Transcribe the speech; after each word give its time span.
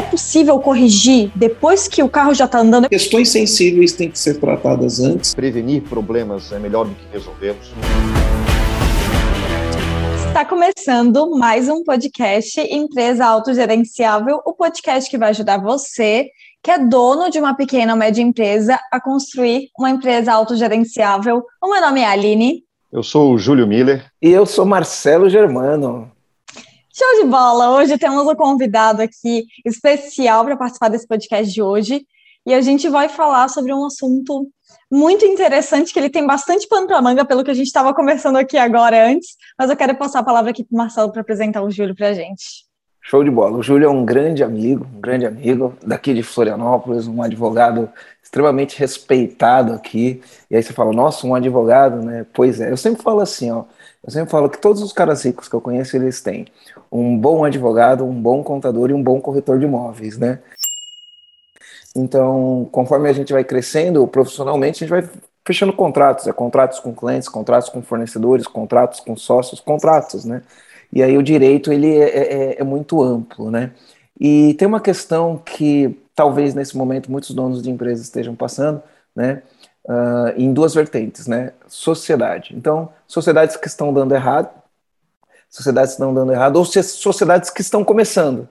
É 0.00 0.02
possível 0.02 0.58
corrigir 0.58 1.30
depois 1.36 1.86
que 1.86 2.02
o 2.02 2.08
carro 2.08 2.32
já 2.32 2.46
está 2.46 2.60
andando? 2.60 2.88
Questões 2.88 3.28
sensíveis 3.28 3.92
têm 3.92 4.10
que 4.10 4.18
ser 4.18 4.40
tratadas 4.40 4.98
antes. 4.98 5.34
Prevenir 5.34 5.82
problemas 5.82 6.50
é 6.52 6.58
melhor 6.58 6.86
do 6.86 6.94
que 6.94 7.04
resolvê-los. 7.12 7.70
Está 10.26 10.42
começando 10.46 11.36
mais 11.36 11.68
um 11.68 11.84
podcast 11.84 12.58
Empresa 12.62 13.26
Autogerenciável, 13.26 14.40
o 14.46 14.54
podcast 14.54 15.10
que 15.10 15.18
vai 15.18 15.28
ajudar 15.28 15.58
você, 15.58 16.30
que 16.62 16.70
é 16.70 16.78
dono 16.78 17.28
de 17.28 17.38
uma 17.38 17.54
pequena 17.54 17.92
ou 17.92 17.98
média 17.98 18.22
empresa, 18.22 18.80
a 18.90 18.98
construir 18.98 19.68
uma 19.78 19.90
empresa 19.90 20.32
autogerenciável. 20.32 21.42
O 21.62 21.70
meu 21.70 21.82
nome 21.82 22.00
é 22.00 22.06
Aline. 22.06 22.64
Eu 22.90 23.02
sou 23.02 23.34
o 23.34 23.38
Júlio 23.38 23.66
Miller. 23.66 24.06
E 24.22 24.30
eu 24.30 24.46
sou 24.46 24.64
Marcelo 24.64 25.28
Germano. 25.28 26.10
Show 26.92 27.22
de 27.22 27.30
bola! 27.30 27.70
Hoje 27.70 27.96
temos 27.96 28.26
um 28.26 28.34
convidado 28.34 29.00
aqui 29.00 29.46
especial 29.64 30.44
para 30.44 30.56
participar 30.56 30.88
desse 30.88 31.06
podcast 31.06 31.52
de 31.52 31.62
hoje. 31.62 32.04
E 32.44 32.52
a 32.52 32.60
gente 32.60 32.88
vai 32.88 33.08
falar 33.08 33.48
sobre 33.48 33.72
um 33.72 33.86
assunto 33.86 34.48
muito 34.90 35.24
interessante, 35.24 35.92
que 35.92 36.00
ele 36.00 36.10
tem 36.10 36.26
bastante 36.26 36.66
pano 36.66 36.88
para 36.88 37.00
manga, 37.00 37.24
pelo 37.24 37.44
que 37.44 37.50
a 37.52 37.54
gente 37.54 37.68
estava 37.68 37.94
conversando 37.94 38.38
aqui 38.38 38.58
agora 38.58 39.06
antes. 39.06 39.36
Mas 39.56 39.70
eu 39.70 39.76
quero 39.76 39.94
passar 39.94 40.18
a 40.18 40.24
palavra 40.24 40.50
aqui 40.50 40.64
para 40.64 40.74
o 40.74 40.78
Marcelo 40.78 41.12
para 41.12 41.20
apresentar 41.20 41.62
o 41.62 41.70
Júlio 41.70 41.94
para 41.94 42.08
a 42.08 42.12
gente. 42.12 42.68
Show 43.02 43.22
de 43.22 43.30
bola. 43.30 43.56
O 43.56 43.62
Júlio 43.62 43.86
é 43.86 43.90
um 43.90 44.04
grande 44.04 44.42
amigo, 44.42 44.84
um 44.92 45.00
grande 45.00 45.26
amigo 45.26 45.74
daqui 45.86 46.12
de 46.12 46.24
Florianópolis, 46.24 47.06
um 47.06 47.22
advogado 47.22 47.88
extremamente 48.22 48.78
respeitado 48.78 49.72
aqui. 49.72 50.20
E 50.50 50.56
aí 50.56 50.62
você 50.62 50.72
fala, 50.72 50.92
nossa, 50.92 51.26
um 51.26 51.34
advogado, 51.34 52.02
né? 52.02 52.26
Pois 52.32 52.60
é. 52.60 52.70
Eu 52.70 52.76
sempre 52.76 53.02
falo 53.02 53.20
assim, 53.20 53.50
ó. 53.50 53.64
Eu 54.04 54.10
sempre 54.10 54.30
falo 54.30 54.48
que 54.48 54.58
todos 54.58 54.82
os 54.82 54.92
caras 54.92 55.24
ricos 55.24 55.48
que 55.48 55.54
eu 55.54 55.60
conheço, 55.60 55.96
eles 55.96 56.20
têm 56.20 56.46
um 56.90 57.16
bom 57.18 57.44
advogado, 57.44 58.04
um 58.04 58.20
bom 58.20 58.42
contador 58.42 58.90
e 58.90 58.94
um 58.94 59.02
bom 59.02 59.20
corretor 59.20 59.58
de 59.58 59.64
imóveis, 59.64 60.18
né? 60.18 60.40
Então, 61.94 62.68
conforme 62.70 63.08
a 63.08 63.12
gente 63.12 63.32
vai 63.32 63.44
crescendo 63.44 64.06
profissionalmente, 64.06 64.82
a 64.82 64.86
gente 64.86 64.90
vai 64.90 65.08
fechando 65.44 65.72
contratos, 65.72 66.26
é 66.26 66.32
contratos 66.32 66.78
com 66.78 66.94
clientes, 66.94 67.28
contratos 67.28 67.68
com 67.68 67.82
fornecedores, 67.82 68.46
contratos 68.46 69.00
com 69.00 69.16
sócios, 69.16 69.60
contratos, 69.60 70.24
né? 70.24 70.42
E 70.92 71.02
aí 71.02 71.16
o 71.16 71.22
direito 71.22 71.72
ele 71.72 71.96
é, 71.98 72.54
é, 72.54 72.60
é 72.60 72.64
muito 72.64 73.02
amplo, 73.02 73.50
né? 73.50 73.72
E 74.18 74.54
tem 74.54 74.68
uma 74.68 74.80
questão 74.80 75.38
que 75.38 75.98
talvez 76.14 76.54
nesse 76.54 76.76
momento 76.76 77.10
muitos 77.10 77.30
donos 77.30 77.62
de 77.62 77.70
empresas 77.70 78.04
estejam 78.04 78.34
passando, 78.34 78.82
né? 79.14 79.42
Uh, 79.84 80.36
em 80.36 80.52
duas 80.52 80.74
vertentes, 80.74 81.26
né? 81.26 81.52
Sociedade. 81.66 82.54
Então, 82.54 82.90
sociedades 83.06 83.56
que 83.56 83.66
estão 83.66 83.92
dando 83.92 84.14
errado, 84.14 84.50
sociedades 85.50 85.94
que 85.94 86.00
estão 86.00 86.14
dando 86.14 86.32
errado, 86.32 86.56
ou 86.56 86.64
sociedades 86.64 87.50
que 87.50 87.60
estão 87.60 87.84
começando, 87.84 88.48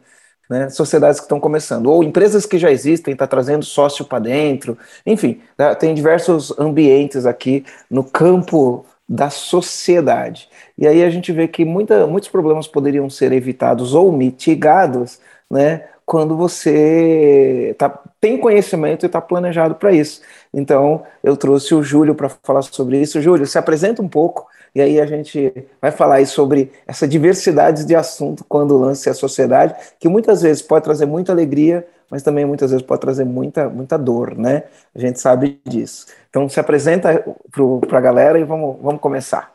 né? 0.49 0.69
Sociedades 0.69 1.19
que 1.19 1.25
estão 1.25 1.39
começando, 1.39 1.87
ou 1.87 2.03
empresas 2.03 2.45
que 2.45 2.57
já 2.57 2.69
existem, 2.71 3.13
está 3.13 3.25
trazendo 3.25 3.63
sócio 3.63 4.03
para 4.03 4.19
dentro, 4.19 4.77
enfim, 5.05 5.41
né? 5.57 5.73
tem 5.75 5.93
diversos 5.93 6.57
ambientes 6.59 7.25
aqui 7.25 7.63
no 7.89 8.03
campo 8.03 8.85
da 9.07 9.29
sociedade. 9.29 10.49
E 10.77 10.87
aí 10.87 11.03
a 11.03 11.09
gente 11.09 11.31
vê 11.31 11.47
que 11.47 11.65
muita, 11.65 12.05
muitos 12.05 12.29
problemas 12.29 12.67
poderiam 12.67 13.09
ser 13.09 13.31
evitados 13.31 13.95
ou 13.95 14.11
mitigados, 14.11 15.19
né? 15.49 15.85
Quando 16.05 16.35
você 16.35 17.75
tá, 17.77 18.01
tem 18.19 18.37
conhecimento 18.37 19.05
e 19.05 19.07
está 19.07 19.21
planejado 19.21 19.75
para 19.75 19.91
isso. 19.91 20.21
Então, 20.53 21.03
eu 21.23 21.37
trouxe 21.37 21.73
o 21.75 21.83
Júlio 21.83 22.15
para 22.15 22.29
falar 22.29 22.63
sobre 22.63 22.99
isso. 22.99 23.21
Júlio, 23.21 23.45
se 23.45 23.57
apresenta 23.57 24.01
um 24.01 24.07
pouco 24.07 24.47
e 24.73 24.81
aí 24.81 24.99
a 24.99 25.05
gente 25.05 25.51
vai 25.81 25.91
falar 25.91 26.15
aí 26.15 26.25
sobre 26.25 26.71
essa 26.85 27.07
diversidade 27.07 27.85
de 27.85 27.95
assunto 27.95 28.43
quando 28.47 28.77
lance 28.77 29.09
a 29.09 29.13
sociedade, 29.13 29.75
que 29.99 30.07
muitas 30.07 30.41
vezes 30.41 30.61
pode 30.61 30.83
trazer 30.83 31.05
muita 31.05 31.31
alegria, 31.31 31.87
mas 32.09 32.23
também 32.23 32.45
muitas 32.45 32.71
vezes 32.71 32.85
pode 32.85 33.01
trazer 33.01 33.25
muita, 33.25 33.69
muita 33.69 33.97
dor, 33.97 34.37
né? 34.37 34.63
A 34.95 34.99
gente 34.99 35.19
sabe 35.19 35.59
disso. 35.67 36.07
Então 36.29 36.47
se 36.49 36.59
apresenta 36.59 37.23
para 37.87 37.97
a 37.97 38.01
galera 38.01 38.39
e 38.39 38.43
vamos, 38.43 38.77
vamos 38.81 39.01
começar. 39.01 39.53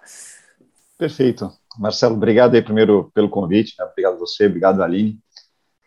Perfeito. 0.98 1.50
Marcelo, 1.78 2.14
obrigado 2.14 2.54
aí 2.54 2.62
primeiro 2.62 3.10
pelo 3.12 3.28
convite, 3.28 3.74
né? 3.78 3.84
obrigado 3.84 4.14
a 4.14 4.18
você, 4.18 4.46
obrigado 4.46 4.82
Aline. 4.82 5.18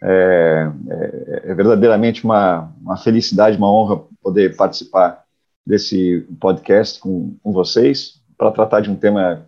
É, 0.03 0.69
é, 0.89 1.51
é 1.51 1.53
verdadeiramente 1.55 2.23
uma, 2.23 2.71
uma 2.79 2.97
felicidade, 2.97 3.57
uma 3.57 3.71
honra 3.71 4.03
poder 4.21 4.55
participar 4.55 5.23
desse 5.65 6.25
podcast 6.39 6.99
com, 6.99 7.35
com 7.41 7.51
vocês 7.51 8.16
para 8.37 8.51
tratar 8.51 8.81
de 8.81 8.89
um 8.89 8.95
tema 8.95 9.47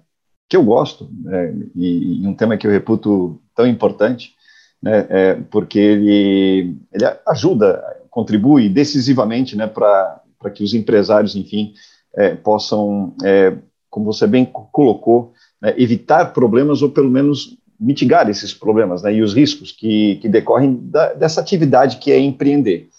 que 0.49 0.57
eu 0.57 0.63
gosto 0.63 1.07
né, 1.23 1.53
e, 1.75 2.23
e, 2.23 2.27
um 2.27 2.33
tema 2.33 2.57
que 2.57 2.65
eu 2.65 2.71
reputo 2.71 3.39
tão 3.55 3.67
importante, 3.67 4.33
né, 4.81 5.05
é, 5.09 5.33
porque 5.51 5.77
ele, 5.77 6.75
ele 6.91 7.05
ajuda, 7.27 7.83
contribui 8.09 8.67
decisivamente 8.67 9.55
né, 9.55 9.67
para 9.67 10.21
que 10.53 10.63
os 10.63 10.73
empresários, 10.73 11.35
enfim, 11.35 11.73
é, 12.15 12.33
possam, 12.33 13.13
é, 13.23 13.55
como 13.89 14.05
você 14.05 14.25
bem 14.25 14.43
colocou, 14.45 15.33
né, 15.61 15.75
evitar 15.77 16.33
problemas 16.33 16.81
ou 16.81 16.89
pelo 16.89 17.11
menos 17.11 17.55
mitigar 17.79 18.27
esses 18.29 18.53
problemas 18.53 19.03
né, 19.03 19.13
e 19.13 19.21
os 19.21 19.33
riscos 19.33 19.71
que, 19.71 20.15
que 20.15 20.27
decorrem 20.27 20.79
da, 20.81 21.13
dessa 21.13 21.39
atividade 21.39 21.97
que 21.97 22.11
é 22.11 22.19
empreender. 22.19 22.89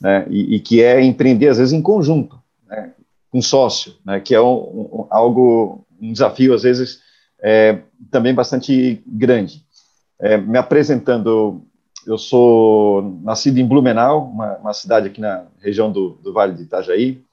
Né, 0.00 0.26
e, 0.30 0.56
e, 0.56 0.60
que 0.60 0.82
é 0.82 1.02
empreender, 1.02 1.48
às 1.48 1.58
vezes, 1.58 1.72
em 1.72 1.82
conjunto. 1.82 2.36
Né, 2.66 2.92
com 3.32 3.40
sócio, 3.40 3.94
né, 4.04 4.20
que 4.20 4.34
é 4.34 4.40
um, 4.40 4.52
um, 4.52 5.06
algo, 5.08 5.86
um 5.98 6.12
desafio, 6.12 6.52
às 6.52 6.62
vezes, 6.62 7.00
é, 7.42 7.80
também 8.10 8.34
bastante 8.34 9.02
grande. 9.06 9.64
É, 10.20 10.36
me 10.36 10.58
apresentando, 10.58 11.62
eu 12.06 12.18
sou 12.18 13.18
nascido 13.24 13.58
em 13.58 13.66
Blumenau, 13.66 14.26
uma, 14.26 14.58
uma 14.58 14.74
cidade 14.74 15.06
aqui 15.06 15.18
na 15.18 15.46
região 15.60 15.90
do, 15.90 16.10
do 16.22 16.34
Vale 16.34 16.52
de 16.54 16.64
Itajaí, 16.64 17.24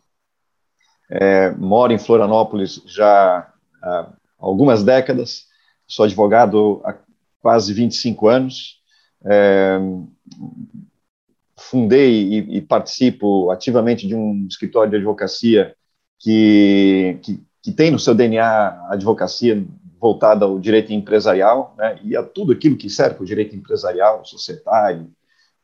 é, 1.11 1.51
moro 1.51 1.91
em 1.91 1.99
Florianópolis 1.99 2.81
já 2.85 3.51
há 3.83 4.09
algumas 4.39 4.83
décadas, 4.83 5.47
sou 5.85 6.05
advogado 6.05 6.81
há 6.85 6.95
quase 7.41 7.73
25 7.73 8.27
anos, 8.29 8.79
é, 9.25 9.77
fundei 11.57 12.23
e, 12.23 12.57
e, 12.57 12.61
participo 12.61 13.51
ativamente 13.51 14.07
de 14.07 14.15
um 14.15 14.47
escritório 14.47 14.89
de 14.89 14.95
advocacia 14.95 15.75
que, 16.19 17.17
que, 17.21 17.43
que 17.63 17.71
tem 17.71 17.91
no 17.91 17.99
seu 17.99 18.13
DNA 18.13 18.43
a 18.43 18.93
advocacia 18.93 19.65
voltada 19.99 20.45
ao 20.45 20.59
direito 20.59 20.93
empresarial 20.93 21.75
né, 21.77 21.99
e 22.03 22.15
a 22.15 22.23
tudo 22.23 22.53
aquilo 22.53 22.77
que 22.77 22.89
serve 22.89 23.21
o 23.21 23.25
direito 23.25 23.55
empresarial, 23.55 24.23
societário, 24.23 25.09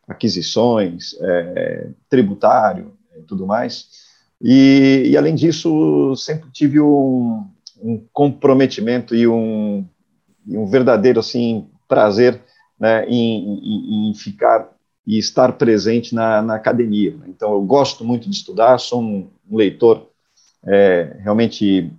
aquisições, 0.07 1.15
é, 1.21 1.89
tributário 2.09 2.93
e 3.17 3.21
tudo 3.21 3.47
mais. 3.47 3.87
E, 4.41 5.03
e, 5.07 5.17
além 5.17 5.33
disso, 5.33 6.13
sempre 6.17 6.49
tive 6.51 6.79
um, 6.79 7.45
um 7.81 8.05
comprometimento 8.11 9.15
e 9.15 9.27
um, 9.27 9.85
um, 10.47 10.65
verdadeiro 10.67 11.19
assim 11.19 11.67
prazer 11.87 12.41
né, 12.77 13.05
em, 13.07 13.59
em, 13.59 14.09
em, 14.09 14.13
ficar 14.13 14.69
e 15.07 15.17
estar 15.17 15.53
presente 15.53 16.13
na, 16.13 16.41
na, 16.41 16.55
academia. 16.55 17.15
Então, 17.27 17.53
eu 17.53 17.61
gosto 17.61 18.03
muito 18.03 18.29
de 18.29 18.35
estudar, 18.35 18.77
sou 18.79 19.01
um 19.01 19.29
leitor 19.49 20.09
é, 20.67 21.17
realmente 21.19 21.91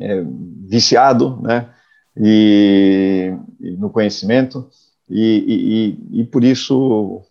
é, 0.00 0.22
viciado, 0.68 1.40
né, 1.42 1.68
e, 2.16 3.34
e 3.60 3.70
no 3.72 3.90
conhecimento, 3.90 4.68
e, 5.08 5.96
e, 6.12 6.20
e, 6.20 6.24
por 6.24 6.44
isso 6.44 7.22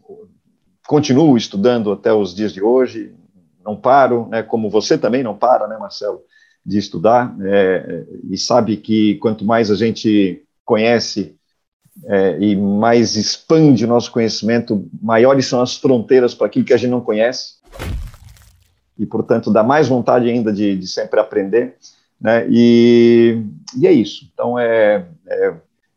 continuo 0.86 1.38
estudando 1.38 1.92
até 1.92 2.12
os 2.12 2.36
dias 2.36 2.52
de 2.52 2.62
hoje, 2.62 3.14
não 3.64 3.76
paro, 3.76 4.28
né, 4.30 4.44
como 4.44 4.70
você 4.70 4.98
também 4.98 5.24
não 5.24 5.38
para, 5.38 5.68
né, 5.68 5.78
Marcelo, 5.78 6.22
de 6.66 6.78
estudar, 6.78 7.36
é, 7.42 8.06
e 8.30 8.38
sabe 8.38 8.78
que 8.78 9.16
quanto 9.16 9.46
mais 9.46 9.72
a 9.72 9.76
gente 9.76 10.44
conhece 10.66 11.36
é, 12.06 12.38
e 12.40 12.56
mais 12.56 13.16
expande 13.16 13.86
o 13.86 13.88
nosso 13.88 14.12
conhecimento, 14.12 14.90
maiores 15.02 15.48
são 15.48 15.62
as 15.62 15.76
fronteiras 15.76 16.34
para 16.34 16.48
aquilo 16.48 16.66
que 16.66 16.74
a 16.74 16.78
gente 16.78 16.92
não 16.92 17.02
conhece 17.02 17.60
e, 19.00 19.06
portanto, 19.06 19.50
dá 19.50 19.64
mais 19.64 19.88
vontade 19.88 20.30
ainda 20.30 20.52
de, 20.52 20.76
de 20.76 20.88
sempre 20.88 21.20
aprender, 21.22 21.76
né? 22.20 22.46
E, 22.50 23.42
e 23.78 23.88
é 23.88 23.94
isso. 23.94 24.30
Então, 24.34 24.60
é, 24.60 25.06
é, 25.26 25.54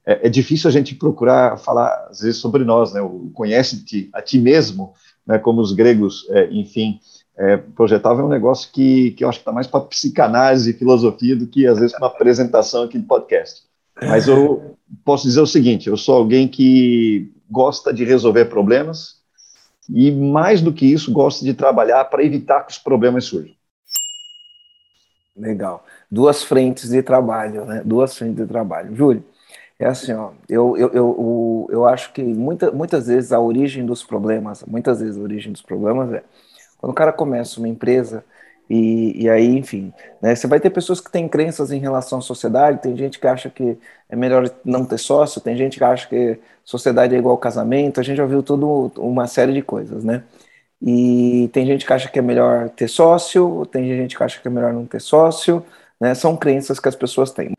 é, 0.07 0.29
difícil 0.29 0.69
a 0.69 0.73
gente 0.73 0.95
procurar 0.95 1.59
falar, 1.59 2.07
às 2.09 2.21
vezes, 2.21 2.37
sobre 2.37 2.65
nós, 2.65 2.93
né? 2.93 3.01
Conhece-te 3.35 4.09
a 4.13 4.23
ti 4.23 4.39
mesmo, 4.39 4.95
né? 5.27 5.37
Como 5.37 5.61
os 5.61 5.73
gregos, 5.73 6.27
é, 6.31 6.49
enfim, 6.53 7.01
é, 7.37 7.57
projetavam, 7.57 8.23
é 8.23 8.27
um 8.27 8.31
negócio 8.31 8.71
que, 8.73 9.11
que 9.13 9.25
eu 9.25 9.29
acho 9.29 9.39
que 9.39 9.43
está 9.43 9.53
mais 9.53 9.67
para 9.67 9.81
psicanálise 9.81 10.71
e 10.71 10.75
filosofia 10.75 11.35
do 11.35 11.49
que, 11.49 11.67
às 11.67 11.81
vezes, 11.81 11.97
uma 11.99 12.07
apresentação 12.07 12.85
aqui 12.85 12.99
de 12.99 13.05
podcast. 13.05 13.63
Mas 14.01 14.29
eu 14.29 14.77
posso 15.05 15.27
dizer 15.27 15.41
o 15.41 15.47
seguinte, 15.47 15.89
eu 15.89 15.97
sou 15.97 16.17
alguém 16.17 16.47
que 16.47 17.31
gosta 17.51 17.93
de 17.93 18.05
resolver 18.05 18.47
problemas, 18.47 19.22
e, 19.89 20.11
mais 20.13 20.61
do 20.63 20.73
que 20.73 20.87
isso, 20.87 21.13
gosta 21.13 21.45
de 21.45 21.55
trabalhar 21.55 22.05
para 22.07 22.25
evitar 22.25 22.65
que 22.65 22.73
os 22.73 22.79
problemas 22.79 23.25
surjam. 23.25 23.55
Legal. 25.37 25.85
Duas 26.11 26.43
frentes 26.43 26.91
de 26.91 27.03
trabalho, 27.03 27.65
né? 27.65 27.83
Duas 27.85 28.17
frentes 28.17 28.37
de 28.37 28.47
trabalho. 28.47 28.95
Júlio, 28.95 29.25
É 29.79 29.87
assim, 29.87 30.13
ó, 30.15 30.33
eu, 30.49 30.77
eu, 30.79 30.91
eu, 30.95 31.69
eu 31.71 31.87
acho 31.87 32.13
que 32.15 32.23
muita, 32.25 32.73
muitas 32.73 33.09
vezes 33.09 33.33
a 33.33 33.41
origem 33.41 33.87
dos 33.87 34.05
problemas, 34.05 34.65
muitas 34.65 35.01
vezes 35.01 35.19
a 35.19 35.23
origem 35.23 35.53
dos 35.53 35.63
problemas 35.63 36.13
é 36.15 36.25
quando 36.79 36.93
o 36.93 36.95
cara 36.97 37.13
começa 37.13 37.61
uma 37.61 37.69
empresa 37.69 38.25
e, 38.69 39.25
e 39.25 39.29
aí, 39.29 39.57
enfim, 39.57 39.93
né, 40.21 40.35
você 40.35 40.47
vai 40.47 40.59
ter 40.61 40.71
pessoas 40.71 41.01
que 41.01 41.11
têm 41.11 41.29
crenças 41.29 41.71
em 41.73 41.79
relação 41.79 42.19
à 42.19 42.23
sociedade, 42.23 42.81
tem 42.81 42.97
gente 42.97 43.19
que 43.19 43.27
acha 43.27 43.51
que 43.51 43.77
é 44.09 44.17
melhor 44.17 44.51
não 44.65 44.85
ter 44.85 44.99
sócio, 44.99 45.41
tem 45.41 45.57
gente 45.57 45.79
que 45.79 45.85
acha 45.85 46.09
que 46.09 46.39
sociedade 46.65 47.15
é 47.15 47.19
igual 47.19 47.37
casamento, 47.39 48.01
a 48.01 48.03
gente 48.03 48.17
já 48.17 48.27
viu 48.27 48.43
tudo, 48.43 48.93
uma 48.97 49.27
série 49.27 49.53
de 49.53 49.63
coisas, 49.63 50.05
né? 50.05 50.23
E 50.81 51.49
tem 51.53 51.67
gente 51.67 51.87
que 51.87 51.93
acha 51.93 52.09
que 52.09 52.19
é 52.19 52.23
melhor 52.23 52.69
ter 52.71 52.89
sócio, 52.89 53.67
tem 53.67 53.85
gente 53.87 54.17
que 54.17 54.23
acha 54.23 54.41
que 54.41 54.49
é 54.49 54.51
melhor 54.51 54.73
não 54.73 54.87
ter 54.87 55.01
sócio, 55.01 55.65
né? 56.01 56.15
São 56.15 56.37
crenças 56.37 56.81
que 56.81 56.89
as 56.89 56.97
pessoas 56.97 57.31
têm. 57.31 57.53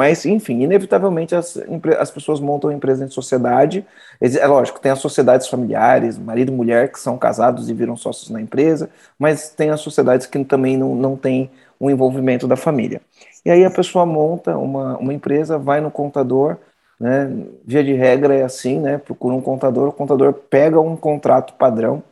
Mas, 0.00 0.24
enfim, 0.24 0.62
inevitavelmente 0.62 1.34
as, 1.34 1.58
as 1.98 2.10
pessoas 2.10 2.40
montam 2.40 2.72
empresa 2.72 3.04
em 3.04 3.10
sociedade. 3.10 3.84
É 4.18 4.46
lógico, 4.46 4.80
tem 4.80 4.90
as 4.90 4.98
sociedades 4.98 5.46
familiares, 5.46 6.16
marido 6.16 6.50
e 6.50 6.54
mulher, 6.54 6.90
que 6.90 6.98
são 6.98 7.18
casados 7.18 7.68
e 7.68 7.74
viram 7.74 7.94
sócios 7.98 8.30
na 8.30 8.40
empresa, 8.40 8.88
mas 9.18 9.50
tem 9.50 9.68
as 9.68 9.82
sociedades 9.82 10.26
que 10.26 10.42
também 10.42 10.74
não, 10.78 10.94
não 10.94 11.16
têm 11.16 11.50
o 11.78 11.90
envolvimento 11.90 12.48
da 12.48 12.56
família. 12.56 13.02
E 13.44 13.50
aí 13.50 13.62
a 13.62 13.70
pessoa 13.70 14.06
monta 14.06 14.56
uma, 14.56 14.96
uma 14.96 15.12
empresa, 15.12 15.58
vai 15.58 15.82
no 15.82 15.90
contador, 15.90 16.56
né? 16.98 17.30
Via 17.62 17.84
de 17.84 17.92
regra 17.92 18.34
é 18.34 18.42
assim, 18.42 18.80
né? 18.80 18.96
Procura 18.96 19.34
um 19.34 19.42
contador, 19.42 19.88
o 19.88 19.92
contador 19.92 20.32
pega 20.32 20.80
um 20.80 20.96
contrato 20.96 21.52
padrão 21.58 22.02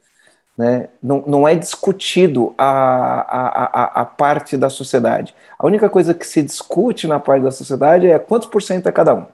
né? 0.58 0.88
Não, 1.00 1.22
não 1.24 1.46
é 1.46 1.54
discutido 1.54 2.52
a, 2.58 2.66
a, 2.66 3.64
a, 3.64 4.02
a, 4.02 4.04
parte 4.04 4.56
da 4.56 4.68
sociedade. 4.68 5.32
A 5.56 5.64
única 5.64 5.88
coisa 5.88 6.12
que 6.12 6.26
se 6.26 6.42
discute 6.42 7.06
na 7.06 7.20
parte 7.20 7.44
da 7.44 7.52
sociedade 7.52 8.08
é 8.08 8.18
quantos 8.18 8.48
por 8.48 8.60
cento 8.60 8.88
é 8.88 8.92
cada 8.92 9.14
um, 9.14 9.26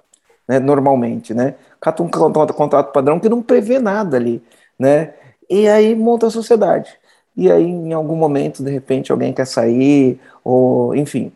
né? 0.47 0.59
normalmente. 0.59 1.33
Né? 1.33 1.55
Cata 1.81 2.03
um 2.03 2.11
contrato 2.11 2.93
padrão 2.93 3.19
que 3.19 3.31
não 3.31 3.43
prevê 3.43 3.79
nada 3.79 4.19
ali. 4.19 4.43
Né? 4.79 5.15
E 5.49 5.67
aí 5.67 5.95
monta 5.95 6.27
a 6.27 6.31
sociedade. 6.31 6.95
E 7.35 7.51
aí, 7.51 7.65
em 7.65 7.93
algum 7.93 8.17
momento, 8.17 8.63
de 8.63 8.71
repente, 8.71 9.11
alguém 9.11 9.33
quer 9.33 9.47
sair, 9.47 10.21
ou 10.45 10.95
enfim, 10.95 11.33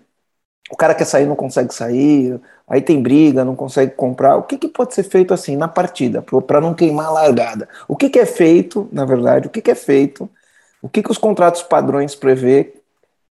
o 0.71 0.77
cara 0.77 0.95
quer 0.95 1.05
sair, 1.07 1.27
não 1.27 1.35
consegue 1.35 1.75
sair, 1.75 2.41
aí 2.69 2.81
tem 2.81 3.03
briga, 3.03 3.45
não 3.45 3.57
consegue 3.57 3.93
comprar. 3.95 4.37
O 4.37 4.43
que, 4.43 4.59
que 4.59 4.69
pode 4.69 4.95
ser 4.95 5.05
feito 5.05 5.33
assim 5.33 5.57
na 5.57 5.69
partida, 5.69 6.23
para 6.47 6.61
não 6.61 6.75
queimar 6.75 7.07
a 7.07 7.11
largada? 7.11 7.69
O 7.87 7.97
que, 7.97 8.11
que 8.11 8.19
é 8.19 8.27
feito, 8.27 8.89
na 8.93 9.05
verdade, 9.05 9.49
o 9.49 9.51
que, 9.51 9.63
que 9.63 9.71
é 9.71 9.75
feito, 9.75 10.29
o 10.83 10.89
que, 10.89 11.03
que 11.03 11.11
os 11.11 11.19
contratos 11.19 11.63
padrões 11.63 12.15
prevê 12.15 12.75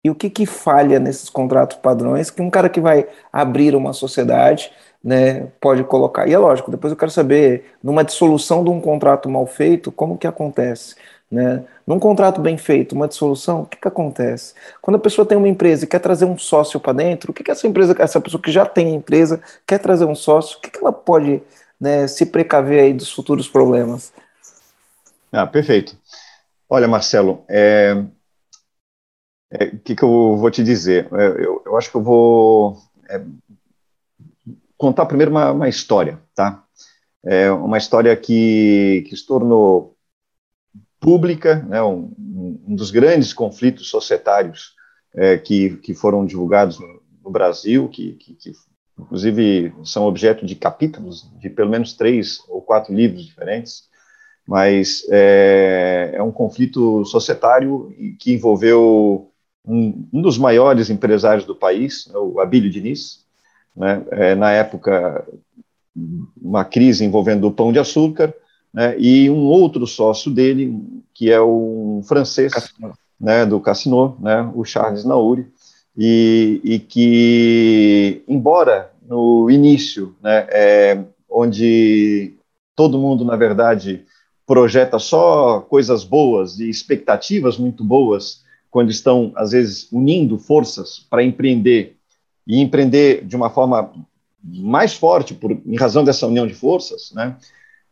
e 0.03 0.09
o 0.09 0.15
que, 0.15 0.29
que 0.29 0.45
falha 0.45 0.99
nesses 0.99 1.29
contratos 1.29 1.77
padrões 1.77 2.29
que 2.29 2.41
um 2.41 2.49
cara 2.49 2.69
que 2.69 2.79
vai 2.79 3.07
abrir 3.31 3.75
uma 3.75 3.93
sociedade 3.93 4.71
né, 5.03 5.47
pode 5.61 5.83
colocar. 5.83 6.27
E 6.27 6.33
é 6.33 6.37
lógico, 6.37 6.71
depois 6.71 6.91
eu 6.91 6.97
quero 6.97 7.11
saber, 7.11 7.65
numa 7.81 8.03
dissolução 8.03 8.63
de 8.63 8.69
um 8.69 8.81
contrato 8.81 9.29
mal 9.29 9.45
feito, 9.45 9.91
como 9.91 10.17
que 10.17 10.27
acontece? 10.27 10.95
Né? 11.29 11.65
Num 11.85 11.99
contrato 11.99 12.39
bem 12.39 12.57
feito, 12.57 12.95
uma 12.95 13.07
dissolução, 13.07 13.61
o 13.61 13.65
que, 13.65 13.77
que 13.77 13.87
acontece? 13.87 14.53
Quando 14.81 14.95
a 14.95 14.99
pessoa 14.99 15.25
tem 15.25 15.37
uma 15.37 15.47
empresa 15.47 15.83
e 15.83 15.87
quer 15.87 15.99
trazer 15.99 16.25
um 16.25 16.37
sócio 16.37 16.79
para 16.79 16.93
dentro, 16.93 17.31
o 17.31 17.33
que, 17.33 17.43
que 17.43 17.51
essa 17.51 17.67
empresa, 17.67 17.95
essa 17.99 18.21
pessoa 18.21 18.41
que 18.41 18.51
já 18.51 18.65
tem 18.65 18.95
empresa, 18.95 19.41
quer 19.65 19.79
trazer 19.79 20.05
um 20.05 20.15
sócio, 20.15 20.57
o 20.57 20.61
que, 20.61 20.71
que 20.71 20.79
ela 20.79 20.93
pode 20.93 21.41
né, 21.79 22.07
se 22.07 22.25
precaver 22.25 22.79
aí 22.79 22.93
dos 22.93 23.11
futuros 23.11 23.49
problemas? 23.49 24.13
Ah, 25.31 25.45
perfeito. 25.45 25.97
Olha, 26.69 26.87
Marcelo, 26.87 27.43
é, 27.49 28.05
é, 29.51 29.65
o 29.65 29.79
que, 29.79 29.95
que 29.95 30.03
eu 30.03 30.37
vou 30.37 30.49
te 30.49 30.63
dizer? 30.63 31.07
É, 31.13 31.27
eu, 31.45 31.61
eu 31.65 31.77
acho 31.77 31.91
que 31.91 31.97
eu 31.97 32.03
vou 32.03 32.77
é, 33.09 33.21
contar 34.77 35.05
primeiro 35.05 35.31
uma, 35.31 35.51
uma 35.51 35.69
história, 35.69 36.19
tá? 36.33 36.63
É 37.25 37.51
uma 37.51 37.77
história 37.77 38.15
que, 38.15 39.05
que 39.09 39.15
se 39.17 39.25
tornou 39.25 39.96
pública, 40.99 41.63
né, 41.67 41.81
um, 41.81 42.11
um, 42.67 42.75
dos 42.75 42.91
grandes 42.91 43.33
conflitos 43.33 43.89
societários 43.89 44.73
é, 45.15 45.37
que, 45.37 45.77
que 45.77 45.93
foram 45.93 46.25
divulgados 46.25 46.79
no, 46.79 47.01
no 47.23 47.31
Brasil, 47.31 47.87
que, 47.87 48.13
que, 48.13 48.33
que, 48.33 48.51
inclusive 48.99 49.73
são 49.83 50.05
objeto 50.05 50.45
de 50.45 50.55
capítulos, 50.55 51.29
de 51.39 51.49
pelo 51.49 51.69
menos 51.69 51.93
três 51.93 52.39
ou 52.47 52.61
quatro 52.61 52.93
livros 52.93 53.25
diferentes, 53.25 53.87
mas 54.47 55.05
é, 55.09 56.11
é 56.13 56.23
um 56.23 56.31
conflito 56.31 57.03
societário 57.05 57.93
que 58.19 58.33
envolveu 58.33 59.29
um, 59.65 60.07
um, 60.11 60.21
dos 60.21 60.37
maiores 60.37 60.89
empresários 60.89 61.45
do 61.45 61.55
país, 61.55 62.07
né, 62.07 62.17
o 62.17 62.39
Abílio 62.39 62.71
Diniz, 62.71 63.25
né, 63.75 64.03
é, 64.11 64.35
na 64.35 64.51
época 64.51 65.27
uma 66.41 66.63
crise 66.63 67.03
envolvendo 67.03 67.47
o 67.47 67.51
pão 67.51 67.71
de 67.71 67.79
açúcar, 67.79 68.33
né, 68.73 68.95
e 68.99 69.29
um 69.29 69.45
outro 69.45 69.85
sócio 69.87 70.31
dele, 70.31 70.79
que 71.13 71.31
é 71.31 71.41
um 71.41 72.01
francês 72.07 72.53
né, 73.19 73.45
do 73.45 73.59
Cassino, 73.59 74.17
né, 74.19 74.49
o 74.53 74.63
Charles 74.63 75.03
Nauri, 75.03 75.47
e, 75.97 76.61
e, 76.63 76.79
que, 76.79 78.23
embora 78.27 78.91
no 79.07 79.49
início, 79.49 80.15
né, 80.21 80.47
é, 80.49 81.03
onde 81.29 82.35
todo 82.75 82.99
mundo, 82.99 83.25
na 83.25 83.35
verdade, 83.35 84.05
projeta 84.45 84.99
só 84.99 85.59
coisas 85.61 86.03
boas 86.03 86.59
e 86.59 86.69
expectativas 86.69 87.57
muito 87.57 87.83
boas, 87.83 88.43
quando 88.69 88.91
estão, 88.91 89.31
às 89.35 89.51
vezes, 89.51 89.91
unindo 89.91 90.37
forças 90.37 91.05
para 91.09 91.23
empreender, 91.23 91.97
e 92.45 92.61
empreender 92.61 93.25
de 93.25 93.35
uma 93.35 93.49
forma 93.49 93.91
mais 94.43 94.93
forte, 94.93 95.33
por, 95.33 95.51
em 95.51 95.75
razão 95.75 96.03
dessa 96.03 96.27
união 96.27 96.45
de 96.45 96.53
forças, 96.53 97.11
né, 97.13 97.35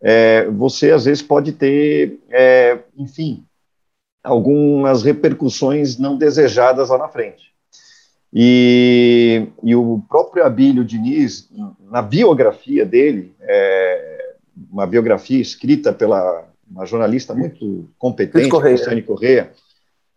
é, 0.07 0.47
você 0.51 0.91
às 0.91 1.05
vezes 1.05 1.23
pode 1.23 1.51
ter, 1.51 2.19
é, 2.29 2.77
enfim, 2.95 3.43
algumas 4.23 5.01
repercussões 5.01 5.97
não 5.97 6.15
desejadas 6.15 6.89
lá 6.89 6.99
na 6.99 7.07
frente. 7.07 7.51
E, 8.31 9.47
e 9.63 9.75
o 9.75 9.99
próprio 10.07 10.45
Abílio 10.45 10.85
Diniz, 10.85 11.49
na 11.89 12.03
biografia 12.03 12.85
dele, 12.85 13.33
é, 13.41 14.35
uma 14.71 14.85
biografia 14.85 15.41
escrita 15.41 15.91
pela 15.91 16.47
uma 16.69 16.85
jornalista 16.85 17.33
muito 17.33 17.89
competente, 17.97 18.49
Cristiane 18.59 19.01
Correia, 19.01 19.51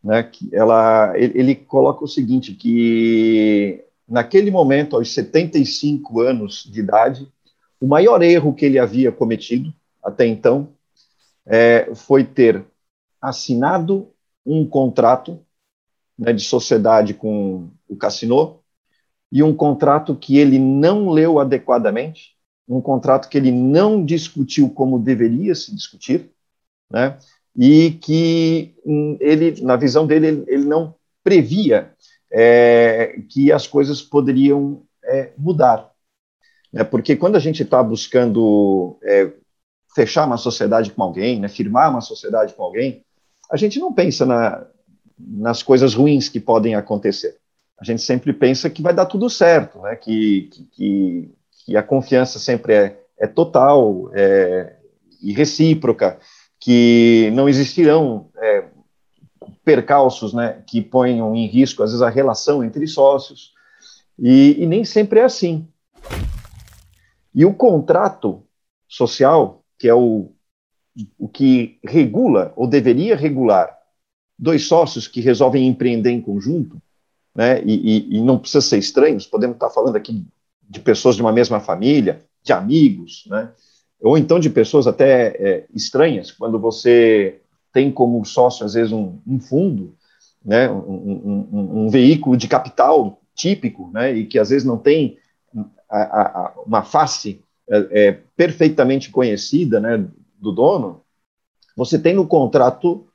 né, 0.04 0.22
que 0.22 0.48
ela, 0.52 1.12
ele, 1.16 1.38
ele 1.38 1.54
coloca 1.54 2.04
o 2.04 2.08
seguinte, 2.08 2.52
que 2.52 3.82
naquele 4.06 4.50
momento, 4.50 4.96
aos 4.96 5.14
75 5.14 6.20
anos 6.20 6.68
de 6.70 6.80
idade, 6.80 7.28
o 7.80 7.86
maior 7.86 8.22
erro 8.22 8.54
que 8.54 8.66
ele 8.66 8.78
havia 8.78 9.10
cometido 9.12 9.72
até 10.08 10.26
então 10.26 10.72
é, 11.46 11.94
foi 11.94 12.24
ter 12.24 12.64
assinado 13.20 14.10
um 14.44 14.66
contrato 14.66 15.40
né, 16.18 16.32
de 16.32 16.42
sociedade 16.42 17.14
com 17.14 17.70
o 17.88 17.96
Cassino 17.96 18.60
e 19.30 19.42
um 19.42 19.54
contrato 19.54 20.16
que 20.16 20.38
ele 20.38 20.58
não 20.58 21.10
leu 21.10 21.38
adequadamente, 21.38 22.36
um 22.66 22.80
contrato 22.80 23.28
que 23.28 23.36
ele 23.36 23.52
não 23.52 24.04
discutiu 24.04 24.70
como 24.70 24.98
deveria 24.98 25.54
se 25.54 25.74
discutir, 25.74 26.30
né, 26.90 27.18
e 27.56 27.92
que 27.92 28.74
hum, 28.84 29.16
ele, 29.20 29.60
na 29.62 29.76
visão 29.76 30.06
dele, 30.06 30.44
ele, 30.46 30.64
não 30.64 30.94
previa 31.22 31.92
é, 32.30 33.20
que 33.28 33.52
as 33.52 33.66
coisas 33.66 34.00
poderiam 34.00 34.82
é, 35.04 35.32
mudar. 35.36 35.90
Né, 36.72 36.84
porque 36.84 37.16
quando 37.16 37.36
a 37.36 37.40
gente 37.40 37.62
está 37.62 37.82
buscando 37.82 38.98
é, 39.02 39.32
fechar 39.98 40.26
uma 40.26 40.36
sociedade 40.36 40.92
com 40.92 41.02
alguém, 41.02 41.40
né, 41.40 41.48
firmar 41.48 41.90
uma 41.90 42.00
sociedade 42.00 42.54
com 42.54 42.62
alguém, 42.62 43.02
a 43.50 43.56
gente 43.56 43.80
não 43.80 43.92
pensa 43.92 44.24
na, 44.24 44.64
nas 45.18 45.60
coisas 45.60 45.92
ruins 45.92 46.28
que 46.28 46.38
podem 46.38 46.76
acontecer. 46.76 47.36
A 47.80 47.84
gente 47.84 48.02
sempre 48.02 48.32
pensa 48.32 48.70
que 48.70 48.80
vai 48.80 48.94
dar 48.94 49.06
tudo 49.06 49.28
certo, 49.28 49.80
né, 49.80 49.96
que, 49.96 50.50
que, 50.70 51.34
que 51.64 51.76
a 51.76 51.82
confiança 51.82 52.38
sempre 52.38 52.74
é, 52.74 53.00
é 53.18 53.26
total 53.26 54.08
é, 54.14 54.76
e 55.20 55.32
recíproca, 55.32 56.20
que 56.60 57.32
não 57.34 57.48
existirão 57.48 58.28
é, 58.36 58.66
percalços 59.64 60.32
né, 60.32 60.62
que 60.64 60.80
ponham 60.80 61.34
em 61.34 61.48
risco, 61.48 61.82
às 61.82 61.90
vezes, 61.90 62.02
a 62.02 62.08
relação 62.08 62.62
entre 62.62 62.86
sócios, 62.86 63.52
e, 64.16 64.62
e 64.62 64.66
nem 64.66 64.84
sempre 64.84 65.18
é 65.18 65.24
assim. 65.24 65.66
E 67.34 67.44
o 67.44 67.52
contrato 67.52 68.44
social, 68.88 69.57
que 69.78 69.88
é 69.88 69.94
o, 69.94 70.32
o 71.18 71.28
que 71.28 71.78
regula, 71.84 72.52
ou 72.56 72.66
deveria 72.66 73.16
regular, 73.16 73.76
dois 74.38 74.66
sócios 74.66 75.06
que 75.06 75.20
resolvem 75.20 75.66
empreender 75.66 76.10
em 76.10 76.20
conjunto, 76.20 76.80
né, 77.34 77.62
e, 77.64 77.74
e, 77.74 78.16
e 78.16 78.20
não 78.20 78.38
precisa 78.38 78.60
ser 78.60 78.78
estranhos, 78.78 79.26
podemos 79.26 79.56
estar 79.56 79.70
falando 79.70 79.96
aqui 79.96 80.24
de 80.68 80.80
pessoas 80.80 81.16
de 81.16 81.22
uma 81.22 81.32
mesma 81.32 81.60
família, 81.60 82.24
de 82.42 82.52
amigos, 82.52 83.24
né, 83.28 83.50
ou 84.00 84.18
então 84.18 84.38
de 84.38 84.50
pessoas 84.50 84.86
até 84.86 85.28
é, 85.38 85.66
estranhas, 85.74 86.30
quando 86.30 86.58
você 86.58 87.40
tem 87.72 87.90
como 87.92 88.24
sócio, 88.24 88.64
às 88.64 88.74
vezes, 88.74 88.92
um, 88.92 89.18
um 89.26 89.38
fundo, 89.38 89.94
né, 90.44 90.70
um, 90.70 91.48
um, 91.52 91.84
um, 91.84 91.88
veículo 91.88 92.36
de 92.36 92.48
capital 92.48 93.20
típico, 93.34 93.90
né, 93.92 94.12
e 94.12 94.26
que 94.26 94.38
às 94.38 94.50
vezes 94.50 94.66
não 94.66 94.78
tem 94.78 95.18
a, 95.88 96.00
a, 96.00 96.54
uma 96.66 96.82
face 96.82 97.42
é, 97.70 97.88
é, 97.90 98.12
perfeitamente 98.36 99.10
conhecida 99.10 99.78
né, 99.78 100.04
do 100.38 100.52
dono, 100.52 101.02
você 101.76 101.98
tem 101.98 102.14
no 102.14 102.26
contrato, 102.26 103.06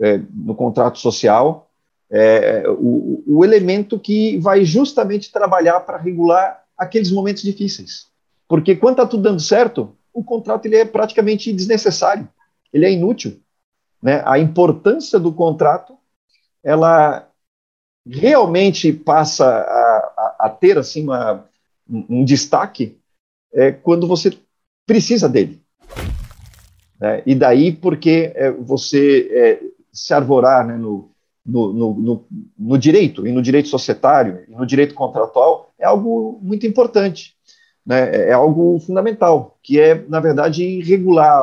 é, 0.00 0.20
no 0.32 0.54
contrato 0.54 0.98
social, 0.98 1.70
é, 2.10 2.64
o, 2.68 3.22
o 3.26 3.44
elemento 3.44 3.98
que 3.98 4.36
vai 4.38 4.64
justamente 4.64 5.32
trabalhar 5.32 5.80
para 5.80 5.96
regular 5.96 6.62
aqueles 6.76 7.10
momentos 7.10 7.42
difíceis. 7.42 8.08
Porque 8.46 8.76
quando 8.76 8.94
está 8.94 9.06
tudo 9.06 9.22
dando 9.22 9.40
certo, 9.40 9.96
o 10.12 10.22
contrato 10.22 10.66
ele 10.66 10.76
é 10.76 10.84
praticamente 10.84 11.52
desnecessário, 11.52 12.28
ele 12.72 12.84
é 12.84 12.92
inútil. 12.92 13.40
Né? 14.02 14.22
A 14.26 14.38
importância 14.38 15.18
do 15.18 15.32
contrato, 15.32 15.96
ela 16.62 17.28
realmente 18.06 18.92
passa 18.92 19.46
a, 19.46 19.56
a, 19.58 20.36
a 20.40 20.50
ter 20.50 20.76
assim 20.76 21.04
uma, 21.04 21.46
um 21.88 22.24
destaque 22.24 22.98
é, 23.54 23.72
quando 23.72 24.06
você 24.06 24.32
precisa 24.86 25.28
dele. 25.28 25.62
Né? 27.00 27.22
E 27.26 27.34
daí 27.34 27.72
porque 27.72 28.32
é, 28.34 28.50
você 28.50 29.28
é, 29.30 29.60
se 29.92 30.14
arvorar 30.14 30.66
né, 30.66 30.76
no, 30.76 31.10
no, 31.44 31.72
no, 31.72 32.26
no, 32.58 32.78
direito, 32.78 33.26
e 33.26 33.32
no 33.32 33.42
direito 33.42 33.68
societário, 33.68 34.44
e 34.48 34.52
no 34.52 34.64
direito 34.64 34.94
contratual, 34.94 35.72
é 35.78 35.84
algo 35.84 36.38
muito 36.42 36.66
importante, 36.66 37.34
né? 37.84 38.28
é 38.28 38.32
algo 38.32 38.78
fundamental, 38.80 39.58
que 39.62 39.80
é, 39.80 40.04
na 40.08 40.20
verdade, 40.20 40.80
regular 40.82 41.42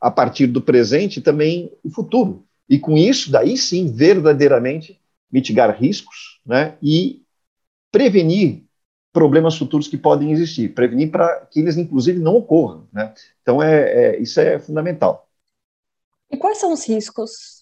a 0.00 0.10
partir 0.10 0.46
do 0.46 0.60
presente 0.60 1.20
também 1.20 1.72
o 1.82 1.90
futuro. 1.90 2.44
E 2.68 2.78
com 2.78 2.96
isso, 2.96 3.30
daí 3.30 3.56
sim, 3.56 3.90
verdadeiramente 3.90 5.00
mitigar 5.32 5.74
riscos 5.76 6.40
né? 6.44 6.74
e 6.82 7.22
prevenir 7.90 8.65
problemas 9.16 9.56
futuros 9.56 9.88
que 9.88 9.96
podem 9.96 10.30
existir, 10.30 10.74
prevenir 10.74 11.10
para 11.10 11.46
que 11.50 11.58
eles, 11.58 11.78
inclusive, 11.78 12.18
não 12.18 12.36
ocorram. 12.36 12.86
Né? 12.92 13.14
Então, 13.40 13.62
é, 13.62 13.80
é, 13.80 14.20
isso 14.20 14.38
é 14.38 14.58
fundamental. 14.58 15.26
E 16.30 16.36
quais 16.36 16.58
são 16.58 16.70
os 16.70 16.86
riscos 16.86 17.56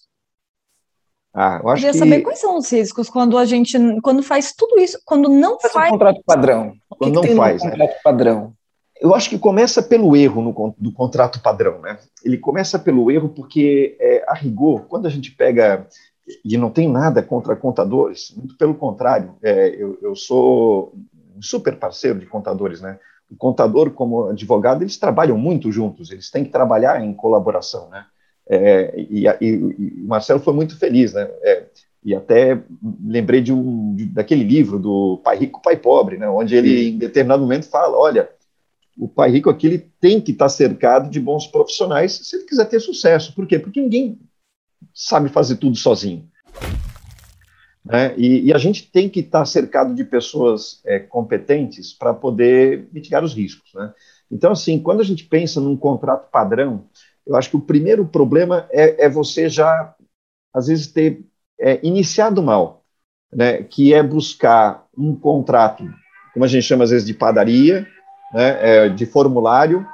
ah, 1.33 1.59
eu 1.61 1.69
acho 1.69 1.81
Queria 1.81 1.91
que... 1.91 1.97
saber 1.97 2.21
quais 2.21 2.39
são 2.39 2.57
os 2.57 2.71
riscos 2.71 3.09
quando 3.09 3.37
a 3.37 3.43
gente, 3.43 3.77
quando 4.01 4.23
faz 4.23 4.53
tudo 4.53 4.79
isso, 4.79 4.97
quando 5.03 5.27
não 5.27 5.59
faz... 5.59 5.73
faz... 5.73 5.87
Um 5.87 5.91
contrato 5.91 6.23
padrão. 6.25 6.73
O 6.89 6.95
quando 6.95 7.21
que 7.21 7.27
não 7.29 7.35
faz, 7.35 7.61
um 7.61 7.69
contrato 7.69 7.95
padrão. 8.01 8.53
Eu 9.01 9.13
acho 9.13 9.29
que 9.29 9.37
começa 9.37 9.83
pelo 9.83 10.15
erro 10.15 10.41
no, 10.41 10.75
do 10.77 10.93
contrato 10.93 11.41
padrão, 11.41 11.81
né? 11.81 11.99
Ele 12.23 12.37
começa 12.37 12.79
pelo 12.79 13.11
erro 13.11 13.29
porque, 13.29 13.97
é, 13.99 14.23
a 14.27 14.33
rigor, 14.33 14.85
quando 14.87 15.07
a 15.07 15.09
gente 15.09 15.31
pega, 15.31 15.85
e 16.43 16.57
não 16.57 16.69
tem 16.69 16.89
nada 16.89 17.21
contra 17.21 17.55
contadores, 17.55 18.33
muito 18.35 18.57
pelo 18.57 18.73
contrário, 18.73 19.35
é, 19.43 19.75
eu, 19.77 19.97
eu 20.01 20.15
sou 20.15 20.93
um 21.35 21.41
super 21.41 21.77
parceiro 21.77 22.19
de 22.19 22.25
contadores, 22.25 22.81
né? 22.81 22.99
O 23.29 23.35
contador, 23.35 23.91
como 23.91 24.29
advogado, 24.29 24.83
eles 24.83 24.97
trabalham 24.97 25.37
muito 25.37 25.71
juntos, 25.71 26.11
eles 26.11 26.29
têm 26.29 26.43
que 26.43 26.51
trabalhar 26.51 27.03
em 27.03 27.13
colaboração, 27.13 27.89
né? 27.89 28.05
É, 28.47 28.93
e, 28.97 29.25
e, 29.41 29.55
o 30.03 30.07
Marcelo 30.07 30.39
foi 30.39 30.53
muito 30.53 30.77
feliz, 30.77 31.13
né? 31.13 31.27
É, 31.41 31.65
e 32.03 32.13
até 32.13 32.61
lembrei 33.03 33.41
de 33.41 33.51
um 33.51 33.95
de, 33.95 34.05
daquele 34.05 34.43
livro 34.43 34.77
do 34.77 35.19
Pai 35.23 35.37
Rico, 35.37 35.61
Pai 35.61 35.75
Pobre, 35.75 36.17
né? 36.17 36.29
Onde 36.29 36.55
ele, 36.55 36.89
em 36.89 36.97
determinado 36.97 37.41
momento, 37.41 37.67
fala: 37.67 37.97
olha, 37.97 38.29
o 38.97 39.07
pai 39.07 39.29
rico 39.29 39.49
aqui 39.49 39.67
ele 39.67 39.91
tem 39.99 40.21
que 40.21 40.31
estar 40.31 40.47
cercado 40.47 41.09
de 41.09 41.19
bons 41.19 41.47
profissionais 41.47 42.13
se 42.13 42.35
ele 42.35 42.45
quiser 42.45 42.65
ter 42.65 42.79
sucesso. 42.79 43.33
Por 43.33 43.45
quê? 43.47 43.59
Porque 43.59 43.81
ninguém 43.81 44.19
sabe 44.93 45.29
fazer 45.29 45.57
tudo 45.57 45.75
sozinho. 45.75 46.29
Né? 47.85 48.15
E, 48.17 48.47
e, 48.47 48.53
a 48.53 48.57
gente 48.57 48.89
tem 48.89 49.07
que 49.07 49.19
estar 49.19 49.45
cercado 49.45 49.93
de 49.93 50.03
pessoas 50.03 50.81
é, 50.85 50.99
competentes 50.99 51.93
para 51.93 52.15
poder 52.15 52.87
mitigar 52.91 53.23
os 53.23 53.35
riscos. 53.35 53.71
Né? 53.75 53.93
Então, 54.31 54.51
assim, 54.51 54.79
quando 54.79 55.01
a 55.01 55.03
gente 55.03 55.23
pensa 55.25 55.61
num 55.61 55.77
contrato 55.77 56.31
padrão, 56.31 56.85
eu 57.27 57.35
acho 57.35 57.51
que 57.51 57.57
o 57.57 57.61
primeiro 57.61 58.05
problema 58.05 58.67
é, 58.71 59.05
é 59.05 59.09
você 59.09 59.47
já, 59.47 59.93
às 60.51 60.65
vezes, 60.65 60.87
ter 60.87 61.23
é, 61.59 61.79
iniciado 61.85 62.41
mal, 62.41 62.83
né, 63.31 63.63
que 63.63 63.93
é 63.93 64.01
buscar 64.01 64.85
um 64.97 65.15
contrato, 65.15 65.83
como 66.33 66.45
a 66.45 66.47
gente 66.47 66.63
chama 66.63 66.83
às 66.83 66.89
vezes 66.89 67.05
de 67.05 67.13
padaria, 67.13 67.87
né, 68.33 68.85
é, 68.85 68.89
de 68.89 69.05
formulário, 69.05 69.85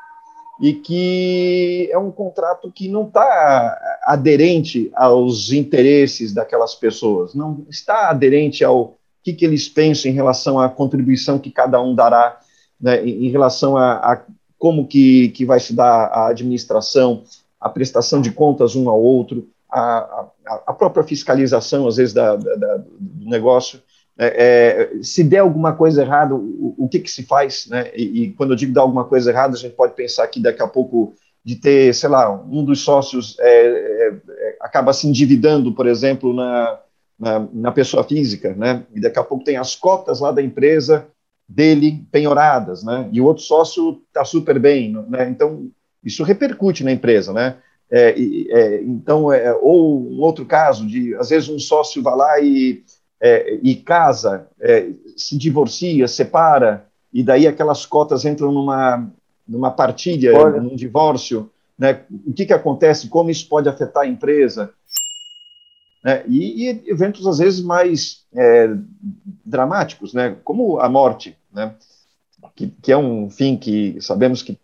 e 0.60 0.74
que 0.74 1.90
é 1.92 1.98
um 1.98 2.12
contrato 2.12 2.72
que 2.72 2.88
não 2.88 3.08
está 3.08 4.00
aderente 4.04 4.92
aos 4.94 5.52
interesses 5.52 6.34
daquelas 6.34 6.76
pessoas, 6.76 7.34
não 7.34 7.66
está 7.70 8.10
aderente 8.10 8.64
ao 8.64 8.98
que, 9.24 9.34
que 9.34 9.46
eles 9.46 9.68
pensam 9.70 10.12
em 10.12 10.14
relação 10.14 10.60
à 10.60 10.70
contribuição 10.70 11.40
que 11.40 11.52
cada 11.52 11.82
um 11.82 11.96
dará, 11.96 12.40
né, 12.80 13.04
em, 13.06 13.30
relação 13.30 13.78
a, 13.78 13.94
a 14.14 14.22
como 14.58 14.88
que, 14.88 15.30
que 15.30 15.46
vai 15.46 15.60
se 15.60 15.74
dar 15.74 16.06
a 16.08 16.28
administração, 16.28 17.24
a 17.60 17.70
prestação 17.70 18.22
de 18.22 18.32
contas 18.32 18.76
um 18.76 18.90
ao 18.90 19.02
outro, 19.02 19.48
a, 19.72 20.26
a, 20.46 20.64
a 20.68 20.74
própria 20.74 21.04
fiscalização, 21.04 21.88
às 21.88 21.98
vezes, 21.98 22.14
da, 22.14 22.36
da, 22.36 22.56
da 22.56 22.78
do 22.78 23.26
negócio. 23.30 23.82
É, 24.24 24.92
é, 25.00 25.04
se 25.04 25.24
der 25.24 25.40
alguma 25.40 25.74
coisa 25.74 26.04
errada, 26.04 26.36
o, 26.36 26.76
o 26.78 26.88
que, 26.88 27.00
que 27.00 27.10
se 27.10 27.24
faz? 27.24 27.66
Né? 27.66 27.92
E, 27.96 28.22
e, 28.22 28.34
quando 28.34 28.52
eu 28.52 28.56
digo 28.56 28.72
dar 28.72 28.82
alguma 28.82 29.04
coisa 29.04 29.32
errada, 29.32 29.56
a 29.56 29.58
gente 29.58 29.74
pode 29.74 29.96
pensar 29.96 30.28
que 30.28 30.40
daqui 30.40 30.62
a 30.62 30.68
pouco 30.68 31.16
de 31.44 31.56
ter, 31.56 31.92
sei 31.96 32.08
lá, 32.08 32.32
um 32.32 32.64
dos 32.64 32.82
sócios 32.82 33.36
é, 33.40 33.66
é, 33.66 34.14
é 34.30 34.58
acaba 34.62 34.94
se 34.94 35.08
endividando, 35.08 35.74
por 35.74 35.88
exemplo, 35.88 36.36
na, 36.36 36.80
na, 37.20 37.48
na, 37.52 37.72
pessoa 37.72 38.04
física, 38.04 38.54
né? 38.54 38.84
E 38.94 39.02
daqui 39.02 39.18
a 39.18 39.24
pouco 39.24 39.44
tem 39.44 39.58
as 39.58 39.76
cotas 39.76 40.20
lá 40.20 40.32
da 40.32 40.44
empresa 40.44 41.08
dele 41.50 42.06
penhoradas, 42.12 42.84
né? 42.84 43.10
E 43.12 43.20
o 43.20 43.26
outro 43.26 43.42
sócio 43.42 44.04
está 44.08 44.24
super 44.24 44.60
bem, 44.60 44.94
né? 45.10 45.28
Então 45.32 45.72
isso 46.04 46.24
repercute 46.24 46.84
na 46.84 46.92
empresa, 46.92 47.34
né? 47.34 47.58
É, 47.90 48.16
é, 48.50 48.84
então, 48.84 49.34
é, 49.34 49.52
ou 49.56 50.00
um 50.00 50.22
outro 50.22 50.46
caso 50.46 50.88
de, 50.88 51.16
às 51.16 51.30
vezes, 51.30 51.50
um 51.50 51.60
sócio 51.60 52.02
vai 52.04 52.16
lá 52.16 52.40
e, 52.40 52.84
é, 53.22 53.60
e 53.62 53.76
casa, 53.76 54.48
é, 54.60 54.90
se 55.16 55.38
divorcia, 55.38 56.08
separa, 56.08 56.88
e 57.14 57.24
daí 57.24 57.46
aquelas 57.46 57.86
cotas 57.86 58.26
entram 58.26 58.52
numa, 58.52 59.08
numa 59.48 59.70
partilha, 59.70 60.36
Olha. 60.36 60.60
num 60.60 60.76
divórcio, 60.76 61.52
né? 61.78 62.04
O 62.26 62.34
que, 62.34 62.46
que 62.46 62.54
acontece? 62.54 63.08
Como 63.08 63.30
isso 63.30 63.48
pode 63.48 63.70
afetar 63.70 64.04
a 64.04 64.08
empresa? 64.08 64.74
Né? 66.04 66.24
E, 66.28 66.70
e, 66.70 66.90
eventos, 66.90 67.26
às 67.28 67.38
vezes, 67.40 67.62
mais 67.62 68.26
é, 68.36 68.70
dramáticos, 69.46 70.14
né? 70.14 70.38
como 70.44 70.80
a 70.80 70.90
morte, 70.90 71.38
né? 71.52 71.76
Que, 72.56 72.68
que, 72.68 72.92
é 72.92 72.98
um 72.98 73.30
fim 73.30 73.56
que 73.56 74.00
sabemos 74.02 74.42
que 74.42 74.60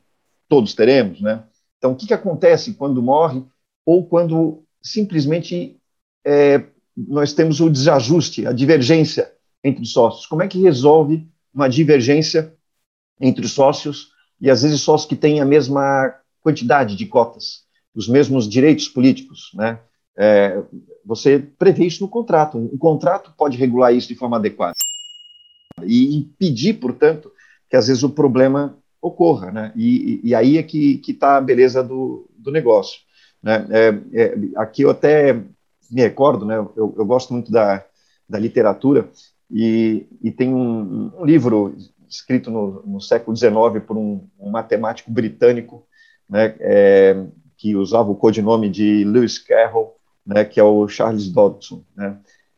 todos 0.50 0.74
teremos. 0.74 1.22
Né? 1.22 1.44
Então, 1.78 1.92
o 1.92 1.96
que, 1.96 2.08
que 2.08 2.14
acontece 2.14 2.74
quando 2.74 3.02
morre 3.02 3.44
ou 3.86 4.06
quando 4.06 4.64
simplesmente 4.82 5.78
é, 6.26 6.64
nós 6.98 7.34
temos 7.34 7.60
o 7.60 7.70
desajuste, 7.70 8.48
a 8.48 8.52
divergência 8.52 9.32
entre 9.64 9.84
os 9.84 9.92
sócios? 9.92 10.26
Como 10.26 10.42
é 10.42 10.48
que 10.48 10.60
resolve 10.60 11.28
uma 11.54 11.68
divergência 11.68 12.54
entre 13.20 13.46
os 13.46 13.52
sócios 13.52 14.10
e, 14.42 14.50
às 14.50 14.64
vezes, 14.64 14.82
sócios 14.82 15.08
que 15.08 15.16
têm 15.16 15.40
a 15.40 15.46
mesma 15.46 16.14
quantidade 16.42 16.96
de 16.96 17.06
cotas, 17.06 17.66
os 17.94 18.08
mesmos 18.08 18.48
direitos 18.48 18.88
políticos, 18.88 19.52
né? 19.54 19.80
É, 20.20 20.64
você 21.06 21.38
prevê 21.38 21.86
isso 21.86 22.02
no 22.04 22.10
contrato. 22.10 22.58
Um 22.58 22.78
contrato 22.78 23.32
pode 23.38 23.58
regular 23.58 23.94
isso 23.94 24.08
de 24.08 24.16
forma 24.16 24.38
adequada 24.38 24.74
e 25.84 26.18
impedir, 26.18 26.80
portanto, 26.80 27.32
que 27.70 27.76
às 27.76 27.88
vezes 27.88 28.04
o 28.04 28.10
problema 28.10 28.78
ocorra, 29.02 29.52
né? 29.52 29.72
E, 29.76 30.20
e 30.24 30.34
aí 30.34 30.58
é 30.58 30.64
que 30.64 31.02
está 31.08 31.38
a 31.38 31.42
beleza 31.42 31.84
do, 31.84 32.30
do 32.38 32.52
negócio. 32.52 33.00
Né? 33.42 33.68
É, 33.70 34.00
é, 34.14 34.38
aqui 34.56 34.82
eu 34.82 34.90
até 34.90 35.40
me 35.90 36.02
recordo, 36.02 36.46
né? 36.46 36.56
Eu, 36.58 36.96
eu 36.98 37.06
gosto 37.06 37.34
muito 37.34 37.52
da, 37.52 37.84
da 38.28 38.40
literatura 38.40 39.10
e, 39.50 40.08
e 40.22 40.32
tem 40.32 40.54
um, 40.54 41.12
um 41.20 41.26
livro 41.26 41.76
escrito 42.10 42.50
no, 42.50 42.84
no 42.84 43.02
século 43.02 43.36
XIX 43.36 43.84
por 43.86 43.98
um, 43.98 44.28
um 44.40 44.50
matemático 44.50 45.12
britânico, 45.12 45.86
né? 46.30 46.56
É, 46.60 47.26
que 47.58 47.76
usava 47.76 48.12
o 48.12 48.16
codinome 48.16 48.70
de 48.70 49.04
Lewis 49.04 49.40
Carroll, 49.40 49.96
né, 50.26 50.46
que 50.46 50.60
é 50.60 50.64
o 50.64 50.88
Charles 50.88 51.28
Dodson. 51.28 51.84
Né? 51.96 52.16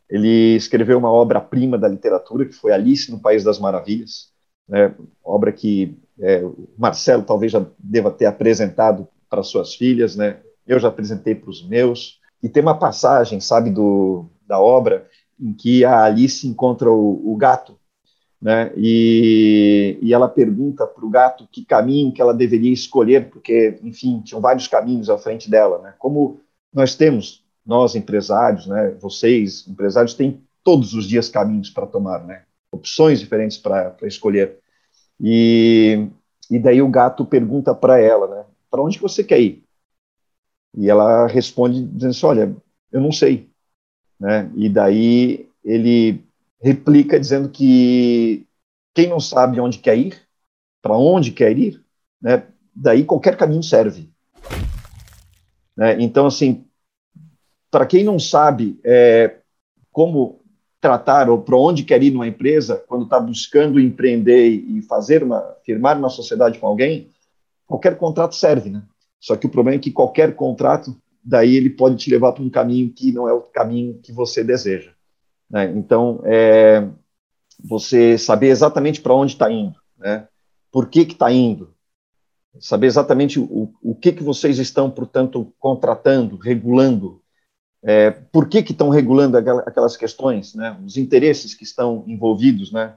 Ele 0.08 0.54
escreveu 0.56 0.98
uma 0.98 1.10
obra-prima 1.10 1.78
da 1.78 1.88
literatura, 1.88 2.44
que 2.44 2.52
foi 2.52 2.70
Alice 2.70 3.10
no 3.10 3.18
País 3.18 3.42
das 3.42 3.58
Maravilhas, 3.58 4.30
né, 4.68 4.94
obra 5.24 5.50
que 5.52 5.96
é, 6.20 6.42
Marcelo 6.76 7.22
talvez 7.22 7.50
já 7.50 7.64
deva 7.78 8.10
ter 8.10 8.26
apresentado 8.26 9.08
para 9.28 9.42
suas 9.42 9.74
filhas, 9.74 10.14
né? 10.14 10.40
eu 10.66 10.78
já 10.78 10.88
apresentei 10.88 11.34
para 11.34 11.50
os 11.50 11.66
meus, 11.66 12.19
e 12.42 12.48
tem 12.48 12.62
uma 12.62 12.78
passagem, 12.78 13.40
sabe, 13.40 13.70
do, 13.70 14.26
da 14.46 14.60
obra, 14.60 15.06
em 15.38 15.52
que 15.52 15.84
a 15.84 16.04
Alice 16.04 16.46
encontra 16.46 16.90
o, 16.90 17.32
o 17.32 17.36
gato, 17.36 17.78
né? 18.40 18.72
E, 18.76 19.98
e 20.00 20.14
ela 20.14 20.28
pergunta 20.28 20.86
para 20.86 21.04
o 21.04 21.10
gato 21.10 21.48
que 21.50 21.64
caminho 21.64 22.12
que 22.12 22.22
ela 22.22 22.32
deveria 22.32 22.72
escolher, 22.72 23.30
porque, 23.30 23.78
enfim, 23.82 24.20
tinham 24.22 24.40
vários 24.40 24.66
caminhos 24.66 25.10
à 25.10 25.18
frente 25.18 25.50
dela, 25.50 25.78
né? 25.82 25.94
Como 25.98 26.40
nós 26.72 26.94
temos 26.94 27.44
nós 27.64 27.94
empresários, 27.94 28.66
né, 28.66 28.96
vocês 29.00 29.66
empresários 29.68 30.14
têm 30.14 30.42
todos 30.64 30.94
os 30.94 31.06
dias 31.06 31.28
caminhos 31.28 31.70
para 31.70 31.86
tomar, 31.86 32.24
né, 32.24 32.42
opções 32.72 33.20
diferentes 33.20 33.58
para 33.58 33.94
escolher. 34.02 34.58
E, 35.20 36.08
e 36.50 36.58
daí 36.58 36.80
o 36.80 36.88
gato 36.88 37.24
pergunta 37.24 37.74
para 37.74 38.00
ela, 38.00 38.26
né? 38.26 38.44
Para 38.70 38.82
onde 38.82 38.98
você 38.98 39.22
quer 39.22 39.40
ir? 39.40 39.62
E 40.76 40.88
ela 40.88 41.26
responde 41.26 41.82
dizendo 41.82 42.10
assim, 42.10 42.26
olha, 42.26 42.56
eu 42.92 43.00
não 43.00 43.12
sei. 43.12 43.48
Né? 44.18 44.50
E 44.54 44.68
daí 44.68 45.48
ele 45.64 46.24
replica 46.60 47.18
dizendo 47.18 47.48
que 47.48 48.46
quem 48.94 49.08
não 49.08 49.20
sabe 49.20 49.60
onde 49.60 49.78
quer 49.78 49.96
ir, 49.96 50.20
para 50.82 50.96
onde 50.96 51.32
quer 51.32 51.56
ir, 51.56 51.82
né? 52.20 52.46
daí 52.74 53.04
qualquer 53.04 53.36
caminho 53.36 53.62
serve. 53.62 54.10
Né? 55.76 56.00
Então, 56.00 56.26
assim, 56.26 56.64
para 57.70 57.86
quem 57.86 58.04
não 58.04 58.18
sabe 58.18 58.78
é, 58.84 59.38
como 59.92 60.40
tratar 60.80 61.28
ou 61.28 61.40
para 61.42 61.56
onde 61.56 61.84
quer 61.84 62.02
ir 62.02 62.10
numa 62.10 62.26
empresa, 62.26 62.82
quando 62.88 63.04
está 63.04 63.20
buscando 63.20 63.78
empreender 63.78 64.48
e 64.48 64.80
fazer 64.82 65.22
uma, 65.22 65.40
firmar 65.64 65.98
uma 65.98 66.08
sociedade 66.08 66.58
com 66.58 66.66
alguém, 66.66 67.10
qualquer 67.66 67.96
contrato 67.96 68.34
serve, 68.34 68.70
né? 68.70 68.82
Só 69.20 69.36
que 69.36 69.46
o 69.46 69.50
problema 69.50 69.76
é 69.76 69.80
que 69.80 69.92
qualquer 69.92 70.34
contrato, 70.34 70.96
daí 71.22 71.54
ele 71.54 71.70
pode 71.70 71.96
te 71.96 72.10
levar 72.10 72.32
para 72.32 72.42
um 72.42 72.50
caminho 72.50 72.90
que 72.90 73.12
não 73.12 73.28
é 73.28 73.32
o 73.32 73.42
caminho 73.42 74.00
que 74.02 74.12
você 74.12 74.42
deseja. 74.42 74.92
Né? 75.48 75.70
Então, 75.76 76.22
é, 76.24 76.88
você 77.62 78.16
saber 78.16 78.48
exatamente 78.48 79.00
para 79.00 79.14
onde 79.14 79.32
está 79.32 79.50
indo, 79.52 79.78
né? 79.98 80.26
por 80.72 80.88
que 80.88 81.00
está 81.00 81.30
indo, 81.30 81.74
saber 82.58 82.86
exatamente 82.86 83.38
o, 83.38 83.72
o 83.82 83.94
que, 83.94 84.12
que 84.12 84.22
vocês 84.22 84.58
estão, 84.58 84.90
portanto, 84.90 85.52
contratando, 85.58 86.36
regulando, 86.36 87.20
é, 87.82 88.10
por 88.10 88.48
que 88.48 88.58
estão 88.58 88.88
regulando 88.88 89.36
aquelas 89.36 89.96
questões, 89.96 90.54
né? 90.54 90.78
os 90.84 90.96
interesses 90.96 91.54
que 91.54 91.64
estão 91.64 92.04
envolvidos, 92.06 92.72
né? 92.72 92.94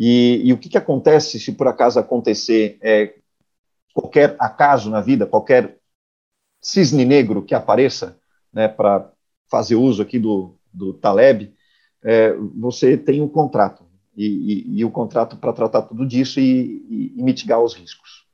E, 0.00 0.42
e, 0.44 0.52
o 0.52 0.58
que, 0.58 0.68
que 0.68 0.78
acontece 0.78 1.40
se 1.40 1.50
por 1.50 1.66
acaso 1.66 1.98
acontecer 1.98 2.78
é, 2.80 3.14
qualquer 3.92 4.36
acaso 4.38 4.90
na 4.90 5.00
vida, 5.00 5.26
qualquer 5.26 5.78
cisne 6.60 7.04
negro 7.04 7.42
que 7.42 7.54
apareça, 7.54 8.18
né, 8.52 8.68
para 8.68 9.10
fazer 9.50 9.76
uso 9.76 10.02
aqui 10.02 10.18
do, 10.18 10.54
do 10.72 10.92
Taleb, 10.94 11.54
é, 12.02 12.32
você 12.56 12.96
tem 12.96 13.20
um 13.20 13.28
contrato, 13.28 13.84
e, 14.16 14.26
e, 14.26 14.80
e 14.80 14.84
o 14.84 14.90
contrato 14.90 15.36
para 15.36 15.52
tratar 15.52 15.82
tudo 15.82 16.06
disso 16.06 16.40
e, 16.40 17.14
e, 17.16 17.22
mitigar 17.22 17.60
os 17.60 17.74
riscos. 17.74 18.26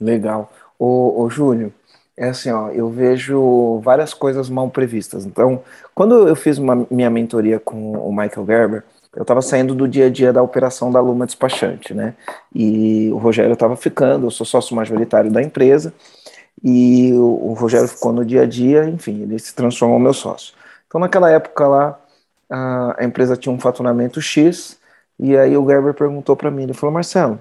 Legal. 0.00 0.50
Ô, 0.78 1.22
ô 1.22 1.30
Júlio, 1.30 1.72
é 2.16 2.28
assim, 2.28 2.50
ó, 2.50 2.70
eu 2.70 2.90
vejo 2.90 3.80
várias 3.80 4.12
coisas 4.14 4.48
mal 4.48 4.70
previstas. 4.70 5.24
Então, 5.24 5.62
quando 5.94 6.26
eu 6.26 6.34
fiz 6.34 6.58
uma, 6.58 6.86
minha 6.90 7.10
mentoria 7.10 7.60
com 7.60 7.92
o 7.92 8.10
Michael 8.10 8.46
Gerber, 8.46 8.84
eu 9.14 9.22
estava 9.22 9.42
saindo 9.42 9.74
do 9.74 9.86
dia 9.86 10.06
a 10.06 10.10
dia 10.10 10.32
da 10.32 10.42
operação 10.42 10.90
da 10.90 11.00
Luma 11.00 11.26
Despachante, 11.26 11.92
né? 11.92 12.14
E 12.54 13.10
o 13.12 13.18
Rogério 13.18 13.52
estava 13.52 13.76
ficando, 13.76 14.26
eu 14.26 14.30
sou 14.30 14.46
sócio 14.46 14.74
majoritário 14.74 15.30
da 15.30 15.42
empresa, 15.42 15.92
e 16.62 17.12
o, 17.14 17.54
Rogério 17.54 17.88
ficou 17.88 18.12
no 18.12 18.24
dia 18.24 18.42
a 18.42 18.46
dia, 18.46 18.84
enfim, 18.88 19.22
ele 19.22 19.38
se 19.38 19.54
transformou 19.54 19.98
meu 19.98 20.14
sócio. 20.14 20.54
Então, 20.86 21.00
naquela 21.00 21.30
época 21.30 21.66
lá, 21.66 22.00
a 22.50 23.04
empresa 23.04 23.36
tinha 23.36 23.52
um 23.52 23.60
faturamento 23.60 24.20
X, 24.20 24.78
e 25.18 25.36
aí 25.36 25.56
o 25.56 25.66
Gerber 25.66 25.94
perguntou 25.94 26.36
para 26.36 26.50
mim, 26.50 26.64
ele 26.64 26.74
falou, 26.74 26.94
Marcelo, 26.94 27.38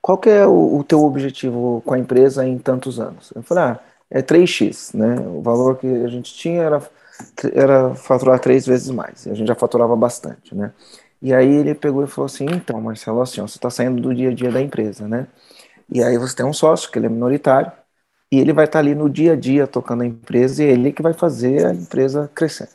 qual 0.00 0.18
que 0.18 0.30
é 0.30 0.46
o, 0.46 0.78
o 0.78 0.84
teu 0.84 1.02
objetivo 1.02 1.82
com 1.84 1.94
a 1.94 1.98
empresa 1.98 2.46
em 2.46 2.58
tantos 2.58 3.00
anos? 3.00 3.32
Eu 3.34 3.42
falei, 3.42 3.64
ah, 3.64 3.80
é 4.10 4.22
3x, 4.22 4.94
né? 4.96 5.16
O 5.20 5.42
valor 5.42 5.76
que 5.78 5.86
a 5.86 6.08
gente 6.08 6.32
tinha 6.34 6.62
era 6.62 6.80
era 7.54 7.94
faturar 7.94 8.38
três 8.38 8.66
vezes 8.66 8.90
mais. 8.90 9.26
A 9.26 9.34
gente 9.34 9.46
já 9.48 9.54
faturava 9.54 9.96
bastante, 9.96 10.54
né? 10.54 10.72
E 11.20 11.32
aí 11.32 11.48
ele 11.54 11.74
pegou 11.74 12.04
e 12.04 12.06
falou 12.06 12.26
assim, 12.26 12.46
então, 12.46 12.80
Marcelo, 12.80 13.20
assim, 13.22 13.40
ó, 13.40 13.46
você 13.46 13.56
está 13.56 13.70
saindo 13.70 14.00
do 14.00 14.14
dia 14.14 14.30
a 14.30 14.34
dia 14.34 14.50
da 14.50 14.60
empresa, 14.60 15.08
né? 15.08 15.26
E 15.92 16.02
aí 16.02 16.18
você 16.18 16.36
tem 16.36 16.46
um 16.46 16.52
sócio, 16.52 16.90
que 16.90 16.98
ele 16.98 17.06
é 17.06 17.08
minoritário, 17.08 17.72
e 18.30 18.38
ele 18.38 18.52
vai 18.52 18.64
estar 18.66 18.78
tá 18.78 18.78
ali 18.80 18.94
no 18.94 19.08
dia 19.08 19.32
a 19.32 19.36
dia 19.36 19.66
tocando 19.66 20.02
a 20.02 20.06
empresa, 20.06 20.62
e 20.62 20.66
é 20.66 20.72
ele 20.72 20.92
que 20.92 21.02
vai 21.02 21.12
fazer 21.12 21.66
a 21.66 21.72
empresa 21.72 22.30
crescer. 22.34 22.68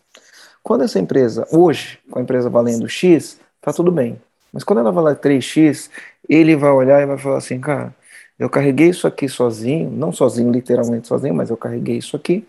Quando 0.64 0.84
essa 0.84 1.00
empresa, 1.00 1.48
hoje, 1.52 2.00
com 2.10 2.20
a 2.20 2.22
empresa 2.22 2.50
valendo 2.50 2.88
X, 2.88 3.40
tá 3.62 3.74
tudo 3.74 3.92
bem. 3.92 4.20
Mas 4.54 4.64
quando 4.64 4.80
ela 4.80 4.92
valer 4.92 5.18
3X, 5.18 5.90
ele 6.28 6.56
vai 6.56 6.72
olhar 6.72 7.02
e 7.02 7.06
vai 7.06 7.18
falar 7.18 7.38
assim, 7.38 7.60
cara, 7.60 7.94
eu 8.38 8.50
carreguei 8.50 8.90
isso 8.90 9.08
aqui 9.08 9.30
sozinho, 9.30 9.90
não 9.92 10.12
sozinho, 10.12 10.52
literalmente 10.52 11.08
sozinho, 11.08 11.34
mas 11.34 11.50
eu 11.50 11.58
carreguei 11.58 11.98
isso 11.98 12.16
aqui, 12.16 12.46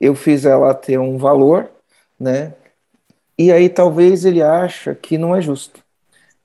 eu 0.00 0.14
fiz 0.14 0.44
ela 0.44 0.74
ter 0.74 0.98
um 0.98 1.18
valor, 1.18 1.70
né? 2.18 2.54
E 3.38 3.52
aí 3.52 3.68
talvez 3.68 4.24
ele 4.24 4.42
acha 4.42 4.94
que 4.94 5.18
não 5.18 5.34
é 5.34 5.40
justo. 5.40 5.82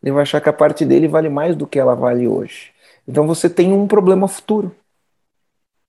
Ele 0.03 0.11
vai 0.11 0.23
achar 0.23 0.41
que 0.41 0.49
a 0.49 0.53
parte 0.53 0.85
dele 0.85 1.07
vale 1.07 1.29
mais 1.29 1.55
do 1.55 1.67
que 1.67 1.79
ela 1.79 1.95
vale 1.95 2.27
hoje. 2.27 2.71
Então 3.07 3.27
você 3.27 3.49
tem 3.49 3.73
um 3.73 3.87
problema 3.87 4.27
futuro. 4.27 4.75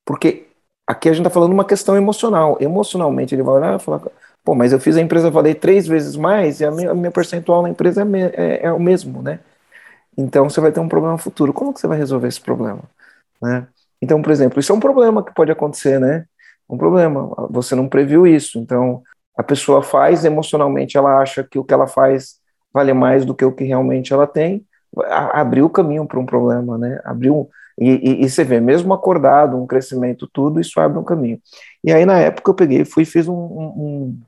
Porque 0.05 0.47
aqui 0.87 1.09
a 1.09 1.13
gente 1.13 1.23
está 1.23 1.31
falando 1.31 1.53
uma 1.53 1.65
questão 1.65 1.97
emocional. 1.97 2.57
Emocionalmente 2.61 3.35
ele 3.35 3.43
vai 3.43 3.55
olhar 3.55 3.77
e 3.77 3.83
falar, 3.83 4.03
pô, 4.45 4.55
mas 4.55 4.73
eu 4.73 4.81
fiz 4.81 4.97
a 4.97 5.01
empresa 5.01 5.31
valer 5.31 5.57
três 5.57 5.87
vezes 5.87 6.17
mais 6.17 6.61
e 6.61 6.65
a 6.65 6.71
minha, 6.71 6.91
a 6.91 6.95
minha 6.95 7.11
percentual 7.11 7.63
na 7.63 7.71
empresa 7.71 8.03
é, 8.03 8.65
é, 8.65 8.67
é, 8.67 8.73
o 8.73 8.81
mesmo, 8.81 9.23
né? 9.23 9.41
Então 10.17 10.49
você 10.49 10.61
vai 10.61 10.73
ter 10.73 10.81
um 10.81 10.89
problema 10.89 11.19
futuro. 11.19 11.53
Como 11.53 11.73
que 11.73 11.81
você 11.81 11.87
vai 11.87 11.99
resolver 11.99 12.29
esse 12.29 12.41
problema? 12.41 12.83
Né? 13.41 13.67
Então, 14.01 14.21
por 14.21 14.33
exemplo, 14.33 14.61
isso 14.61 14.73
é 14.73 14.75
um 14.75 14.81
problema 14.81 15.25
que 15.25 15.33
pode 15.33 15.51
acontecer, 15.51 15.99
né? 16.01 16.27
Um 16.73 16.79
problema. 16.79 17.31
Você 17.51 17.75
não 17.75 17.87
previu 17.87 18.27
isso. 18.27 18.59
Então, 18.59 19.03
a 19.37 19.43
pessoa 19.43 19.83
faz 19.83 20.25
emocionalmente, 20.25 20.97
ela 20.97 21.21
acha 21.21 21.45
que 21.45 21.59
o 21.59 21.65
que 21.65 21.75
ela 21.75 21.87
faz 21.87 22.41
vale 22.73 22.95
mais 22.95 23.27
do 23.27 23.35
que 23.35 23.45
o 23.45 23.53
que 23.53 23.65
realmente 23.65 24.13
ela 24.13 24.27
tem. 24.27 24.65
Abriu 25.33 25.67
o 25.67 25.71
caminho 25.71 26.07
para 26.07 26.19
um 26.19 26.27
problema, 26.27 26.79
né? 26.79 27.01
Abriu. 27.05 27.49
E, 27.79 27.91
e, 27.91 28.25
e, 28.25 28.31
você 28.31 28.45
vê, 28.45 28.61
mesmo 28.61 28.93
acordado, 28.93 29.57
um 29.57 29.67
crescimento, 29.67 30.29
tudo, 30.31 30.61
isso 30.61 30.81
abre 30.81 30.99
um 30.99 31.05
caminho. 31.05 31.41
E 31.85 31.93
aí, 31.93 32.05
na 32.05 32.19
época, 32.19 32.51
eu 32.51 32.55
peguei 32.55 32.85
fui 32.85 33.05
fiz 33.05 33.29
um, 33.29 33.35
um, 33.35 34.21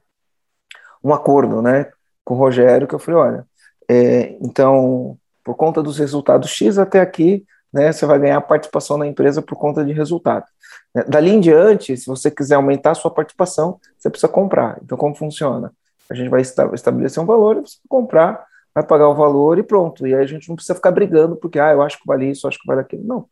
um 1.02 1.12
acordo, 1.12 1.60
né, 1.60 1.90
com 2.24 2.34
o 2.34 2.38
Rogério, 2.38 2.86
que 2.86 2.94
eu 2.94 2.98
falei: 2.98 3.20
olha, 3.20 3.46
é, 3.88 4.36
então, 4.40 5.18
por 5.42 5.54
conta 5.54 5.82
dos 5.82 5.98
resultados 5.98 6.50
X 6.50 6.78
até 6.78 7.00
aqui, 7.00 7.44
né, 7.72 7.92
você 7.92 8.06
vai 8.06 8.18
ganhar 8.18 8.40
participação 8.40 8.96
na 8.96 9.06
empresa 9.06 9.42
por 9.42 9.56
conta 9.56 9.84
de 9.84 9.92
resultado. 9.92 10.46
Né, 10.94 11.04
dali 11.08 11.30
em 11.30 11.40
diante, 11.40 11.96
se 11.96 12.06
você 12.06 12.30
quiser 12.30 12.54
aumentar 12.54 12.92
a 12.92 12.94
sua 12.94 13.10
participação, 13.10 13.80
você 13.98 14.08
precisa 14.08 14.30
comprar. 14.30 14.78
Então, 14.82 14.96
como 14.96 15.14
funciona? 15.14 15.72
A 16.08 16.14
gente 16.14 16.28
vai 16.28 16.40
estabelecer 16.40 17.22
um 17.22 17.26
valor, 17.26 17.56
você 17.56 17.78
vai 17.78 17.88
comprar, 17.88 18.46
vai 18.74 18.84
pagar 18.84 19.08
o 19.08 19.14
valor 19.14 19.58
e 19.58 19.62
pronto. 19.62 20.06
E 20.06 20.14
aí 20.14 20.22
a 20.22 20.26
gente 20.26 20.48
não 20.48 20.56
precisa 20.56 20.74
ficar 20.74 20.92
brigando 20.92 21.36
porque, 21.36 21.58
ah, 21.58 21.72
eu 21.72 21.82
acho 21.82 21.98
que 21.98 22.06
vale 22.06 22.30
isso, 22.30 22.46
eu 22.46 22.48
acho 22.48 22.58
que 22.58 22.66
vale 22.66 22.80
aquilo. 22.80 23.04
Não. 23.04 23.28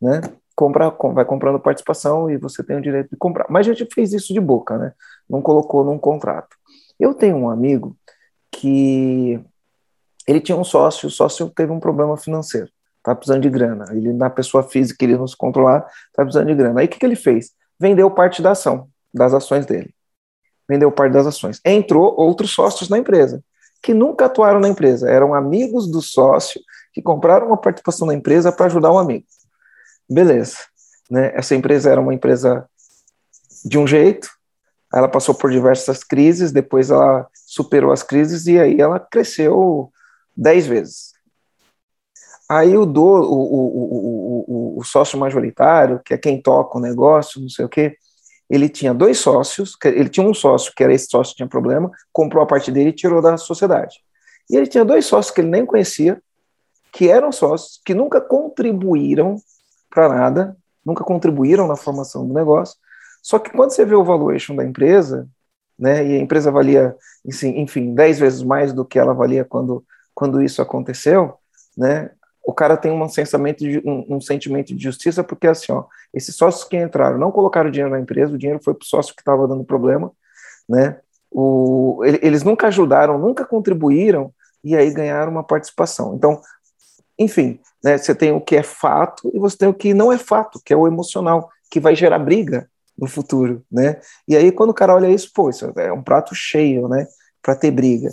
Né? 0.00 0.20
Compra, 0.54 0.90
vai 1.14 1.24
comprando 1.24 1.60
participação 1.60 2.30
e 2.30 2.36
você 2.36 2.62
tem 2.64 2.76
o 2.76 2.82
direito 2.82 3.10
de 3.10 3.16
comprar. 3.16 3.46
Mas 3.48 3.68
a 3.68 3.72
gente 3.72 3.94
fez 3.94 4.12
isso 4.12 4.34
de 4.34 4.40
boca, 4.40 4.76
né? 4.76 4.92
Não 5.30 5.40
colocou 5.40 5.84
num 5.84 5.98
contrato. 5.98 6.56
Eu 6.98 7.14
tenho 7.14 7.36
um 7.36 7.48
amigo 7.48 7.96
que 8.50 9.40
ele 10.26 10.40
tinha 10.40 10.58
um 10.58 10.64
sócio, 10.64 11.06
o 11.06 11.10
sócio 11.10 11.48
teve 11.50 11.70
um 11.70 11.78
problema 11.78 12.16
financeiro 12.16 12.68
tá 13.02 13.14
precisando 13.14 13.42
de 13.42 13.50
grana. 13.50 13.86
Ele, 13.90 14.12
na 14.12 14.30
pessoa 14.30 14.62
física, 14.62 15.04
ele 15.04 15.16
não 15.16 15.26
se 15.26 15.36
controlar, 15.36 15.82
tá 16.12 16.22
precisando 16.22 16.46
de 16.48 16.54
grana. 16.54 16.80
Aí 16.80 16.86
o 16.86 16.88
que, 16.88 16.98
que 16.98 17.06
ele 17.06 17.16
fez? 17.16 17.52
Vendeu 17.78 18.10
parte 18.10 18.42
da 18.42 18.52
ação, 18.52 18.88
das 19.12 19.32
ações 19.32 19.66
dele. 19.66 19.94
Vendeu 20.68 20.90
parte 20.92 21.12
das 21.12 21.26
ações. 21.26 21.60
Entrou 21.64 22.14
outros 22.18 22.50
sócios 22.50 22.88
na 22.88 22.98
empresa, 22.98 23.42
que 23.82 23.94
nunca 23.94 24.26
atuaram 24.26 24.60
na 24.60 24.68
empresa, 24.68 25.08
eram 25.08 25.34
amigos 25.34 25.90
do 25.90 26.02
sócio 26.02 26.60
que 26.92 27.00
compraram 27.00 27.46
uma 27.46 27.56
participação 27.56 28.06
na 28.06 28.14
empresa 28.14 28.50
para 28.50 28.66
ajudar 28.66 28.92
um 28.92 28.98
amigo. 28.98 29.24
Beleza. 30.08 30.56
Né? 31.10 31.32
Essa 31.34 31.54
empresa 31.54 31.90
era 31.90 32.00
uma 32.00 32.12
empresa 32.12 32.68
de 33.64 33.78
um 33.78 33.86
jeito, 33.86 34.28
ela 34.92 35.08
passou 35.08 35.34
por 35.34 35.50
diversas 35.50 36.02
crises, 36.02 36.50
depois 36.50 36.90
ela 36.90 37.26
superou 37.34 37.92
as 37.92 38.02
crises 38.02 38.46
e 38.46 38.58
aí 38.58 38.80
ela 38.80 38.98
cresceu 38.98 39.92
dez 40.36 40.66
vezes. 40.66 41.12
Aí 42.48 42.76
o, 42.76 42.86
do, 42.86 43.04
o, 43.04 44.44
o, 44.48 44.78
o, 44.78 44.84
sócio 44.84 45.18
majoritário, 45.18 46.00
que 46.02 46.14
é 46.14 46.18
quem 46.18 46.40
toca 46.40 46.78
o 46.78 46.80
negócio, 46.80 47.40
não 47.40 47.48
sei 47.48 47.64
o 47.66 47.68
quê, 47.68 47.96
ele 48.48 48.68
tinha 48.70 48.94
dois 48.94 49.18
sócios, 49.18 49.76
ele 49.84 50.08
tinha 50.08 50.26
um 50.26 50.32
sócio, 50.32 50.72
que 50.74 50.82
era 50.82 50.94
esse 50.94 51.08
sócio 51.10 51.32
que 51.32 51.38
tinha 51.38 51.48
problema, 51.48 51.90
comprou 52.10 52.42
a 52.42 52.46
parte 52.46 52.72
dele 52.72 52.90
e 52.90 52.94
tirou 52.94 53.20
da 53.20 53.36
sociedade. 53.36 53.96
E 54.48 54.56
ele 54.56 54.66
tinha 54.66 54.84
dois 54.84 55.04
sócios 55.04 55.34
que 55.34 55.42
ele 55.42 55.50
nem 55.50 55.66
conhecia, 55.66 56.22
que 56.90 57.10
eram 57.10 57.30
sócios, 57.30 57.80
que 57.84 57.92
nunca 57.92 58.18
contribuíram 58.18 59.36
para 59.90 60.08
nada, 60.08 60.56
nunca 60.84 61.04
contribuíram 61.04 61.66
na 61.66 61.76
formação 61.76 62.26
do 62.26 62.32
negócio. 62.32 62.76
Só 63.22 63.38
que 63.38 63.50
quando 63.50 63.72
você 63.72 63.84
vê 63.84 63.94
o 63.94 64.04
valuation 64.04 64.56
da 64.56 64.64
empresa, 64.64 65.28
né, 65.78 66.06
e 66.06 66.16
a 66.16 66.18
empresa 66.18 66.50
valia, 66.50 66.96
enfim, 67.24 67.94
10 67.94 68.18
vezes 68.18 68.42
mais 68.42 68.72
do 68.72 68.86
que 68.86 68.98
ela 68.98 69.12
valia 69.12 69.44
quando, 69.44 69.84
quando 70.14 70.42
isso 70.42 70.62
aconteceu, 70.62 71.34
né, 71.76 72.10
o 72.48 72.54
cara 72.54 72.78
tem 72.78 72.90
um 72.90 73.08
sentimento, 73.10 73.58
de, 73.58 73.82
um, 73.84 74.16
um, 74.16 74.20
sentimento 74.22 74.74
de 74.74 74.82
justiça, 74.82 75.22
porque 75.22 75.46
assim, 75.46 75.70
ó, 75.70 75.84
esses 76.14 76.34
sócios 76.34 76.64
que 76.64 76.78
entraram 76.78 77.18
não 77.18 77.30
colocaram 77.30 77.70
dinheiro 77.70 77.90
na 77.90 78.00
empresa, 78.00 78.32
o 78.32 78.38
dinheiro 78.38 78.58
foi 78.64 78.72
para 78.72 78.86
o 78.86 78.88
sócio 78.88 79.14
que 79.14 79.20
estava 79.20 79.46
dando 79.46 79.62
problema, 79.64 80.10
né? 80.66 80.98
O, 81.30 82.00
eles 82.02 82.42
nunca 82.42 82.68
ajudaram, 82.68 83.18
nunca 83.18 83.44
contribuíram, 83.44 84.32
e 84.64 84.74
aí 84.74 84.90
ganharam 84.90 85.30
uma 85.30 85.44
participação. 85.44 86.14
Então, 86.14 86.40
enfim, 87.18 87.60
né, 87.84 87.98
você 87.98 88.14
tem 88.14 88.32
o 88.32 88.40
que 88.40 88.56
é 88.56 88.62
fato 88.62 89.30
e 89.34 89.38
você 89.38 89.54
tem 89.54 89.68
o 89.68 89.74
que 89.74 89.92
não 89.92 90.10
é 90.10 90.16
fato, 90.16 90.58
que 90.64 90.72
é 90.72 90.76
o 90.76 90.86
emocional, 90.86 91.50
que 91.70 91.78
vai 91.78 91.94
gerar 91.94 92.18
briga 92.18 92.66
no 92.96 93.06
futuro, 93.06 93.62
né? 93.70 94.00
E 94.26 94.34
aí 94.34 94.50
quando 94.50 94.70
o 94.70 94.74
cara 94.74 94.94
olha 94.94 95.10
isso, 95.10 95.30
pô, 95.34 95.50
isso 95.50 95.70
é 95.76 95.92
um 95.92 96.02
prato 96.02 96.34
cheio, 96.34 96.88
né, 96.88 97.06
para 97.42 97.54
ter 97.54 97.70
briga. 97.70 98.08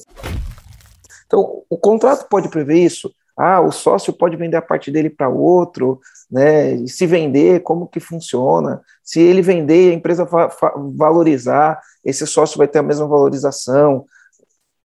Então, 1.25 1.63
o 1.69 1.77
contrato 1.77 2.27
pode 2.27 2.49
prever 2.49 2.79
isso. 2.79 3.09
Ah, 3.37 3.59
o 3.59 3.71
sócio 3.71 4.13
pode 4.13 4.37
vender 4.37 4.57
a 4.57 4.61
parte 4.61 4.89
dele 4.89 5.09
para 5.09 5.27
outro, 5.27 5.99
né? 6.31 6.73
E 6.75 6.87
se 6.87 7.05
vender, 7.05 7.61
como 7.61 7.87
que 7.87 7.99
funciona? 7.99 8.81
Se 9.03 9.19
ele 9.19 9.41
vender, 9.41 9.91
a 9.91 9.95
empresa 9.95 10.23
va 10.23 10.49
valorizar, 10.95 11.79
esse 12.03 12.25
sócio 12.25 12.57
vai 12.57 12.67
ter 12.67 12.79
a 12.79 12.83
mesma 12.83 13.07
valorização. 13.07 14.05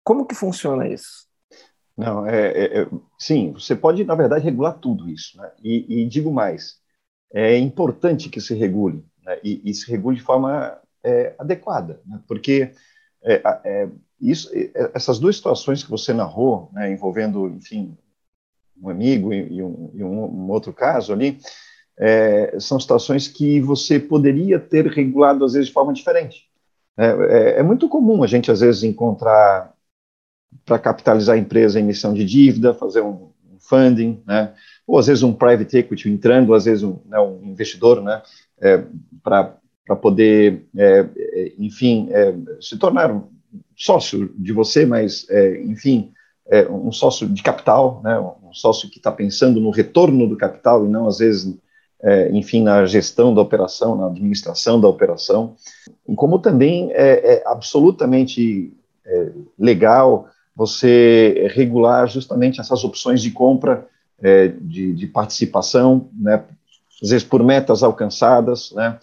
Como 0.03 0.25
que 0.25 0.35
funciona 0.35 0.89
isso? 0.89 1.29
Não, 1.97 2.25
é, 2.27 2.53
é, 2.53 2.81
é 2.83 2.89
sim, 3.19 3.53
você 3.53 3.75
pode, 3.75 4.05
na 4.05 4.15
verdade, 4.15 4.45
regular 4.45 4.79
tudo 4.79 5.11
isso. 5.11 5.37
Né? 5.37 5.51
E, 5.63 6.03
e 6.03 6.09
digo 6.09 6.33
mais, 6.33 6.77
é 7.33 7.59
importante 7.59 8.31
que 8.31 8.41
se 8.41 8.55
regule, 8.55 9.05
né? 9.25 9.39
e, 9.43 9.61
e, 9.69 9.75
se 9.75 9.91
regule 9.91 10.17
de 10.17 10.23
forma 10.23 10.79
é, 11.05 11.35
adequada, 11.39 12.01
né? 12.07 12.21
porque 12.27 12.73
é, 13.23 13.43
é, 13.65 13.89
isso, 14.21 14.51
essas 14.95 15.19
duas 15.19 15.37
situações 15.37 15.83
que 15.83 15.91
você 15.91 16.13
narrou, 16.13 16.71
né, 16.73 16.91
envolvendo, 16.91 17.49
enfim, 17.49 17.97
um 18.83 18.89
amigo 18.89 19.33
e, 19.33 19.63
um, 19.63 19.91
e 19.95 20.03
um, 20.05 20.51
outro 20.51 20.73
caso 20.73 21.13
ali, 21.13 21.39
é, 21.99 22.57
são 22.61 22.79
situações 22.79 23.27
que 23.27 23.61
você 23.61 23.99
poderia 23.99 24.59
ter 24.59 24.87
regulado, 24.87 25.45
às 25.45 25.53
vezes, 25.53 25.69
de 25.69 25.75
forma 25.75 25.93
diferente. 25.93 26.49
É, 26.97 27.07
é, 27.07 27.61
é 27.61 27.63
muito 27.63 27.89
comum 27.89 28.23
a 28.23 28.27
gente, 28.27 28.51
às 28.51 28.61
vezes, 28.61 28.83
encontrar, 28.83 29.73
para 30.65 30.79
capitalizar 30.79 31.37
a 31.37 31.39
empresa, 31.39 31.81
emissão 31.81 32.15
de 32.15 32.25
dívida, 32.25 32.73
fazer 32.73 33.03
um, 33.03 33.33
um 33.51 33.59
funding, 33.59 34.23
né? 34.27 34.55
ou 34.89 34.99
às 34.99 35.07
vezes 35.07 35.23
um 35.23 35.35
private 35.35 35.77
equity 35.77 36.09
entrando, 36.09 36.55
às 36.55 36.65
vezes 36.65 36.83
um, 36.83 36.99
né, 37.05 37.21
um 37.21 37.45
investidor, 37.45 38.03
né, 38.03 38.23
é, 38.59 38.83
para 39.23 39.55
poder, 40.01 40.67
é, 40.75 41.07
é, 41.17 41.53
enfim, 41.59 42.09
se 42.59 42.79
tornar 42.79 43.11
um 43.13 43.29
sócio 43.77 44.35
de 44.39 44.53
você, 44.53 44.87
mas, 44.87 45.27
enfim, 45.65 46.13
um 46.71 46.91
sócio 46.91 47.29
de 47.29 47.43
capital, 47.43 48.01
né, 48.03 48.19
um 48.19 48.48
sócio 48.53 48.91
que 48.91 48.99
está 48.99 49.11
pensando 49.11 49.61
no 49.61 49.71
retorno 49.71 50.29
do 50.29 50.37
capital 50.37 50.85
e 50.85 50.89
não, 50.89 51.07
às 51.07 51.19
vezes, 51.19 51.57
é, 52.03 52.31
enfim, 52.33 52.63
na 52.63 52.85
gestão 52.87 53.35
da 53.35 53.41
operação, 53.41 53.97
na 53.97 54.07
administração 54.07 54.81
da 54.81 54.89
operação, 54.89 55.55
como 56.17 56.39
também 56.39 56.91
é, 56.93 57.35
é 57.35 57.43
absolutamente 57.47 58.73
é, 59.07 59.33
legal 59.59 60.29
você 60.55 61.49
regular 61.55 62.09
justamente 62.09 62.61
essas 62.61 62.83
opções 62.83 63.23
de 63.23 63.31
compra, 63.31 63.87
é, 64.21 64.49
de, 64.49 64.93
de, 64.93 65.07
participação, 65.07 66.09
né, 66.13 66.43
às 67.01 67.11
vezes 67.11 67.25
por 67.25 67.45
metas 67.45 67.85
alcançadas, 67.85 68.73
né, 68.73 68.99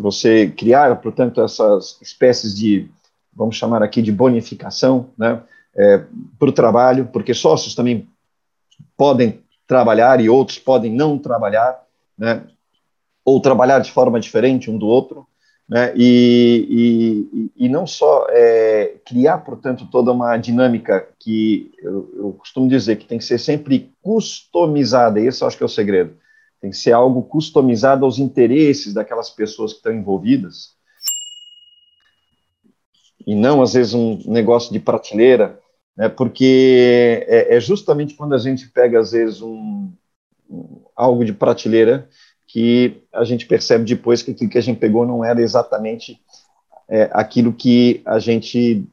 você 0.00 0.48
criar, 0.48 0.96
portanto, 1.02 1.42
essas 1.42 1.98
espécies 2.00 2.54
de, 2.54 2.88
vamos 3.34 3.56
chamar 3.56 3.82
aqui 3.82 4.00
de 4.00 4.10
bonificação, 4.10 5.10
né, 5.18 5.42
é, 5.76 6.02
para 6.38 6.48
o 6.48 6.52
trabalho, 6.52 7.10
porque 7.12 7.34
sócios 7.34 7.74
também 7.74 8.08
podem 8.96 9.42
trabalhar 9.66 10.20
e 10.20 10.28
outros 10.28 10.58
podem 10.58 10.92
não 10.92 11.18
trabalhar, 11.18 11.82
né? 12.16 12.44
ou 13.24 13.40
trabalhar 13.40 13.80
de 13.80 13.90
forma 13.90 14.20
diferente 14.20 14.70
um 14.70 14.78
do 14.78 14.86
outro, 14.86 15.26
né? 15.68 15.92
e, 15.96 17.50
e, 17.56 17.66
e 17.66 17.68
não 17.68 17.86
só 17.86 18.26
é, 18.30 18.94
criar, 19.04 19.38
portanto, 19.38 19.88
toda 19.90 20.12
uma 20.12 20.36
dinâmica 20.36 21.08
que 21.18 21.72
eu, 21.82 22.10
eu, 22.16 22.32
costumo 22.34 22.68
dizer 22.68 22.96
que 22.96 23.06
tem 23.06 23.18
que 23.18 23.24
ser 23.24 23.38
sempre 23.38 23.92
customizada, 24.00 25.20
esse 25.20 25.42
eu 25.42 25.48
acho 25.48 25.56
que 25.56 25.62
é 25.62 25.66
o 25.66 25.68
segredo, 25.68 26.16
tem 26.60 26.70
que 26.70 26.76
ser 26.76 26.92
algo 26.92 27.22
customizado 27.22 28.04
aos 28.04 28.18
interesses 28.18 28.94
daquelas 28.94 29.28
pessoas 29.28 29.72
que 29.72 29.78
estão 29.78 29.92
envolvidas, 29.92 30.76
e 33.26 33.34
não, 33.34 33.60
às 33.60 33.74
vezes, 33.74 33.92
um 33.92 34.20
negócio 34.26 34.72
de 34.72 34.78
prateleira, 34.78 35.58
né, 35.96 36.08
porque 36.08 37.24
é, 37.26 37.56
é, 37.56 37.60
justamente 37.60 38.14
quando 38.14 38.34
a 38.34 38.38
gente 38.38 38.68
pega, 38.68 39.00
às 39.00 39.12
vezes, 39.12 39.40
um, 39.40 39.90
um, 40.48 40.82
algo 40.94 41.24
de 41.24 41.32
prateleira 41.32 42.08
que 42.46 43.02
a 43.12 43.24
gente 43.24 43.46
percebe 43.46 43.84
depois 43.84 44.22
que 44.22 44.30
aquilo 44.30 44.50
que 44.50 44.58
a 44.58 44.62
gente 44.62 44.78
pegou 44.78 45.06
não 45.06 45.24
era 45.24 45.40
exatamente 45.40 46.20
é, 46.88 47.08
aquilo 47.12 47.52
que 47.52 48.02
a 48.04 48.18
gente 48.18 48.86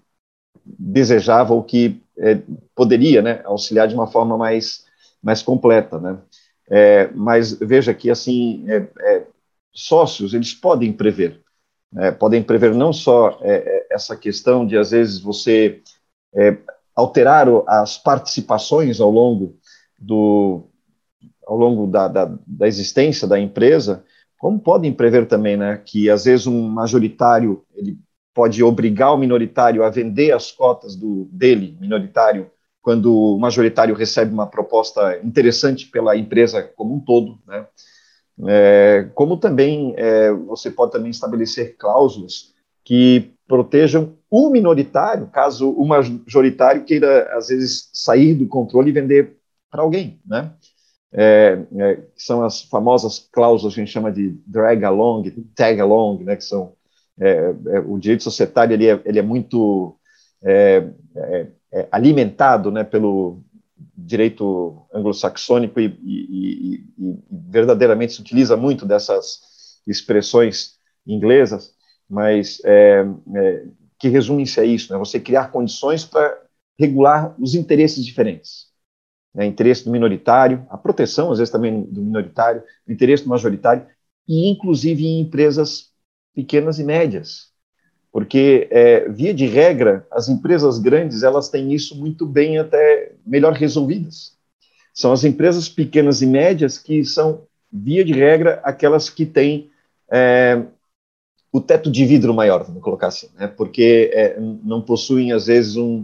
desejava 0.65 1.53
ou 1.53 1.63
que 1.63 2.01
é, 2.17 2.39
poderia 2.73 3.21
né, 3.21 3.41
auxiliar 3.43 3.87
de 3.87 3.93
uma 3.93 4.07
forma 4.07 4.37
mais, 4.37 4.85
mais 5.21 5.41
completa. 5.41 5.99
Né? 5.99 6.17
É, 6.69 7.09
mas 7.13 7.53
veja 7.53 7.93
que, 7.93 8.09
assim, 8.09 8.65
é, 8.69 8.87
é, 8.99 9.27
sócios, 9.73 10.33
eles 10.33 10.53
podem 10.53 10.93
prever, 10.93 11.41
né, 11.91 12.11
podem 12.11 12.41
prever 12.41 12.73
não 12.73 12.93
só 12.93 13.39
essa 13.89 14.15
questão 14.15 14.65
de, 14.65 14.77
às 14.77 14.91
vezes, 14.91 15.19
você 15.19 15.81
alteraram 16.95 17.63
as 17.67 17.97
participações 17.97 18.99
ao 18.99 19.09
longo 19.09 19.57
do 19.97 20.69
ao 21.45 21.57
longo 21.57 21.87
da, 21.87 22.07
da, 22.07 22.33
da, 22.47 22.67
existência 22.67 23.27
da 23.27 23.37
empresa, 23.37 24.05
como 24.37 24.57
podem 24.59 24.93
prever 24.93 25.27
também, 25.27 25.57
né, 25.57 25.81
que 25.85 26.09
às 26.09 26.23
vezes 26.23 26.47
um 26.47 26.69
majoritário 26.69 27.65
ele 27.75 27.97
pode 28.33 28.63
obrigar 28.63 29.13
o 29.13 29.17
minoritário 29.17 29.83
a 29.83 29.89
vender 29.89 30.31
as 30.31 30.51
cotas 30.51 30.95
do 30.95 31.27
dele 31.31 31.77
minoritário 31.79 32.49
quando 32.81 33.15
o 33.15 33.37
majoritário 33.37 33.95
recebe 33.95 34.33
uma 34.33 34.47
proposta 34.47 35.19
interessante 35.23 35.87
pela 35.87 36.17
empresa 36.17 36.63
como 36.63 36.95
um 36.95 36.99
todo, 36.99 37.39
né? 37.47 37.65
É, 38.47 39.09
como 39.13 39.37
também 39.37 39.93
é, 39.95 40.31
você 40.31 40.71
pode 40.71 40.91
também 40.91 41.11
estabelecer 41.11 41.77
cláusulas 41.77 42.51
que 42.83 43.31
protejam 43.53 44.17
o 44.31 44.49
minoritário, 44.49 45.27
caso 45.27 45.69
o 45.69 45.85
majoritário 45.85 46.85
queira, 46.85 47.37
às 47.37 47.49
vezes, 47.49 47.87
sair 47.93 48.33
do 48.33 48.47
controle 48.47 48.89
e 48.89 48.93
vender 48.93 49.37
para 49.69 49.83
alguém, 49.83 50.19
né? 50.25 50.51
É, 51.11 51.59
é, 51.77 51.99
são 52.17 52.43
as 52.43 52.63
famosas 52.63 53.19
cláusulas 53.31 53.75
que 53.75 53.79
a 53.79 53.83
gente 53.83 53.93
chama 53.93 54.11
de 54.11 54.35
drag 54.47 54.83
along, 54.83 55.29
tag 55.53 55.79
along, 55.79 56.23
né? 56.23 56.35
Que 56.35 56.43
são 56.43 56.73
é, 57.19 57.53
é 57.67 57.79
o 57.79 57.99
direito 57.99 58.23
societário 58.23 58.73
ele 58.73 58.87
é, 58.87 58.99
ele 59.05 59.19
é 59.19 59.21
muito 59.21 59.95
é, 60.41 60.87
alimentado, 61.91 62.71
né? 62.71 62.83
Pelo 62.83 63.43
direito 63.95 64.81
anglo-saxônico 64.91 65.79
e, 65.79 65.95
e, 66.03 66.17
e, 66.17 66.85
e 66.97 67.19
verdadeiramente 67.29 68.13
se 68.13 68.21
utiliza 68.21 68.57
muito 68.57 68.83
dessas 68.83 69.77
expressões 69.85 70.79
inglesas 71.05 71.72
mas 72.13 72.61
é, 72.63 73.03
é, 73.35 73.65
que 73.97 74.07
resume-se 74.07 74.59
a 74.59 74.63
isso, 74.63 74.93
né? 74.93 74.99
você 74.99 75.19
criar 75.19 75.51
condições 75.51 76.05
para 76.05 76.37
regular 76.77 77.35
os 77.39 77.55
interesses 77.55 78.05
diferentes. 78.05 78.67
Né? 79.33 79.47
Interesse 79.47 79.83
do 79.83 79.89
minoritário, 79.89 80.63
a 80.69 80.77
proteção, 80.77 81.31
às 81.31 81.39
vezes, 81.39 81.51
também 81.51 81.81
do 81.81 82.03
minoritário, 82.03 82.61
o 82.87 82.91
interesse 82.91 83.23
do 83.23 83.29
majoritário, 83.29 83.87
e 84.27 84.47
inclusive 84.47 85.03
em 85.03 85.21
empresas 85.21 85.91
pequenas 86.35 86.77
e 86.77 86.83
médias. 86.83 87.51
Porque, 88.11 88.67
é, 88.69 89.09
via 89.09 89.33
de 89.33 89.47
regra, 89.47 90.05
as 90.11 90.29
empresas 90.29 90.77
grandes 90.77 91.23
elas 91.23 91.49
têm 91.49 91.73
isso 91.73 91.99
muito 91.99 92.27
bem, 92.27 92.59
até 92.59 93.13
melhor 93.25 93.53
resolvidas. 93.53 94.37
São 94.93 95.11
as 95.11 95.23
empresas 95.23 95.67
pequenas 95.67 96.21
e 96.21 96.27
médias 96.27 96.77
que 96.77 97.03
são, 97.03 97.47
via 97.71 98.05
de 98.05 98.13
regra, 98.13 98.61
aquelas 98.63 99.09
que 99.09 99.25
têm 99.25 99.71
é, 100.11 100.63
o 101.53 101.61
teto 101.61 101.91
de 101.91 102.03
vidro 102.03 102.33
maior, 102.33 102.63
vamos 102.63 102.81
colocar 102.81 103.07
assim, 103.07 103.29
né? 103.37 103.45
porque 103.47 104.09
é, 104.11 104.39
não 104.39 104.81
possuem, 104.81 105.31
às 105.31 105.45
vezes, 105.45 105.75
um, 105.75 106.03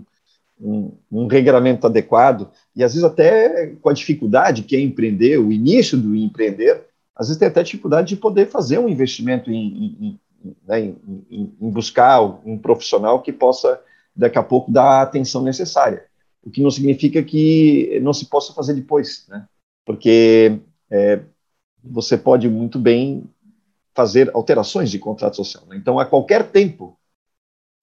um, 0.61 0.91
um, 1.11 1.25
regramento 1.25 1.87
adequado, 1.87 2.51
e 2.75 2.83
às 2.83 2.93
vezes 2.93 3.03
até 3.03 3.75
com 3.81 3.89
a 3.89 3.93
dificuldade 3.93 4.61
que 4.61 4.75
é 4.75 4.79
empreender, 4.79 5.39
o 5.39 5.51
início 5.51 5.97
do 5.97 6.15
empreender, 6.15 6.85
às 7.15 7.27
vezes 7.27 7.39
tem 7.39 7.47
até 7.47 7.63
dificuldade 7.63 8.09
de 8.09 8.17
poder 8.17 8.45
fazer 8.45 8.77
um 8.77 8.87
investimento 8.87 9.49
em, 9.49 9.97
em, 9.99 10.19
né, 10.67 10.81
em, 10.81 11.53
em 11.59 11.69
buscar 11.71 12.21
um 12.21 12.55
profissional 12.55 13.19
que 13.19 13.33
possa, 13.33 13.81
daqui 14.15 14.37
a 14.37 14.43
pouco, 14.43 14.71
dar 14.71 14.99
a 14.99 15.01
atenção 15.01 15.41
necessária. 15.41 16.05
O 16.43 16.51
que 16.51 16.61
não 16.61 16.69
significa 16.69 17.23
que 17.23 17.99
não 18.03 18.13
se 18.13 18.27
possa 18.27 18.53
fazer 18.53 18.75
depois, 18.75 19.25
né? 19.27 19.47
porque 19.83 20.59
é, 20.91 21.21
você 21.83 22.15
pode 22.15 22.47
muito 22.47 22.77
bem 22.77 23.23
fazer 23.93 24.29
alterações 24.33 24.89
de 24.89 24.99
contrato 24.99 25.35
social. 25.35 25.65
Né? 25.67 25.77
Então, 25.77 25.99
a 25.99 26.05
qualquer 26.05 26.51
tempo, 26.51 26.97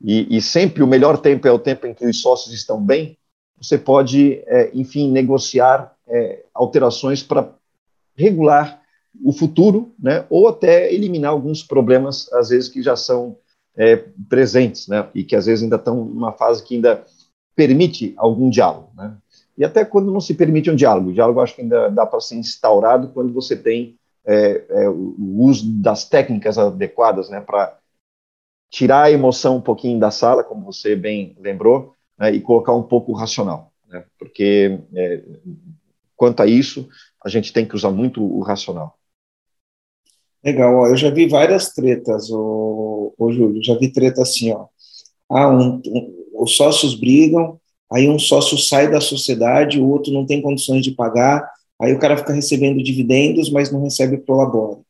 e, 0.01 0.37
e, 0.37 0.42
sempre 0.42 0.83
o 0.83 0.87
melhor 0.87 1.19
tempo 1.19 1.49
é 1.49 1.51
o 1.51 1.59
tempo 1.59 1.87
em 1.87 1.95
que 1.95 2.07
os 2.07 2.21
sócios 2.21 2.55
estão 2.55 2.83
bem, 2.83 3.19
você 3.57 3.79
pode, 3.79 4.42
é, 4.47 4.71
enfim, 4.75 5.11
negociar 5.11 5.95
é, 6.07 6.45
alterações 6.53 7.23
para 7.23 7.51
regular 8.14 8.83
o 9.25 9.33
futuro, 9.33 9.95
né, 9.99 10.27
ou 10.29 10.49
até 10.49 10.92
eliminar 10.92 11.31
alguns 11.31 11.62
problemas, 11.62 12.31
às 12.35 12.51
vezes, 12.51 12.69
que 12.69 12.83
já 12.83 12.95
são 12.95 13.38
é, 13.75 13.97
presentes, 14.29 14.88
né, 14.88 15.09
e 15.14 15.25
que 15.25 15.35
às 15.35 15.47
vezes 15.47 15.62
ainda 15.62 15.77
estão 15.77 16.05
numa 16.05 16.33
fase 16.33 16.62
que 16.62 16.75
ainda 16.75 17.05
permite 17.55 18.12
algum 18.19 18.51
diálogo. 18.51 18.90
Né. 18.95 19.16
e 19.57 19.64
até 19.64 19.85
quando 19.85 20.12
não 20.12 20.21
se 20.21 20.35
permite 20.35 20.71
um 20.71 20.77
diálogo. 20.77 21.09
O 21.09 21.12
diálogo 21.14 21.40
acho 21.40 21.55
que 21.55 21.62
ainda 21.62 21.88
dá 21.88 22.05
para 22.05 22.21
ser 22.21 22.37
instaurado 22.37 23.09
quando 23.09 23.33
você 23.33 23.57
tem 23.57 23.99
é, 24.27 24.65
é, 24.69 24.89
o 24.89 25.41
uso 25.41 25.73
das 25.81 26.09
técnicas 26.09 26.59
adequadas, 26.59 27.31
né, 27.31 27.41
para 27.41 27.79
tirar 28.69 29.05
a 29.05 29.11
emoção 29.11 29.57
um 29.57 29.61
pouquinho 29.61 30.01
da 30.01 30.11
sala, 30.11 30.43
como 30.43 30.65
você 30.65 30.97
bem 30.97 31.37
lembrou, 31.39 31.95
né, 32.19 32.33
e 32.33 32.41
colocar 32.41 32.75
um 32.75 32.83
pouco 32.83 33.12
racional, 33.12 33.73
né, 33.89 34.05
porque 34.19 34.81
é, 34.95 35.23
quanto 36.17 36.43
a 36.43 36.47
isso, 36.47 36.89
a 37.25 37.29
gente 37.29 37.53
tem 37.53 37.67
que 37.67 37.77
usar 37.77 37.91
muito 37.91 38.23
o 38.23 38.41
racional. 38.41 38.99
Legal, 40.45 40.75
ó, 40.75 40.87
eu 40.89 40.97
já 40.97 41.11
vi 41.11 41.29
várias 41.29 41.73
tretas, 41.73 42.31
o, 42.31 43.15
o 43.17 43.33
Júlio, 43.33 43.62
já 43.62 43.77
vi 43.79 43.93
treta 43.93 44.23
assim, 44.23 44.53
ó, 44.53 44.67
ah, 45.29 45.49
um, 45.49 45.81
um, 45.87 46.25
os 46.35 46.57
sócios 46.57 46.95
brigam, 46.95 47.61
aí 47.93 48.09
um 48.09 48.19
sócio 48.19 48.59
sai 48.59 48.91
da 48.91 49.01
sociedade, 49.01 49.81
o 49.81 49.89
outro 49.89 50.12
não 50.12 50.27
tem 50.27 50.43
condições 50.43 50.83
de 50.83 50.93
pagar, 50.93 51.49
aí 51.81 51.93
o 51.93 51.99
cara 51.99 52.17
fica 52.17 52.33
recebendo 52.33 52.83
dividendos, 52.83 53.51
mas 53.51 53.71
não 53.71 53.83
recebe 53.83 54.19
prolabore, 54.19 54.81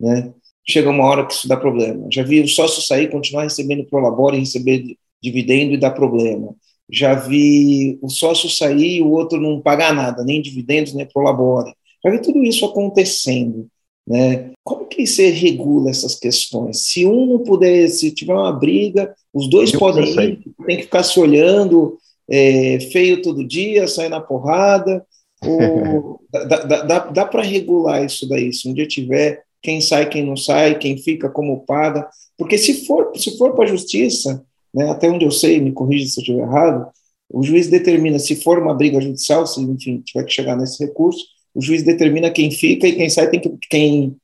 né? 0.00 0.32
Chega 0.68 0.90
uma 0.90 1.04
hora 1.04 1.26
que 1.26 1.32
isso 1.32 1.48
dá 1.48 1.56
problema. 1.56 2.06
Já 2.12 2.22
vi 2.22 2.40
o 2.40 2.48
sócio 2.48 2.82
sair, 2.82 3.10
continuar 3.10 3.44
recebendo 3.44 3.84
prolabore, 3.84 4.38
receber 4.38 4.96
dividendo 5.20 5.74
e 5.74 5.78
dar 5.78 5.90
problema. 5.90 6.54
Já 6.90 7.14
vi 7.14 7.98
o 8.02 8.08
sócio 8.08 8.48
sair 8.48 8.98
e 8.98 9.02
o 9.02 9.10
outro 9.10 9.40
não 9.40 9.60
pagar 9.60 9.94
nada, 9.94 10.22
nem 10.24 10.40
dividendos, 10.42 10.94
nem 10.94 11.06
prolabore. 11.06 11.72
Já 12.04 12.10
vi 12.10 12.20
tudo 12.20 12.44
isso 12.44 12.64
acontecendo. 12.64 13.66
Né? 14.06 14.50
Como 14.64 14.86
que 14.86 15.06
você 15.06 15.30
regula 15.30 15.90
essas 15.90 16.16
questões? 16.16 16.86
Se 16.86 17.06
um 17.06 17.26
não 17.26 17.38
puder, 17.38 17.88
se 17.88 18.10
tiver 18.10 18.34
uma 18.34 18.52
briga, 18.52 19.14
os 19.32 19.48
dois 19.48 19.72
Eu 19.72 19.78
podem 19.78 20.04
ir, 20.04 20.40
tem 20.66 20.76
que 20.76 20.82
ficar 20.82 21.02
se 21.02 21.18
olhando 21.18 21.98
é, 22.28 22.80
feio 22.92 23.22
todo 23.22 23.46
dia, 23.46 23.88
sair 23.88 24.08
na 24.08 24.20
porrada. 24.20 25.04
Dá 26.32 26.44
dá, 26.44 26.82
dá, 26.82 26.98
dá 27.10 27.26
para 27.26 27.42
regular 27.42 28.02
isso 28.02 28.26
daí. 28.26 28.54
Se 28.54 28.66
um 28.66 28.72
dia 28.72 28.86
tiver 28.88 29.42
quem 29.60 29.82
sai, 29.82 30.08
quem 30.08 30.24
não 30.24 30.34
sai, 30.34 30.78
quem 30.78 30.96
fica, 30.96 31.28
como 31.28 31.60
paga. 31.66 32.08
Porque 32.38 32.56
se 32.56 32.86
for, 32.86 33.12
se 33.14 33.36
for 33.36 33.54
para 33.54 33.64
a 33.64 33.68
justiça, 33.68 34.42
né, 34.74 34.90
até 34.90 35.10
onde 35.10 35.26
eu 35.26 35.30
sei, 35.30 35.60
me 35.60 35.72
corrija 35.72 36.06
se 36.06 36.20
eu 36.20 36.22
estiver 36.22 36.42
errado, 36.42 36.90
o 37.30 37.42
juiz 37.42 37.68
determina 37.68 38.18
se 38.18 38.36
for 38.36 38.58
uma 38.58 38.74
briga 38.74 39.00
judicial, 39.00 39.46
se 39.46 39.60
enfim 39.60 40.00
tiver 40.00 40.24
que 40.24 40.32
chegar 40.32 40.56
nesse 40.56 40.84
recurso, 40.84 41.22
o 41.54 41.60
juiz 41.60 41.82
determina 41.82 42.30
quem 42.30 42.50
fica 42.50 42.88
e 42.88 42.94
quem 42.94 43.10
sai 43.10 43.28
tem 43.28 43.40
que 43.40 43.50
quem 43.68 44.16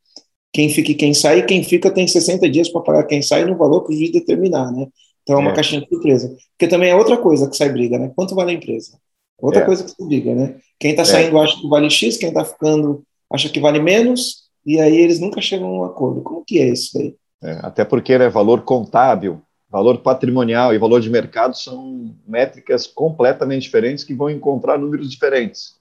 quem 0.52 0.70
fica 0.70 0.92
e 0.92 0.94
quem 0.94 1.12
sai, 1.12 1.40
e 1.40 1.42
quem 1.42 1.62
fica 1.62 1.90
tem 1.90 2.08
60 2.08 2.48
dias 2.48 2.70
para 2.70 2.80
pagar 2.80 3.04
quem 3.04 3.20
sai 3.20 3.44
no 3.44 3.56
valor 3.56 3.84
que 3.84 3.92
o 3.92 3.96
juiz 3.96 4.10
determinar, 4.10 4.72
né? 4.72 4.86
Então 5.22 5.36
é 5.36 5.40
uma 5.40 5.50
é. 5.50 5.54
caixinha 5.54 5.82
de 5.82 5.88
surpresa. 5.88 6.34
Porque 6.56 6.66
também 6.66 6.90
é 6.90 6.96
outra 6.96 7.18
coisa 7.18 7.48
que 7.48 7.56
sai 7.56 7.68
briga, 7.68 7.98
né? 7.98 8.10
Quanto 8.16 8.34
vale 8.34 8.52
a 8.52 8.54
empresa? 8.54 8.98
Outra 9.40 9.62
é. 9.62 9.64
coisa 9.64 9.84
que 9.84 9.90
se 9.90 10.06
briga, 10.06 10.34
né? 10.34 10.56
Quem 10.78 10.90
está 10.90 11.02
é. 11.02 11.06
saindo 11.06 11.38
acha 11.38 11.60
que 11.60 11.68
vale 11.68 11.90
X, 11.90 12.16
quem 12.16 12.28
está 12.28 12.44
ficando 12.44 13.02
acha 13.32 13.48
que 13.48 13.60
vale 13.60 13.78
menos, 13.78 14.48
e 14.64 14.80
aí 14.80 14.96
eles 14.96 15.20
nunca 15.20 15.40
chegam 15.40 15.68
a 15.68 15.80
um 15.80 15.84
acordo. 15.84 16.22
Como 16.22 16.44
que 16.44 16.58
é 16.58 16.68
isso 16.68 16.90
daí? 16.94 17.14
É, 17.42 17.58
até 17.62 17.84
porque 17.84 18.18
né, 18.18 18.28
valor 18.28 18.62
contábil, 18.62 19.40
valor 19.70 19.98
patrimonial 19.98 20.74
e 20.74 20.78
valor 20.78 21.00
de 21.00 21.10
mercado 21.10 21.56
são 21.56 22.14
métricas 22.26 22.86
completamente 22.86 23.62
diferentes 23.62 24.02
que 24.02 24.14
vão 24.14 24.30
encontrar 24.30 24.78
números 24.78 25.10
diferentes 25.10 25.78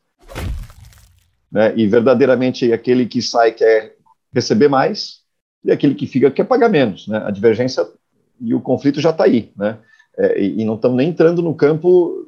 né? 1.51 1.73
E 1.75 1.87
verdadeiramente 1.87 2.71
aquele 2.71 3.05
que 3.05 3.21
sai 3.21 3.51
quer 3.51 3.95
receber 4.33 4.67
mais 4.67 5.21
e 5.63 5.71
aquele 5.71 5.95
que 5.95 6.05
fica 6.05 6.29
quer 6.29 6.43
pagar 6.43 6.69
menos, 6.69 7.07
né? 7.07 7.23
A 7.25 7.31
divergência 7.31 7.85
e 8.39 8.53
o 8.53 8.61
conflito 8.61 9.01
já 9.01 9.09
está 9.09 9.23
aí, 9.23 9.51
né? 9.55 9.79
É, 10.17 10.41
e, 10.41 10.61
e, 10.61 10.65
não 10.65 10.75
estamos 10.75 10.97
nem 10.97 11.09
entrando 11.09 11.41
no 11.41 11.53
campo, 11.53 12.26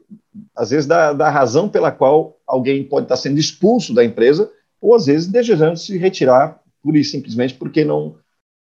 às 0.55 0.69
vezes, 0.69 0.85
da, 0.85 1.13
da 1.13 1.29
razão 1.29 1.67
pela 1.67 1.91
qual 1.91 2.37
alguém 2.45 2.83
pode 2.83 3.05
estar 3.05 3.17
sendo 3.17 3.39
expulso 3.39 3.93
da 3.93 4.03
empresa 4.03 4.51
ou, 4.81 4.95
às 4.95 5.05
vezes, 5.05 5.27
desejando 5.27 5.77
se 5.77 5.97
retirar 5.97 6.59
pura 6.81 6.97
e 6.97 7.03
simplesmente 7.03 7.55
porque 7.55 7.83
não, 7.83 8.15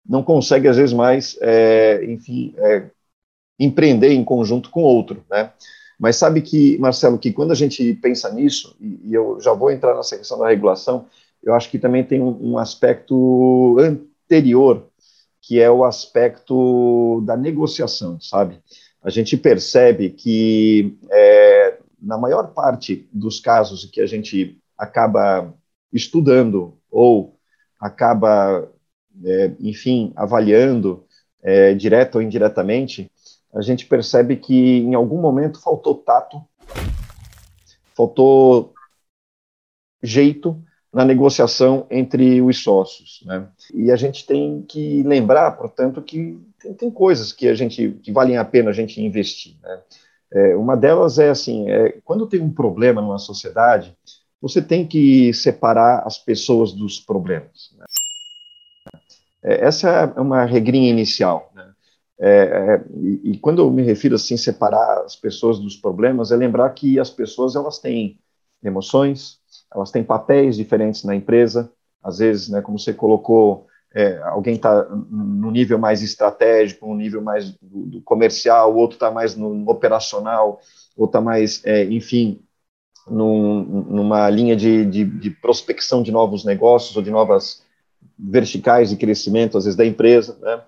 não 0.07 0.23
consegue, 0.23 0.67
às 0.67 0.77
vezes, 0.77 0.93
mais, 0.93 1.37
é, 1.41 2.03
enfim, 2.05 2.53
é, 2.57 2.89
empreender 3.59 4.11
em 4.11 4.23
conjunto 4.23 4.69
com 4.69 4.81
outro, 4.81 5.23
né? 5.29 5.51
Mas 5.99 6.15
sabe 6.15 6.41
que, 6.41 6.77
Marcelo, 6.77 7.19
que 7.19 7.33
quando 7.33 7.51
a 7.51 7.55
gente 7.55 7.93
pensa 7.95 8.31
nisso, 8.33 8.75
e, 8.79 9.09
e 9.09 9.13
eu 9.13 9.39
já 9.41 9.53
vou 9.53 9.69
entrar 9.69 9.95
nessa 9.95 10.17
questão 10.17 10.39
da 10.39 10.47
regulação, 10.47 11.05
eu 11.43 11.53
acho 11.53 11.69
que 11.69 11.77
também 11.77 12.03
tem 12.03 12.21
um, 12.21 12.51
um 12.51 12.57
aspecto 12.57 13.77
anterior, 13.79 14.87
que 15.41 15.59
é 15.59 15.69
o 15.69 15.83
aspecto 15.83 17.21
da 17.25 17.35
negociação, 17.35 18.19
sabe? 18.19 18.61
A 19.01 19.09
gente 19.09 19.37
percebe 19.37 20.09
que, 20.09 20.97
é, 21.09 21.77
na 22.01 22.17
maior 22.17 22.53
parte 22.53 23.07
dos 23.13 23.39
casos 23.39 23.85
que 23.85 24.01
a 24.01 24.05
gente 24.05 24.57
acaba 24.77 25.53
estudando 25.91 26.77
ou 26.91 27.37
acaba, 27.79 28.69
é, 29.23 29.51
enfim, 29.59 30.11
avaliando, 30.15 31.05
é, 31.41 31.73
direto 31.73 32.15
ou 32.15 32.21
indiretamente, 32.21 33.09
a 33.53 33.61
gente 33.61 33.85
percebe 33.85 34.35
que 34.35 34.79
em 34.79 34.93
algum 34.93 35.19
momento 35.19 35.61
faltou 35.61 35.95
tato, 35.95 36.43
faltou 37.95 38.73
jeito 40.03 40.61
na 40.91 41.05
negociação 41.05 41.85
entre 41.89 42.41
os 42.41 42.63
sócios, 42.63 43.21
né? 43.25 43.47
E 43.73 43.91
a 43.91 43.95
gente 43.95 44.25
tem 44.25 44.63
que 44.67 45.03
lembrar, 45.03 45.51
portanto, 45.51 46.01
que 46.01 46.39
tem, 46.59 46.73
tem 46.73 46.91
coisas 46.91 47.31
que 47.31 47.47
a 47.47 47.53
gente 47.53 47.91
que 48.01 48.11
valem 48.11 48.37
a 48.37 48.45
pena 48.45 48.71
a 48.71 48.73
gente 48.73 49.01
investir. 49.01 49.55
Né? 49.61 49.81
É, 50.33 50.55
uma 50.55 50.75
delas 50.75 51.19
é 51.19 51.29
assim, 51.29 51.69
é, 51.69 51.99
quando 52.03 52.27
tem 52.27 52.41
um 52.41 52.51
problema 52.51 53.01
numa 53.01 53.19
sociedade, 53.19 53.95
você 54.41 54.61
tem 54.61 54.85
que 54.85 55.33
separar 55.33 56.03
as 56.05 56.17
pessoas 56.17 56.71
dos 56.71 56.99
problemas. 56.99 57.71
Né? 57.77 57.85
É, 59.43 59.65
essa 59.65 59.89
é 59.89 60.19
uma 60.19 60.43
regrinha 60.45 60.89
inicial. 60.89 61.51
Né? 61.53 61.71
É, 62.19 62.29
é, 62.29 62.85
e, 62.97 63.31
e, 63.31 63.37
quando 63.37 63.61
eu 63.61 63.71
me 63.71 63.81
refiro 63.81 64.15
assim 64.15 64.37
separar 64.37 65.03
as 65.03 65.15
pessoas 65.15 65.59
dos 65.59 65.75
problemas, 65.75 66.31
é 66.31 66.35
lembrar 66.35 66.69
que 66.71 66.99
as 66.99 67.09
pessoas 67.09 67.55
elas 67.55 67.79
têm 67.79 68.19
emoções, 68.63 69.38
elas 69.73 69.91
têm 69.91 70.03
papéis 70.03 70.55
diferentes 70.55 71.03
na 71.03 71.15
empresa. 71.15 71.71
Às 72.03 72.19
vezes, 72.19 72.49
né, 72.49 72.61
como 72.61 72.79
você 72.79 72.93
colocou, 72.93 73.67
é, 73.93 74.19
alguém 74.23 74.55
está 74.55 74.83
no 74.85 75.51
nível 75.51 75.77
mais 75.79 76.01
estratégico, 76.01 76.87
no 76.87 76.95
nível 76.95 77.21
mais 77.21 77.51
do, 77.51 77.85
do 77.85 78.01
comercial, 78.01 78.73
o 78.73 78.77
outro 78.77 78.95
está 78.95 79.11
mais 79.11 79.35
no, 79.35 79.53
no, 79.53 79.69
operacional, 79.69 80.59
ou 80.95 81.05
está 81.05 81.19
mais, 81.19 81.61
é, 81.65 81.85
enfim, 81.85 82.39
num, 83.07 83.63
numa 83.63 84.29
linha 84.29 84.55
de, 84.55 84.85
de, 84.85 85.03
de 85.03 85.29
prospecção 85.29 86.03
de 86.03 86.11
novos 86.11 86.45
negócios 86.45 86.95
ou 86.95 87.01
de 87.01 87.09
novas 87.09 87.63
verticais 88.17 88.89
de 88.89 88.97
crescimento, 88.97 89.57
às 89.57 89.65
vezes 89.65 89.77
da 89.77 89.85
empresa, 89.85 90.37
né? 90.41 90.61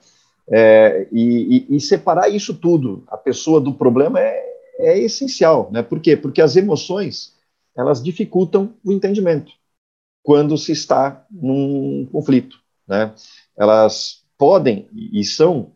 É, 0.53 1.07
e, 1.11 1.67
e, 1.69 1.75
e, 1.77 1.79
separar 1.79 2.27
isso 2.27 2.53
tudo, 2.53 3.03
a 3.07 3.15
pessoa 3.15 3.61
do 3.61 3.73
problema, 3.73 4.19
é, 4.19 4.43
é 4.79 4.99
essencial. 4.99 5.69
Né? 5.71 5.81
Por 5.81 6.01
quê? 6.01 6.17
Porque 6.17 6.41
as 6.41 6.57
emoções 6.57 7.33
elas 7.75 8.01
dificultam 8.03 8.73
o 8.83 8.91
entendimento 8.91 9.51
quando 10.23 10.57
se 10.57 10.71
está 10.71 11.25
num 11.31 12.07
conflito. 12.11 12.57
Né? 12.87 13.13
Elas 13.57 14.23
podem 14.37 14.87
e 14.93 15.23
são 15.23 15.71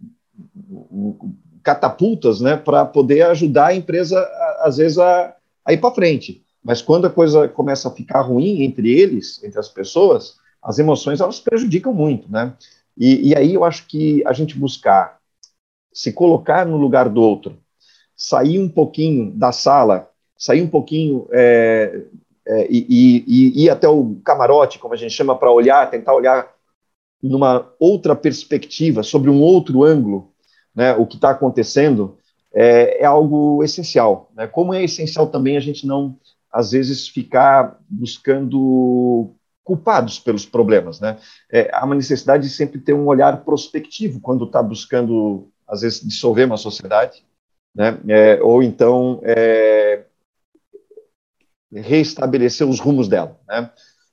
catapultas 1.63 2.41
né, 2.41 2.55
para 2.55 2.85
poder 2.85 3.23
ajudar 3.23 3.67
a 3.67 3.75
empresa, 3.75 4.19
às 4.59 4.77
vezes, 4.77 4.97
a, 4.97 5.35
a 5.63 5.73
ir 5.73 5.77
para 5.77 5.95
frente. 5.95 6.43
Mas 6.63 6.81
quando 6.81 7.05
a 7.05 7.09
coisa 7.09 7.47
começa 7.47 7.87
a 7.87 7.91
ficar 7.91 8.21
ruim 8.21 8.63
entre 8.63 8.91
eles, 8.91 9.43
entre 9.43 9.59
as 9.59 9.69
pessoas, 9.69 10.35
as 10.61 10.79
emoções 10.79 11.21
elas 11.21 11.39
prejudicam 11.39 11.93
muito, 11.93 12.31
né? 12.31 12.53
E, 12.97 13.29
e 13.29 13.35
aí 13.35 13.53
eu 13.53 13.63
acho 13.63 13.87
que 13.87 14.23
a 14.25 14.33
gente 14.33 14.57
buscar 14.57 15.19
se 15.93 16.11
colocar 16.11 16.65
no 16.65 16.77
lugar 16.77 17.07
do 17.07 17.21
outro, 17.21 17.57
sair 18.15 18.59
um 18.59 18.67
pouquinho 18.67 19.31
da 19.31 19.51
sala, 19.51 20.09
sair 20.37 20.61
um 20.61 20.67
pouquinho 20.67 21.27
é, 21.31 22.01
é, 22.47 22.67
e, 22.69 23.23
e, 23.27 23.63
ir 23.65 23.69
até 23.69 23.87
o 23.87 24.15
camarote, 24.23 24.79
como 24.79 24.93
a 24.93 24.97
gente 24.97 25.13
chama, 25.13 25.37
para 25.37 25.51
olhar, 25.51 25.89
tentar 25.89 26.13
olhar 26.13 26.53
numa 27.21 27.71
outra 27.79 28.15
perspectiva, 28.15 29.01
sobre 29.01 29.29
um 29.29 29.41
outro 29.41 29.83
ângulo, 29.83 30.31
né, 30.75 30.93
o 30.95 31.07
que 31.07 31.15
está 31.15 31.31
acontecendo, 31.31 32.17
é, 32.53 33.01
é, 33.01 33.05
algo 33.05 33.63
essencial. 33.63 34.31
Né? 34.35 34.47
Como 34.47 34.73
é 34.73 34.83
essencial 34.83 35.27
também 35.27 35.57
a 35.57 35.59
gente 35.59 35.87
não, 35.87 36.17
às 36.51 36.71
vezes, 36.71 37.07
ficar 37.07 37.79
buscando 37.89 39.33
culpados 39.63 40.19
pelos 40.19 40.45
problemas, 40.45 40.99
né? 40.99 41.17
É, 41.51 41.71
há 41.73 41.83
uma 41.83 41.95
necessidade 41.95 42.43
de 42.43 42.53
sempre 42.53 42.79
ter 42.79 42.93
um 42.93 43.07
olhar 43.07 43.43
prospectivo 43.43 44.19
quando 44.21 44.45
está 44.45 44.61
buscando, 44.61 45.49
às 45.67 45.81
vezes, 45.81 46.01
dissolver 46.01 46.45
uma 46.45 46.55
sociedade, 46.55 47.25
né? 47.73 47.97
É, 48.07 48.39
ou 48.43 48.61
então 48.61 49.19
é, 49.23 50.04
reestabelecer 51.71 52.67
os 52.67 52.79
rumos 52.79 53.07
dela, 53.07 53.39
né? 53.47 53.71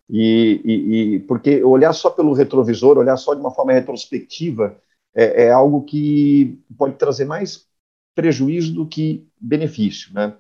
E, 0.09 0.61
e, 0.65 1.15
e, 1.15 1.19
porque 1.21 1.63
olhar 1.63 1.93
só 1.93 2.11
pelo 2.11 2.35
retrovisor, 2.35 2.99
olhar 2.99 3.17
só 3.17 3.35
de 3.35 3.41
uma 3.41 3.51
forma 3.51 3.73
retrospectiva, 3.73 4.77
é, 5.15 5.45
é 5.45 5.51
algo 5.51 5.85
que 5.85 6.61
pode 6.77 6.97
trazer 6.97 7.25
mais 7.25 7.67
prejuízo 8.15 8.75
do 8.75 8.87
que 8.87 9.27
benefício, 9.41 10.13
né? 10.13 10.37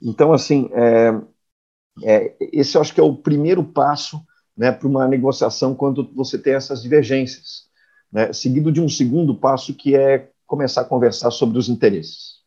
Então, 0.00 0.32
assim, 0.32 0.68
é, 0.72 1.20
é, 2.02 2.36
esse 2.52 2.76
eu 2.76 2.80
acho 2.80 2.94
que 2.94 3.00
é 3.00 3.04
o 3.04 3.16
primeiro 3.16 3.62
passo 3.64 4.20
né, 4.56 4.72
para 4.72 4.88
uma 4.88 5.06
negociação 5.08 5.74
quando 5.74 6.10
você 6.14 6.38
tem 6.38 6.54
essas 6.54 6.82
divergências, 6.82 7.64
né, 8.10 8.32
seguido 8.32 8.70
de 8.70 8.80
um 8.80 8.88
segundo 8.88 9.34
passo 9.34 9.74
que 9.74 9.96
é 9.96 10.30
começar 10.46 10.82
a 10.82 10.86
conversar 10.86 11.30
sobre 11.30 11.58
os 11.58 11.68
interesses. 11.68 12.41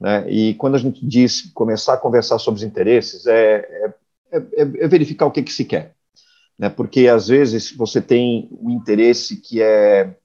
Né? 0.00 0.30
E 0.30 0.54
quando 0.54 0.76
a 0.76 0.78
gente 0.78 1.04
diz 1.06 1.42
começar 1.52 1.94
a 1.94 1.98
conversar 1.98 2.38
sobre 2.38 2.58
os 2.58 2.64
interesses, 2.64 3.26
é, 3.26 3.56
é, 4.32 4.38
é, 4.38 4.62
é 4.62 4.88
verificar 4.88 5.26
o 5.26 5.30
que, 5.30 5.42
que 5.42 5.52
se 5.52 5.64
quer. 5.64 5.94
Né? 6.58 6.70
Porque, 6.70 7.06
às 7.08 7.28
vezes, 7.28 7.70
você 7.72 8.00
tem 8.00 8.48
um 8.52 8.70
interesse 8.70 9.36
que 9.36 9.60
é 9.60 10.16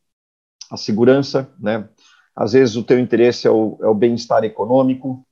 a 0.71 0.77
segurança, 0.77 1.49
né? 1.59 1.87
às 2.35 2.53
vezes 2.53 2.75
o 2.75 2.83
teu 2.83 2.99
interesse 2.99 3.47
é 3.47 3.51
o, 3.51 3.77
é 3.81 3.87
o 3.87 3.93
bem-estar 3.93 4.43
econômico, 4.43 5.25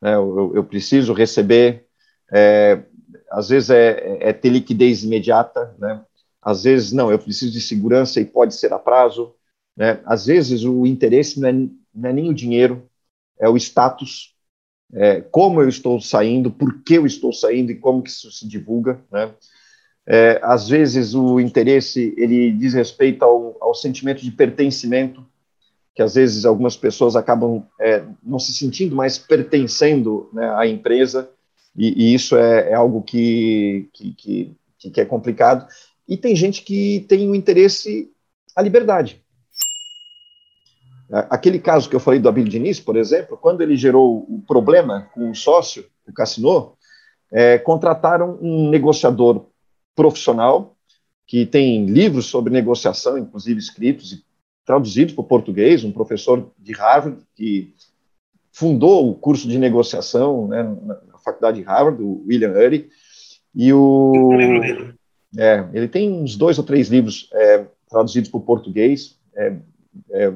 né? 0.00 0.14
eu, 0.14 0.52
eu 0.54 0.64
preciso 0.64 1.12
receber, 1.12 1.86
é, 2.32 2.82
às 3.30 3.48
vezes 3.48 3.70
é, 3.70 4.18
é, 4.20 4.32
ter 4.32 4.50
liquidez 4.50 5.04
imediata, 5.04 5.74
né? 5.78 6.04
às 6.42 6.64
vezes 6.64 6.92
não, 6.92 7.10
eu 7.10 7.18
preciso 7.18 7.52
de 7.52 7.60
segurança 7.60 8.20
e 8.20 8.24
pode 8.24 8.54
ser 8.54 8.72
a 8.72 8.78
prazo, 8.78 9.34
né? 9.76 10.00
às 10.04 10.26
vezes 10.26 10.64
o 10.64 10.84
interesse 10.84 11.40
não 11.40 11.48
é, 11.48 11.52
não 11.94 12.10
é 12.10 12.12
nem 12.12 12.28
o 12.28 12.34
dinheiro, 12.34 12.88
é 13.44 13.48
o 13.48 13.56
status, 13.56 14.34
é, 14.92 15.20
como 15.20 15.60
eu 15.60 15.68
estou 15.68 16.00
saindo, 16.00 16.50
por 16.50 16.82
que 16.82 16.94
eu 16.94 17.06
estou 17.06 17.32
saindo 17.32 17.70
e 17.72 17.76
como 17.76 18.02
que 18.02 18.10
isso 18.10 18.30
se 18.32 18.48
divulga, 18.48 19.00
né? 19.12 19.32
É, 20.06 20.38
às 20.42 20.68
vezes 20.68 21.14
o 21.14 21.40
interesse 21.40 22.12
ele 22.18 22.52
diz 22.52 22.74
respeito 22.74 23.24
ao, 23.24 23.56
ao, 23.58 23.74
sentimento 23.74 24.22
de 24.22 24.30
pertencimento, 24.30 25.24
que 25.94 26.02
às 26.02 26.14
vezes 26.14 26.44
algumas 26.44 26.76
pessoas 26.76 27.16
acabam 27.16 27.66
é, 27.80 28.04
não 28.22 28.38
se 28.38 28.52
sentindo 28.52 28.94
mais 28.94 29.16
pertencendo 29.16 30.28
né, 30.30 30.54
à 30.56 30.66
empresa, 30.66 31.30
e, 31.74 32.10
e 32.10 32.14
isso 32.14 32.36
é, 32.36 32.70
é, 32.70 32.74
algo 32.74 33.02
que, 33.02 33.88
que, 33.94 34.12
que, 34.78 34.90
que 34.90 35.00
é 35.00 35.04
complicado. 35.06 35.66
E 36.06 36.18
tem 36.18 36.36
gente 36.36 36.62
que 36.62 37.06
tem 37.08 37.30
o 37.30 37.34
interesse 37.34 38.12
à 38.54 38.60
liberdade. 38.60 39.23
Aquele 41.30 41.58
caso 41.58 41.88
que 41.88 41.94
eu 41.94 42.00
falei 42.00 42.18
do 42.18 42.28
Abílio 42.28 42.50
Diniz, 42.50 42.80
por 42.80 42.96
exemplo, 42.96 43.36
quando 43.36 43.60
ele 43.60 43.76
gerou 43.76 44.26
o 44.28 44.42
problema 44.46 45.08
com 45.14 45.30
o 45.30 45.34
sócio, 45.34 45.84
o 46.06 46.12
Cassinô, 46.12 46.74
é, 47.32 47.58
contrataram 47.58 48.38
um 48.40 48.68
negociador 48.68 49.46
profissional 49.94 50.76
que 51.26 51.46
tem 51.46 51.86
livros 51.86 52.26
sobre 52.26 52.52
negociação, 52.52 53.16
inclusive 53.16 53.58
escritos 53.58 54.12
e 54.12 54.24
traduzidos 54.64 55.14
para 55.14 55.22
o 55.22 55.26
português, 55.26 55.84
um 55.84 55.92
professor 55.92 56.50
de 56.58 56.72
Harvard 56.72 57.18
que 57.34 57.74
fundou 58.52 59.10
o 59.10 59.14
curso 59.14 59.48
de 59.48 59.58
negociação 59.58 60.48
né, 60.48 60.62
na 60.62 61.18
faculdade 61.18 61.58
de 61.58 61.64
Harvard, 61.64 62.02
o 62.02 62.24
William 62.26 62.52
Ury, 62.52 62.88
e 63.54 63.72
o 63.72 64.36
é, 65.36 65.68
ele 65.72 65.88
tem 65.88 66.12
uns 66.12 66.36
dois 66.36 66.58
ou 66.58 66.64
três 66.64 66.88
livros 66.88 67.28
é, 67.32 67.66
traduzidos 67.88 68.30
para 68.30 68.38
o 68.38 68.42
português. 68.42 69.18
É, 69.34 69.56
é 70.10 70.32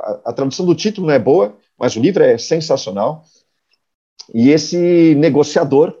a, 0.00 0.20
a, 0.26 0.32
tradução 0.32 0.64
do 0.66 0.74
título 0.74 1.06
não 1.06 1.14
é 1.14 1.18
boa, 1.18 1.56
mas 1.78 1.96
o 1.96 2.00
livro 2.00 2.22
é 2.22 2.38
sensacional. 2.38 3.24
E 4.32 4.50
esse 4.50 5.14
negociador, 5.16 5.98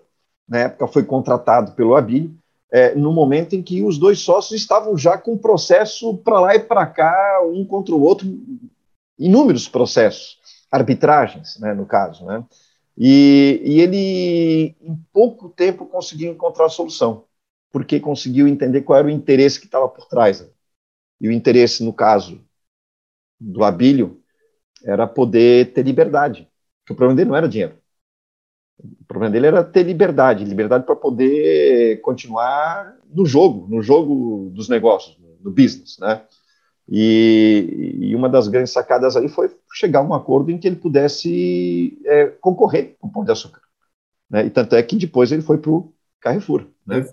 na 0.48 0.60
época, 0.60 0.88
foi 0.88 1.04
contratado 1.04 1.72
pelo 1.72 1.94
Abílio, 1.94 2.34
é, 2.70 2.94
no 2.94 3.12
momento 3.12 3.54
em 3.54 3.62
que 3.62 3.82
os 3.82 3.98
dois 3.98 4.18
sócios 4.18 4.60
estavam 4.60 4.96
já 4.96 5.16
com 5.16 5.38
processo 5.38 6.16
para 6.18 6.40
lá 6.40 6.54
e 6.56 6.60
para 6.60 6.86
cá, 6.86 7.40
um 7.44 7.64
contra 7.64 7.94
o 7.94 8.02
outro, 8.02 8.26
inúmeros 9.18 9.68
processos, 9.68 10.38
arbitragens, 10.70 11.58
né, 11.60 11.72
no 11.72 11.86
caso, 11.86 12.24
né? 12.24 12.44
E, 12.96 13.60
e 13.64 13.80
ele, 13.80 14.76
em 14.80 14.96
pouco 15.12 15.48
tempo, 15.48 15.86
conseguiu 15.86 16.32
encontrar 16.32 16.66
a 16.66 16.70
solução, 16.70 17.24
porque 17.72 17.98
conseguiu 17.98 18.46
entender 18.46 18.82
qual 18.82 18.98
era 18.98 19.08
o 19.08 19.10
interesse 19.10 19.58
que 19.58 19.66
estava 19.66 19.88
por 19.88 20.06
trás. 20.06 20.40
Né? 20.40 20.48
E 21.20 21.28
o 21.28 21.32
interesse, 21.32 21.82
no 21.82 21.92
caso 21.92 22.40
do 23.44 23.64
Abílio, 23.64 24.20
era 24.84 25.06
poder 25.06 25.72
ter 25.72 25.82
liberdade. 25.82 26.48
Porque 26.80 26.92
o 26.92 26.96
problema 26.96 27.16
dele 27.16 27.30
não 27.30 27.36
era 27.36 27.48
dinheiro. 27.48 27.74
O 28.78 29.04
problema 29.06 29.32
dele 29.32 29.46
era 29.46 29.62
ter 29.62 29.84
liberdade, 29.84 30.44
liberdade 30.44 30.84
para 30.84 30.96
poder 30.96 32.00
continuar 32.00 32.96
no 33.08 33.24
jogo, 33.24 33.66
no 33.68 33.80
jogo 33.80 34.50
dos 34.52 34.68
negócios, 34.68 35.16
no 35.40 35.50
business, 35.50 35.96
né? 35.98 36.22
E, 36.88 37.96
e 38.00 38.14
uma 38.14 38.28
das 38.28 38.48
grandes 38.48 38.72
sacadas 38.72 39.16
aí 39.16 39.28
foi 39.28 39.50
chegar 39.72 40.00
a 40.00 40.02
um 40.02 40.12
acordo 40.12 40.50
em 40.50 40.58
que 40.58 40.66
ele 40.66 40.76
pudesse 40.76 41.98
é, 42.04 42.26
concorrer 42.26 42.96
com 42.98 43.08
o 43.08 43.10
Pão 43.10 43.24
de 43.24 43.32
Açúcar. 43.32 43.60
Né? 44.28 44.46
E 44.46 44.50
tanto 44.50 44.74
é 44.74 44.82
que 44.82 44.96
depois 44.96 45.32
ele 45.32 45.40
foi 45.40 45.56
para 45.56 45.70
o 45.70 45.92
Carrefour. 46.20 46.66
Né? 46.86 47.06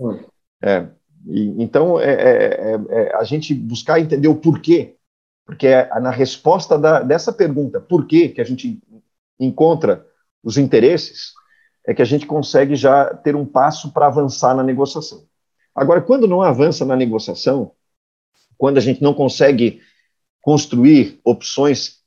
É, 0.61 0.87
e, 1.25 1.63
então, 1.63 1.99
é, 1.99 2.11
é, 2.11 2.73
é, 2.73 2.79
é, 2.89 3.15
a 3.15 3.23
gente 3.23 3.53
buscar 3.53 3.99
entender 3.99 4.27
o 4.27 4.35
porquê, 4.35 4.95
porque 5.51 5.67
é 5.67 5.99
na 5.99 6.11
resposta 6.11 6.79
da, 6.79 7.01
dessa 7.01 7.33
pergunta, 7.33 7.81
por 7.81 8.07
que 8.07 8.29
que 8.29 8.39
a 8.39 8.43
gente 8.45 8.81
encontra 9.37 10.07
os 10.41 10.57
interesses, 10.57 11.33
é 11.85 11.93
que 11.93 12.01
a 12.01 12.05
gente 12.05 12.25
consegue 12.25 12.73
já 12.73 13.13
ter 13.13 13.35
um 13.35 13.45
passo 13.45 13.91
para 13.91 14.07
avançar 14.07 14.55
na 14.55 14.63
negociação. 14.63 15.25
Agora, 15.75 15.99
quando 15.99 16.25
não 16.25 16.41
avança 16.41 16.85
na 16.85 16.95
negociação, 16.95 17.73
quando 18.57 18.77
a 18.77 18.79
gente 18.79 19.03
não 19.03 19.13
consegue 19.13 19.81
construir 20.41 21.19
opções 21.21 21.97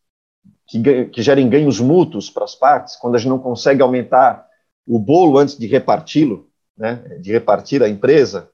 que, 0.67 1.05
que 1.05 1.21
gerem 1.21 1.51
ganhos 1.51 1.79
mútuos 1.79 2.31
para 2.31 2.45
as 2.45 2.55
partes, 2.55 2.97
quando 2.97 3.17
a 3.17 3.19
gente 3.19 3.29
não 3.29 3.39
consegue 3.39 3.83
aumentar 3.83 4.49
o 4.87 4.99
bolo 4.99 5.37
antes 5.37 5.59
de 5.59 5.67
reparti-lo, 5.67 6.49
né, 6.75 6.95
de 7.21 7.31
repartir 7.31 7.83
a 7.83 7.91
empresa, 7.91 8.51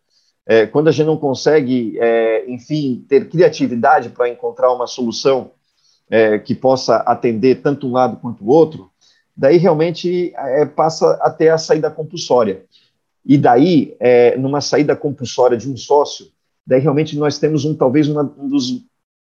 é, 0.47 0.67
quando 0.67 0.89
a 0.89 0.93
gente 0.93 1.07
não 1.07 1.17
consegue, 1.17 1.99
é, 1.99 2.51
enfim, 2.51 3.05
ter 3.09 3.29
criatividade 3.29 4.11
para 4.11 4.29
encontrar 4.29 4.73
uma 4.73 4.87
solução 4.87 5.53
é, 6.11 6.39
que 6.39 6.55
possa 6.55 6.97
atender 6.99 7.63
tanto 7.63 7.87
um 7.87 7.93
lado 7.93 8.17
quanto 8.17 8.45
o 8.45 8.49
outro, 8.49 8.91
daí 9.37 9.57
realmente 9.57 10.33
é, 10.37 10.67
passa 10.67 11.13
a 11.23 11.31
ter 11.31 11.51
a 11.51 11.59
saída 11.59 11.91
compulsória. 11.91 12.65
E 13.25 13.39
daí, 13.39 13.97
é, 14.01 14.37
numa 14.37 14.61
saída 14.61 14.97
compulsória 14.97 15.57
de 15.57 15.71
um 15.71 15.77
sócio, 15.77 16.27
daí 16.67 16.81
realmente 16.81 17.17
nós 17.17 17.39
temos 17.39 17.65
um 17.65 17.75
talvez 17.75 18.09
uma, 18.09 18.23
um 18.39 18.49
dos 18.49 18.85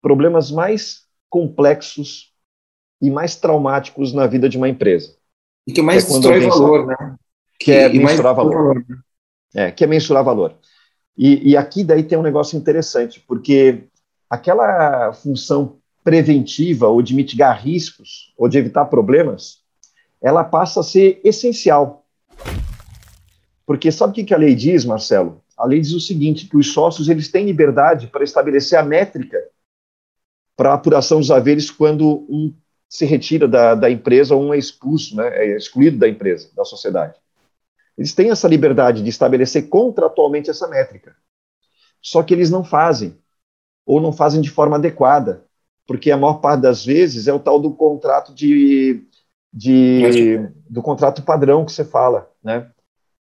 problemas 0.01 0.51
mais 0.51 1.05
complexos 1.29 2.33
e 3.01 3.09
mais 3.09 3.35
traumáticos 3.35 4.13
na 4.13 4.27
vida 4.27 4.49
de 4.49 4.57
uma 4.57 4.69
empresa. 4.69 5.15
E 5.67 5.73
que 5.73 5.81
mais 5.81 6.03
é 6.03 6.07
destrói 6.07 6.39
valor, 6.41 6.87
né? 6.87 7.15
Que, 7.59 7.71
é 7.71 7.89
mensurar 7.89 8.35
valor. 8.35 8.53
valor. 8.53 8.85
Né? 8.87 8.97
É, 9.55 9.71
que 9.71 9.83
é 9.83 9.87
mensurar 9.87 10.23
valor. 10.23 10.55
E, 11.17 11.51
e 11.51 11.57
aqui 11.57 11.83
daí 11.83 12.03
tem 12.03 12.17
um 12.17 12.23
negócio 12.23 12.57
interessante, 12.57 13.23
porque 13.25 13.83
aquela 14.29 15.13
função 15.13 15.77
preventiva 16.03 16.87
ou 16.87 17.01
de 17.01 17.15
mitigar 17.15 17.61
riscos 17.61 18.33
ou 18.37 18.47
de 18.47 18.57
evitar 18.57 18.85
problemas, 18.85 19.59
ela 20.21 20.43
passa 20.43 20.81
a 20.81 20.83
ser 20.83 21.19
essencial. 21.23 22.05
Porque 23.65 23.91
sabe 23.91 24.21
o 24.21 24.25
que 24.25 24.33
a 24.33 24.37
lei 24.37 24.53
diz, 24.53 24.85
Marcelo? 24.85 25.41
A 25.57 25.65
lei 25.65 25.79
diz 25.79 25.93
o 25.93 25.99
seguinte, 25.99 26.47
que 26.47 26.57
os 26.57 26.73
sócios 26.73 27.09
eles 27.09 27.29
têm 27.29 27.45
liberdade 27.45 28.07
para 28.07 28.23
estabelecer 28.23 28.77
a 28.77 28.83
métrica 28.83 29.37
para 30.55 30.73
apuração 30.73 31.19
dos 31.19 31.31
haveres 31.31 31.71
quando 31.71 32.25
um 32.29 32.53
se 32.87 33.05
retira 33.05 33.47
da, 33.47 33.75
da 33.75 33.89
empresa 33.89 34.35
ou 34.35 34.43
um 34.43 34.53
é 34.53 34.57
expulso, 34.57 35.15
né, 35.15 35.27
é 35.27 35.57
excluído 35.57 35.97
da 35.97 36.07
empresa, 36.07 36.49
da 36.55 36.63
sociedade. 36.63 37.15
Eles 37.97 38.13
têm 38.13 38.29
essa 38.29 38.47
liberdade 38.47 39.01
de 39.01 39.09
estabelecer 39.09 39.69
contratualmente 39.69 40.49
essa 40.49 40.67
métrica. 40.67 41.15
Só 42.01 42.21
que 42.21 42.33
eles 42.33 42.49
não 42.49 42.63
fazem, 42.63 43.17
ou 43.85 44.01
não 44.01 44.11
fazem 44.11 44.41
de 44.41 44.49
forma 44.49 44.75
adequada, 44.75 45.45
porque 45.87 46.11
a 46.11 46.17
maior 46.17 46.35
parte 46.35 46.61
das 46.61 46.85
vezes 46.85 47.27
é 47.27 47.33
o 47.33 47.39
tal 47.39 47.59
do 47.59 47.73
contrato 47.73 48.33
de 48.33 49.07
de, 49.55 50.37
do 50.69 50.81
contrato 50.81 51.23
padrão 51.23 51.63
que 51.63 51.71
você 51.71 51.85
fala, 51.85 52.29
né? 52.43 52.69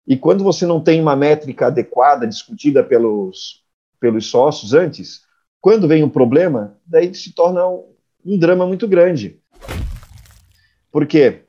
E 0.04 0.16
quando 0.16 0.42
você 0.42 0.66
não 0.66 0.82
tem 0.82 1.00
uma 1.00 1.14
métrica 1.14 1.68
adequada, 1.68 2.26
discutida 2.26 2.82
pelos, 2.82 3.62
pelos 4.00 4.26
sócios 4.26 4.74
antes, 4.74 5.22
quando 5.60 5.86
vem 5.86 6.02
um 6.02 6.10
problema, 6.10 6.76
daí 6.84 7.14
se 7.14 7.32
torna 7.32 7.66
um, 7.66 7.94
um 8.26 8.36
drama 8.36 8.66
muito 8.66 8.88
grande. 8.88 9.40
Por 10.90 11.06
quê? 11.06 11.43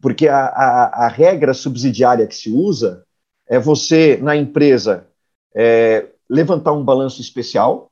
Porque 0.00 0.28
a, 0.28 0.46
a, 0.46 1.06
a, 1.06 1.08
regra 1.08 1.54
subsidiária 1.54 2.26
que 2.26 2.34
se 2.34 2.50
usa 2.50 3.04
é 3.46 3.58
você, 3.58 4.16
na 4.16 4.36
empresa, 4.36 5.06
é, 5.54 6.08
levantar 6.28 6.72
um 6.72 6.84
balanço 6.84 7.20
especial. 7.20 7.90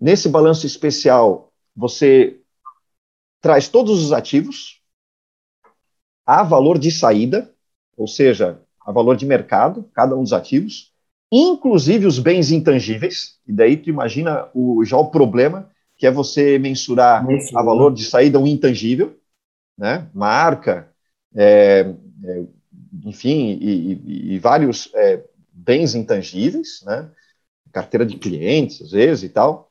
Nesse 0.00 0.28
balanço 0.28 0.66
especial, 0.66 1.52
você 1.76 2.40
traz 3.40 3.68
todos 3.68 4.02
os 4.02 4.12
ativos, 4.12 4.80
há 6.26 6.42
valor 6.42 6.78
de 6.78 6.90
saída, 6.90 7.52
ou 7.96 8.06
seja, 8.06 8.60
há 8.80 8.92
valor 8.92 9.16
de 9.16 9.26
mercado, 9.26 9.88
cada 9.94 10.16
um 10.16 10.22
dos 10.22 10.32
ativos, 10.32 10.92
inclusive 11.30 12.06
os 12.06 12.18
bens 12.18 12.50
intangíveis, 12.50 13.38
e 13.46 13.52
daí 13.52 13.76
tu 13.76 13.90
imagina 13.90 14.48
o, 14.54 14.84
já 14.84 14.96
o 14.96 15.10
problema, 15.10 15.70
que 15.96 16.06
é 16.06 16.10
você 16.10 16.58
mensurar 16.58 17.26
a 17.54 17.62
valor 17.62 17.92
de 17.92 18.04
saída 18.04 18.38
um 18.38 18.46
intangível, 18.46 19.16
né? 19.78 20.10
marca, 20.12 20.92
é, 21.34 21.94
é, 22.24 22.44
enfim, 23.04 23.58
e, 23.60 23.92
e, 23.92 24.34
e 24.34 24.38
vários 24.40 24.90
é, 24.94 25.24
bens 25.52 25.94
intangíveis, 25.94 26.82
né? 26.84 27.08
carteira 27.72 28.04
de 28.04 28.18
clientes, 28.18 28.82
às 28.82 28.90
vezes, 28.90 29.22
e 29.24 29.28
tal, 29.28 29.70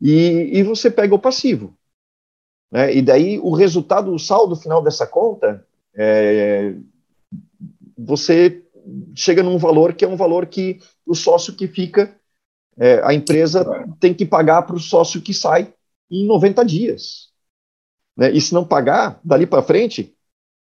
e, 0.00 0.58
e 0.58 0.62
você 0.62 0.90
pega 0.90 1.14
o 1.14 1.18
passivo. 1.18 1.76
Né? 2.70 2.96
E 2.96 3.02
daí 3.02 3.38
o 3.38 3.54
resultado, 3.54 4.12
o 4.12 4.18
saldo 4.18 4.56
final 4.56 4.82
dessa 4.82 5.06
conta, 5.06 5.64
é, 5.94 6.74
você 7.96 8.64
chega 9.14 9.42
num 9.42 9.58
valor 9.58 9.94
que 9.94 10.04
é 10.04 10.08
um 10.08 10.16
valor 10.16 10.46
que 10.46 10.80
o 11.06 11.14
sócio 11.14 11.54
que 11.54 11.68
fica, 11.68 12.14
é, 12.76 13.00
a 13.04 13.14
empresa 13.14 13.64
tem 14.00 14.12
que 14.12 14.26
pagar 14.26 14.62
para 14.62 14.74
o 14.74 14.80
sócio 14.80 15.22
que 15.22 15.32
sai 15.32 15.72
em 16.10 16.26
90 16.26 16.64
dias. 16.64 17.33
Né? 18.16 18.30
E 18.32 18.40
se 18.40 18.54
não 18.54 18.64
pagar, 18.64 19.20
dali 19.24 19.46
para 19.46 19.62
frente, 19.62 20.14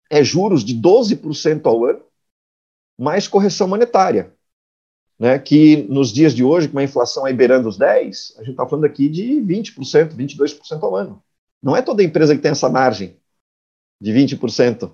é 0.09 0.23
juros 0.23 0.63
de 0.63 0.75
12% 0.75 1.65
ao 1.65 1.85
ano, 1.85 2.01
mais 2.97 3.27
correção 3.27 3.67
monetária. 3.67 4.33
Né, 5.17 5.39
que 5.39 5.77
nos 5.83 6.11
dias 6.11 6.35
de 6.35 6.43
hoje, 6.43 6.67
com 6.67 6.77
a 6.77 6.83
inflação 6.83 7.23
aí 7.23 7.33
beirando 7.33 7.69
os 7.69 7.79
10%, 7.79 8.35
a 8.35 8.39
gente 8.39 8.51
está 8.51 8.67
falando 8.67 8.83
aqui 8.83 9.07
de 9.07 9.41
20%, 9.41 10.13
22% 10.13 10.83
ao 10.83 10.93
ano. 10.93 11.23
Não 11.63 11.73
é 11.73 11.81
toda 11.81 12.03
empresa 12.03 12.35
que 12.35 12.41
tem 12.41 12.51
essa 12.51 12.69
margem 12.69 13.15
de 14.01 14.11
20% 14.11 14.91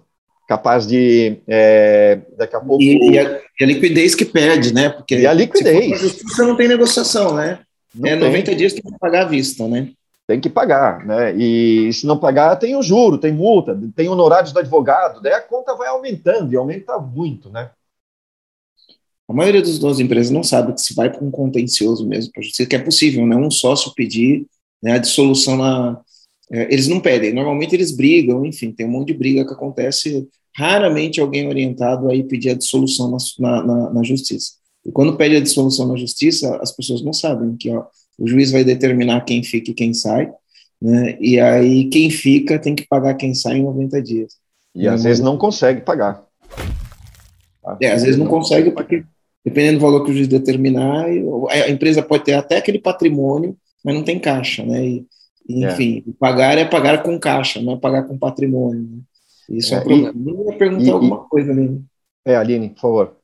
capaz 0.47 0.85
de 0.85 1.37
é, 1.47 2.19
daqui 2.37 2.55
a 2.55 2.59
pouco. 2.59 2.83
E, 2.83 3.13
e, 3.13 3.17
a, 3.17 3.41
e, 3.59 3.63
a, 3.63 3.65
liquidez 3.65 4.13
que 4.13 4.25
pede, 4.25 4.73
né? 4.73 4.89
Porque 4.89 5.17
e 5.17 5.25
a 5.25 5.33
liquidez. 5.33 5.97
Se 5.97 6.07
justiça 6.07 6.45
não 6.45 6.55
tem 6.55 6.67
negociação, 6.67 7.35
né? 7.35 7.61
Não 7.95 8.09
é, 8.09 8.17
tem. 8.17 8.27
90 8.27 8.55
dias 8.55 8.73
tem 8.73 8.81
que 8.81 8.99
pagar 8.99 9.23
à 9.23 9.25
vista, 9.25 9.67
né? 9.67 9.91
Tem 10.31 10.39
que 10.39 10.49
pagar, 10.49 11.05
né? 11.05 11.35
E 11.35 11.91
se 11.91 12.05
não 12.05 12.17
pagar, 12.17 12.55
tem 12.55 12.73
o 12.73 12.81
juro, 12.81 13.17
tem 13.17 13.33
multa, 13.33 13.77
tem 13.93 14.07
honorários 14.07 14.53
do 14.53 14.59
advogado, 14.59 15.21
daí 15.21 15.33
a 15.33 15.41
conta 15.41 15.75
vai 15.75 15.89
aumentando 15.89 16.53
e 16.53 16.55
aumenta 16.55 16.97
muito, 16.97 17.49
né? 17.49 17.69
A 19.27 19.33
maioria 19.33 19.61
das 19.61 19.77
duas 19.77 19.99
empresas 19.99 20.31
não 20.31 20.41
sabe 20.41 20.71
que 20.71 20.79
se 20.79 20.95
vai 20.95 21.09
para 21.09 21.21
um 21.21 21.29
contencioso 21.29 22.07
mesmo, 22.07 22.31
para 22.31 22.41
justiça, 22.41 22.65
que 22.65 22.77
é 22.77 22.79
possível, 22.79 23.27
né? 23.27 23.35
Um 23.35 23.51
sócio 23.51 23.93
pedir 23.93 24.47
né, 24.81 24.93
a 24.93 24.97
dissolução 24.99 25.57
na. 25.57 25.99
É, 26.49 26.73
eles 26.73 26.87
não 26.87 27.01
pedem, 27.01 27.33
normalmente 27.33 27.75
eles 27.75 27.91
brigam, 27.91 28.45
enfim, 28.45 28.71
tem 28.71 28.85
um 28.85 28.91
monte 28.91 29.07
de 29.07 29.15
briga 29.15 29.45
que 29.45 29.51
acontece 29.51 30.29
raramente 30.55 31.19
alguém 31.19 31.45
orientado 31.49 32.09
aí 32.09 32.23
pedir 32.23 32.51
a 32.51 32.57
dissolução 32.57 33.11
na, 33.37 33.63
na, 33.63 33.89
na, 33.89 34.03
justiça. 34.03 34.53
E 34.85 34.91
quando 34.93 35.17
pede 35.17 35.35
a 35.35 35.41
dissolução 35.41 35.89
na 35.89 35.97
justiça, 35.97 36.55
as 36.61 36.71
pessoas 36.73 37.01
não 37.01 37.11
sabem 37.11 37.57
que 37.57 37.69
ó, 37.69 37.83
o 38.21 38.27
juiz 38.27 38.51
vai 38.51 38.63
determinar 38.63 39.21
quem 39.21 39.41
fica 39.41 39.71
e 39.71 39.73
quem 39.73 39.93
sai, 39.93 40.31
né? 40.79 41.17
e 41.19 41.39
aí 41.39 41.89
quem 41.89 42.09
fica 42.11 42.59
tem 42.59 42.75
que 42.75 42.87
pagar 42.87 43.15
quem 43.15 43.33
sai 43.33 43.57
em 43.57 43.63
90 43.63 44.01
dias. 44.01 44.35
E 44.75 44.87
às 44.87 45.03
vezes 45.03 45.21
não 45.21 45.37
consegue 45.37 45.81
pagar. 45.81 46.23
É, 47.81 47.91
às 47.91 48.03
vezes 48.03 48.17
não, 48.17 48.25
não 48.25 48.31
consegue 48.31 48.71
porque, 48.71 49.03
dependendo 49.43 49.79
do 49.79 49.81
valor 49.81 50.05
que 50.05 50.11
o 50.11 50.13
juiz 50.13 50.27
determinar, 50.27 51.05
a 51.49 51.69
empresa 51.69 52.01
pode 52.01 52.23
ter 52.23 52.33
até 52.33 52.57
aquele 52.57 52.79
patrimônio, 52.79 53.57
mas 53.83 53.95
não 53.95 54.03
tem 54.03 54.19
caixa, 54.19 54.63
né? 54.63 54.85
E, 54.85 55.05
enfim, 55.49 56.03
é. 56.07 56.11
pagar 56.19 56.57
é 56.57 56.65
pagar 56.65 57.03
com 57.03 57.19
caixa, 57.19 57.61
não 57.61 57.73
é 57.73 57.77
pagar 57.77 58.03
com 58.03 58.17
patrimônio. 58.17 58.81
Né? 58.81 58.99
Isso 59.49 59.73
é, 59.73 59.77
é 59.77 59.81
um 59.81 59.83
problema. 59.83 60.13
E, 60.15 60.29
eu 60.29 60.51
ia 60.51 60.57
perguntar 60.57 60.83
e, 60.85 60.89
alguma 60.91 61.17
coisa 61.25 61.51
ali. 61.51 61.81
É, 62.23 62.35
Aline, 62.35 62.69
por 62.69 62.81
favor. 62.81 63.17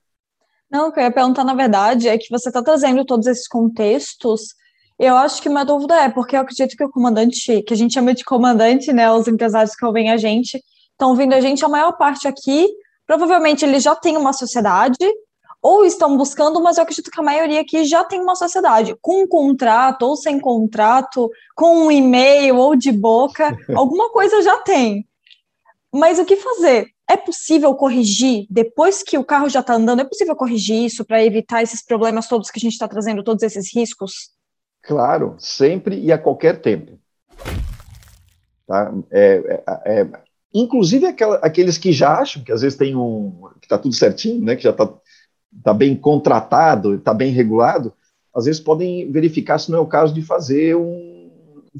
Não, 0.69 0.89
o 0.89 0.91
que 0.91 0.99
eu 0.99 1.03
ia 1.03 1.11
perguntar, 1.11 1.45
na 1.45 1.53
verdade, 1.53 2.09
é 2.09 2.17
que 2.17 2.29
você 2.29 2.49
está 2.49 2.61
trazendo 2.61 3.05
todos 3.05 3.27
esses 3.27 3.47
contextos. 3.47 4.55
Eu 4.99 5.15
acho 5.15 5.41
que 5.41 5.49
uma 5.49 5.63
dúvida 5.63 5.95
é, 5.95 6.09
porque 6.09 6.35
eu 6.35 6.41
acredito 6.41 6.75
que 6.75 6.83
o 6.83 6.89
comandante, 6.89 7.61
que 7.61 7.73
a 7.73 7.77
gente 7.77 7.93
chama 7.93 8.13
de 8.13 8.23
comandante, 8.23 8.91
né, 8.91 9.11
os 9.11 9.27
empresários 9.27 9.75
que 9.75 9.85
ouvem 9.85 10.09
a 10.09 10.17
gente, 10.17 10.61
estão 10.91 11.09
ouvindo 11.09 11.33
a 11.33 11.39
gente, 11.39 11.63
a 11.63 11.69
maior 11.69 11.91
parte 11.93 12.27
aqui, 12.27 12.67
provavelmente 13.05 13.63
eles 13.63 13.83
já 13.83 13.95
têm 13.95 14.17
uma 14.17 14.33
sociedade, 14.33 15.05
ou 15.61 15.85
estão 15.85 16.17
buscando, 16.17 16.61
mas 16.61 16.77
eu 16.77 16.83
acredito 16.83 17.11
que 17.11 17.19
a 17.19 17.23
maioria 17.23 17.61
aqui 17.61 17.85
já 17.85 18.03
tem 18.03 18.21
uma 18.21 18.35
sociedade, 18.35 18.95
com 19.01 19.23
um 19.23 19.27
contrato 19.27 20.03
ou 20.03 20.15
sem 20.15 20.39
contrato, 20.39 21.29
com 21.55 21.85
um 21.85 21.91
e-mail 21.91 22.57
ou 22.57 22.75
de 22.75 22.91
boca, 22.91 23.55
alguma 23.75 24.09
coisa 24.11 24.41
já 24.41 24.57
tem. 24.61 25.05
Mas 25.93 26.19
o 26.19 26.25
que 26.25 26.35
fazer? 26.37 26.87
É 27.09 27.15
possível 27.15 27.73
corrigir 27.73 28.45
depois 28.49 29.01
que 29.01 29.17
o 29.17 29.23
carro 29.23 29.49
já 29.49 29.61
está 29.61 29.75
andando? 29.75 30.01
É 30.01 30.05
possível 30.05 30.35
corrigir 30.35 30.85
isso 30.85 31.05
para 31.05 31.23
evitar 31.23 31.63
esses 31.63 31.83
problemas 31.83 32.27
todos 32.27 32.51
que 32.51 32.59
a 32.59 32.61
gente 32.61 32.73
está 32.73 32.87
trazendo, 32.87 33.23
todos 33.23 33.43
esses 33.43 33.73
riscos? 33.73 34.36
Claro, 34.87 35.35
sempre 35.37 35.99
e 35.99 36.13
a 36.13 36.17
qualquer 36.17 36.61
tempo. 36.61 36.97
Tá? 38.65 38.93
É, 39.11 39.63
é, 39.85 39.99
é, 39.99 40.07
inclusive 40.53 41.05
aquela, 41.05 41.35
aqueles 41.37 41.77
que 41.77 41.91
já 41.91 42.17
acham 42.17 42.41
que 42.41 42.53
às 42.53 42.61
vezes 42.61 42.77
tem 42.77 42.95
um 42.95 43.49
que 43.59 43.65
está 43.65 43.77
tudo 43.77 43.93
certinho, 43.93 44.43
né, 44.43 44.55
que 44.55 44.63
já 44.63 44.69
está 44.69 44.89
tá 45.61 45.73
bem 45.73 45.93
contratado, 45.93 46.95
está 46.95 47.13
bem 47.13 47.33
regulado, 47.33 47.93
às 48.33 48.45
vezes 48.45 48.61
podem 48.61 49.11
verificar 49.11 49.59
se 49.59 49.69
não 49.69 49.79
é 49.79 49.81
o 49.81 49.87
caso 49.87 50.13
de 50.13 50.21
fazer 50.21 50.75
um 50.77 51.29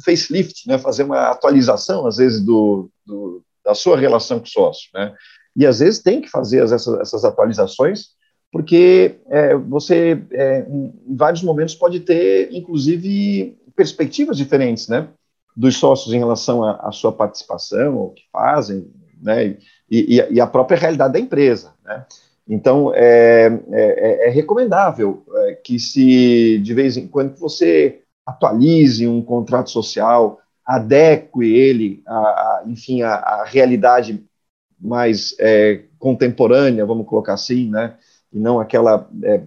facelift, 0.03 0.67
né, 0.67 0.77
fazer 0.77 1.03
uma 1.03 1.29
atualização, 1.29 2.05
às 2.05 2.17
vezes, 2.17 2.41
do, 2.41 2.89
do, 3.05 3.41
da 3.63 3.73
sua 3.73 3.97
relação 3.97 4.39
com 4.39 4.45
o 4.45 4.49
sócio, 4.49 4.89
né? 4.93 5.15
E 5.55 5.65
às 5.65 5.79
vezes 5.79 6.01
tem 6.01 6.21
que 6.21 6.29
fazer 6.29 6.63
essas, 6.63 6.87
essas 6.99 7.25
atualizações, 7.25 8.09
porque 8.51 9.19
é, 9.27 9.55
você, 9.55 10.21
é, 10.31 10.65
em 10.69 11.15
vários 11.15 11.43
momentos, 11.43 11.75
pode 11.75 11.99
ter, 11.99 12.49
inclusive, 12.53 13.57
perspectivas 13.75 14.37
diferentes, 14.37 14.87
né? 14.87 15.07
Dos 15.55 15.77
sócios 15.77 16.13
em 16.13 16.19
relação 16.19 16.63
à 16.63 16.91
sua 16.91 17.11
participação, 17.11 17.97
o 17.97 18.09
que 18.11 18.23
fazem, 18.31 18.87
né? 19.21 19.57
E, 19.89 20.23
e, 20.31 20.41
a 20.41 20.47
própria 20.47 20.77
realidade 20.77 21.13
da 21.13 21.19
empresa, 21.19 21.73
né? 21.83 22.05
Então, 22.49 22.93
é, 22.95 23.59
é, 23.71 24.27
é 24.27 24.29
recomendável 24.29 25.23
é, 25.35 25.53
que 25.55 25.79
se, 25.79 26.59
de 26.59 26.73
vez 26.73 26.95
em 26.95 27.07
quando, 27.07 27.35
você 27.37 28.01
atualize 28.25 29.05
um 29.05 29.21
contrato 29.21 29.69
social, 29.69 30.39
adeque 30.65 31.43
ele, 31.43 32.01
a, 32.05 32.17
a 32.17 32.63
enfim, 32.67 33.01
a, 33.01 33.43
realidade 33.45 34.23
mais 34.79 35.35
é, 35.39 35.83
contemporânea, 35.97 36.85
vamos 36.85 37.07
colocar 37.07 37.33
assim, 37.33 37.69
né? 37.69 37.95
E 38.31 38.39
não 38.39 38.59
aquela 38.59 39.09
é, 39.23 39.41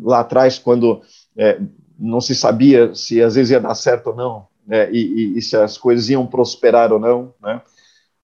lá 0.00 0.20
atrás 0.20 0.58
quando 0.58 1.00
é, 1.36 1.60
não 1.98 2.20
se 2.20 2.34
sabia 2.34 2.94
se 2.94 3.22
às 3.22 3.34
vezes 3.34 3.50
ia 3.50 3.60
dar 3.60 3.74
certo 3.74 4.08
ou 4.08 4.16
não, 4.16 4.46
né? 4.66 4.90
E, 4.92 4.98
e, 4.98 5.38
e 5.38 5.42
se 5.42 5.56
as 5.56 5.76
coisas 5.78 6.08
iam 6.08 6.26
prosperar 6.26 6.92
ou 6.92 6.98
não, 6.98 7.34
né? 7.40 7.60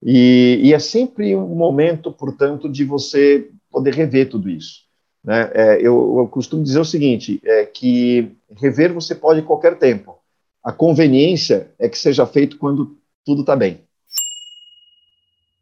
E, 0.02 0.60
e, 0.62 0.72
é 0.72 0.78
sempre 0.78 1.34
um 1.34 1.56
momento, 1.56 2.12
portanto, 2.12 2.68
de 2.68 2.84
você 2.84 3.50
poder 3.68 3.94
rever 3.94 4.28
tudo 4.28 4.48
isso. 4.48 4.82
Né? 5.24 5.50
É, 5.52 5.76
eu, 5.78 6.18
eu, 6.18 6.28
costumo 6.28 6.62
dizer 6.62 6.78
o 6.78 6.84
seguinte, 6.84 7.40
é 7.44 7.66
que 7.66 8.30
rever 8.56 8.92
você 8.92 9.14
pode 9.14 9.40
em 9.40 9.44
qualquer 9.44 9.76
tempo, 9.76 10.16
a 10.62 10.72
conveniência 10.72 11.72
é 11.78 11.88
que 11.88 11.98
seja 11.98 12.24
feito 12.26 12.58
quando 12.58 12.96
tudo 13.24 13.40
está 13.40 13.56
bem. 13.56 13.80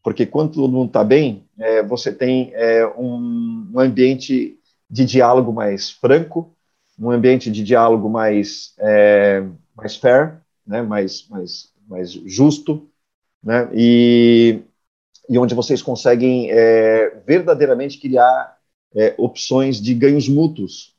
Porque 0.06 0.24
quando 0.24 0.52
todo 0.52 0.72
mundo 0.72 0.86
está 0.86 1.02
bem, 1.02 1.48
é, 1.58 1.82
você 1.82 2.12
tem 2.12 2.52
é, 2.54 2.86
um, 2.96 3.72
um, 3.74 3.80
ambiente 3.80 4.56
de 4.88 5.04
diálogo 5.04 5.52
mais 5.52 5.90
franco, 5.90 6.54
um 6.96 7.10
ambiente 7.10 7.50
de 7.50 7.64
diálogo 7.64 8.08
mais, 8.08 8.72
é, 8.78 9.42
mais 9.74 9.96
fair, 9.96 10.40
né, 10.64 10.80
mais, 10.80 11.26
mais, 11.28 11.72
mais 11.88 12.12
justo, 12.12 12.88
né, 13.42 13.68
e, 13.74 14.62
e 15.28 15.36
onde 15.40 15.56
vocês 15.56 15.82
conseguem 15.82 16.52
é, 16.52 17.20
verdadeiramente 17.26 17.98
criar 17.98 18.58
é, 18.94 19.12
opções 19.18 19.82
de 19.82 19.92
ganhos 19.92 20.28
mútuos 20.28 20.94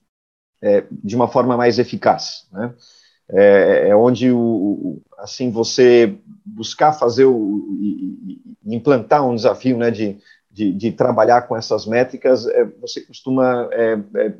é, 0.61 0.83
de 0.91 1.15
uma 1.15 1.29
forma 1.29 1.55
mais 1.55 1.79
eficaz. 1.79 2.45
Né? 2.51 2.73
É, 3.29 3.89
é 3.89 3.95
onde 3.95 4.31
o, 4.31 5.01
assim 5.17 5.51
você 5.51 6.15
buscar 6.45 6.93
fazer 6.93 7.25
o 7.25 7.77
e, 7.81 8.41
e 8.65 8.75
implantar 8.75 9.27
um 9.27 9.35
desafio, 9.35 9.77
né, 9.77 9.91
de, 9.91 10.17
de, 10.49 10.71
de, 10.71 10.91
trabalhar 10.91 11.43
com 11.43 11.55
essas 11.55 11.85
métricas, 11.85 12.45
é, 12.47 12.65
você 12.79 13.01
costuma 13.01 13.69
é, 13.71 13.99
é 14.15 14.33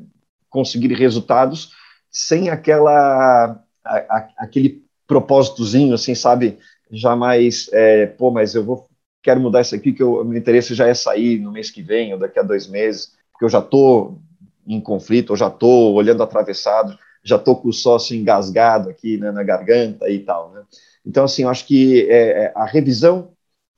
conseguir 0.48 0.94
resultados 0.94 1.72
sem 2.10 2.48
aquela 2.48 3.60
a, 3.84 3.96
a, 3.96 4.28
aquele 4.38 4.82
propósitozinho, 5.06 5.94
assim, 5.94 6.14
sabe, 6.14 6.58
jamais, 6.90 7.68
é, 7.72 8.06
pô, 8.06 8.30
mas 8.30 8.54
eu 8.54 8.64
vou 8.64 8.88
quero 9.22 9.40
mudar 9.40 9.60
isso 9.60 9.74
aqui 9.74 9.92
que 9.92 10.02
o 10.02 10.24
meu 10.24 10.38
interesse 10.38 10.74
já 10.74 10.86
é 10.86 10.94
sair 10.94 11.38
no 11.38 11.52
mês 11.52 11.70
que 11.70 11.82
vem 11.82 12.12
ou 12.14 12.18
daqui 12.18 12.38
a 12.38 12.42
dois 12.42 12.66
meses, 12.66 13.12
porque 13.32 13.44
eu 13.44 13.48
já 13.48 13.58
estou 13.58 14.18
em 14.66 14.80
conflito, 14.80 15.32
eu 15.32 15.36
já 15.36 15.48
estou 15.48 15.94
olhando 15.94 16.22
atravessado 16.22 16.96
já 17.28 17.36
estou 17.36 17.56
com 17.56 17.68
o 17.68 17.72
sócio 17.72 18.16
engasgado 18.16 18.88
aqui 18.88 19.18
né, 19.18 19.30
na 19.30 19.42
garganta 19.42 20.08
e 20.08 20.20
tal. 20.20 20.52
Né? 20.52 20.62
Então, 21.04 21.24
assim, 21.24 21.42
eu 21.42 21.48
acho 21.48 21.66
que 21.66 22.08
é, 22.10 22.44
é, 22.44 22.52
a 22.54 22.64
revisão, 22.64 23.32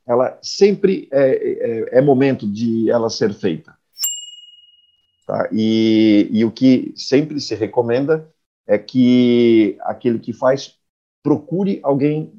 ela 0.06 0.38
sempre 0.42 1.08
é, 1.12 1.30
é, 1.30 1.98
é, 1.98 2.00
momento 2.00 2.46
de 2.46 2.90
ela 2.90 3.10
ser 3.10 3.32
feita. 3.34 3.74
Tá? 5.26 5.48
E, 5.52 6.28
e 6.30 6.44
o 6.44 6.50
que 6.50 6.92
sempre 6.96 7.40
se 7.40 7.54
recomenda 7.54 8.28
é 8.66 8.78
que 8.78 9.76
aquele 9.80 10.18
que 10.18 10.32
faz 10.32 10.76
procure 11.22 11.80
alguém 11.82 12.32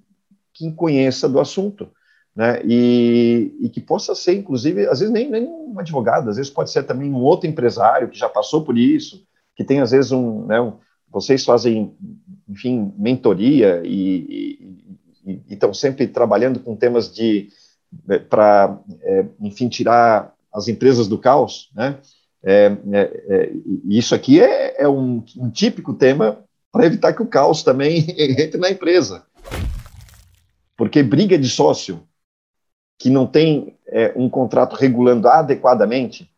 que 0.53 0.72
conheça 0.72 1.28
do 1.28 1.39
assunto, 1.39 1.89
né, 2.36 2.62
e, 2.64 3.53
e, 3.59 3.70
que 3.70 3.82
possa 3.82 4.16
ser, 4.16 4.36
inclusive, 4.36 4.88
às 4.88 4.99
vezes 4.99 5.14
nem, 5.14 5.30
nem 5.30 5.45
um 5.45 5.78
advogado, 5.78 6.30
às 6.30 6.38
vezes 6.38 6.51
pode 6.51 6.72
ser 6.72 6.84
também 6.84 7.12
um 7.12 7.22
outro 7.22 7.49
empresário 7.49 8.09
que 8.09 8.18
já 8.18 8.30
passou 8.30 8.64
por 8.64 8.78
isso, 8.78 9.26
que 9.55 9.64
tem 9.64 9.82
às 9.82 9.91
vezes 9.91 10.12
um, 10.12 10.45
né, 10.45 10.59
um 10.62 10.78
vocês 11.12 11.43
fazem, 11.43 11.93
enfim, 12.47 12.93
mentoria 12.97 13.82
e 13.86 14.80
estão 15.49 15.74
sempre 15.74 16.07
trabalhando 16.07 16.59
com 16.59 16.76
temas 16.76 17.14
de 17.14 17.49
é, 18.09 18.20
para, 18.20 18.80
é, 19.01 19.26
enfim, 19.41 19.68
tirar 19.68 20.34
as 20.53 20.68
empresas 20.68 21.07
do 21.07 21.18
caos, 21.18 21.70
né? 21.76 21.99
É, 22.43 22.76
é, 22.91 23.01
é 23.30 23.51
isso 23.86 24.16
aqui 24.16 24.41
é, 24.41 24.82
é 24.82 24.89
um, 24.89 25.24
um, 25.38 25.49
típico 25.51 25.93
tema 25.93 26.43
para 26.72 26.88
evitar 26.88 27.14
que 27.14 27.22
o 27.22 27.28
caos 27.28 27.62
também 27.62 28.05
entre 28.18 28.59
na 28.59 28.70
empresa. 28.70 29.24
Porque 30.76 31.03
briga 31.03 31.38
de 31.38 31.47
sócio 31.47 32.01
que 32.97 33.09
não 33.09 33.28
tem 33.28 33.78
é, 33.88 34.14
um 34.16 34.30
contrato 34.30 34.76
regulando 34.76 35.28
adequadamente, 35.28 36.32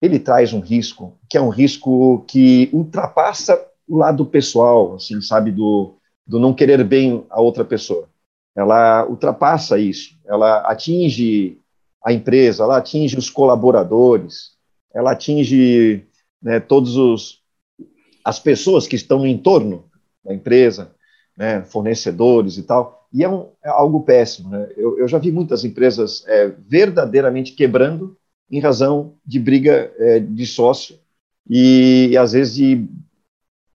ele 0.00 0.18
traz 0.18 0.52
um 0.52 0.60
risco, 0.60 1.18
que 1.28 1.36
é 1.36 1.40
um 1.40 1.48
risco 1.48 2.24
que 2.28 2.68
ultrapassa 2.72 3.58
o 3.88 3.96
lado 3.96 4.24
pessoal, 4.26 4.94
assim, 4.94 5.20
sabe, 5.20 5.50
do, 5.50 5.96
do 6.26 6.38
não 6.38 6.54
querer 6.54 6.82
bem 6.84 7.24
a 7.30 7.40
outra 7.40 7.64
pessoa. 7.64 8.08
Ela 8.56 9.06
ultrapassa 9.06 9.78
isso, 9.78 10.16
ela 10.24 10.58
atinge 10.70 11.58
a 12.04 12.12
empresa, 12.12 12.62
ela 12.62 12.78
atinge 12.78 13.16
os 13.16 13.30
colaboradores, 13.30 14.52
ela 14.94 15.12
atinge 15.12 16.06
né, 16.42 16.60
todos 16.60 16.96
os 16.96 17.42
as 18.24 18.38
pessoas 18.38 18.86
que 18.86 18.96
estão 18.96 19.18
no 19.18 19.26
entorno 19.26 19.84
da 20.24 20.32
empresa, 20.32 20.94
né, 21.36 21.62
fornecedores 21.62 22.56
e 22.56 22.62
tal, 22.62 23.06
e 23.12 23.22
é, 23.22 23.28
um, 23.28 23.50
é 23.62 23.68
algo 23.68 24.02
péssimo. 24.02 24.48
Né? 24.48 24.66
Eu, 24.76 24.98
eu, 24.98 25.06
já 25.06 25.18
vi 25.18 25.30
muitas 25.30 25.62
empresas 25.62 26.24
é, 26.26 26.48
verdadeiramente 26.48 27.52
quebrando 27.52 28.16
em 28.50 28.60
razão 28.60 29.14
de 29.24 29.38
briga 29.38 29.92
é, 29.98 30.18
de 30.20 30.46
sócio 30.46 30.98
e, 31.48 32.08
e, 32.12 32.16
às 32.16 32.32
vezes 32.32 32.54
de 32.54 32.88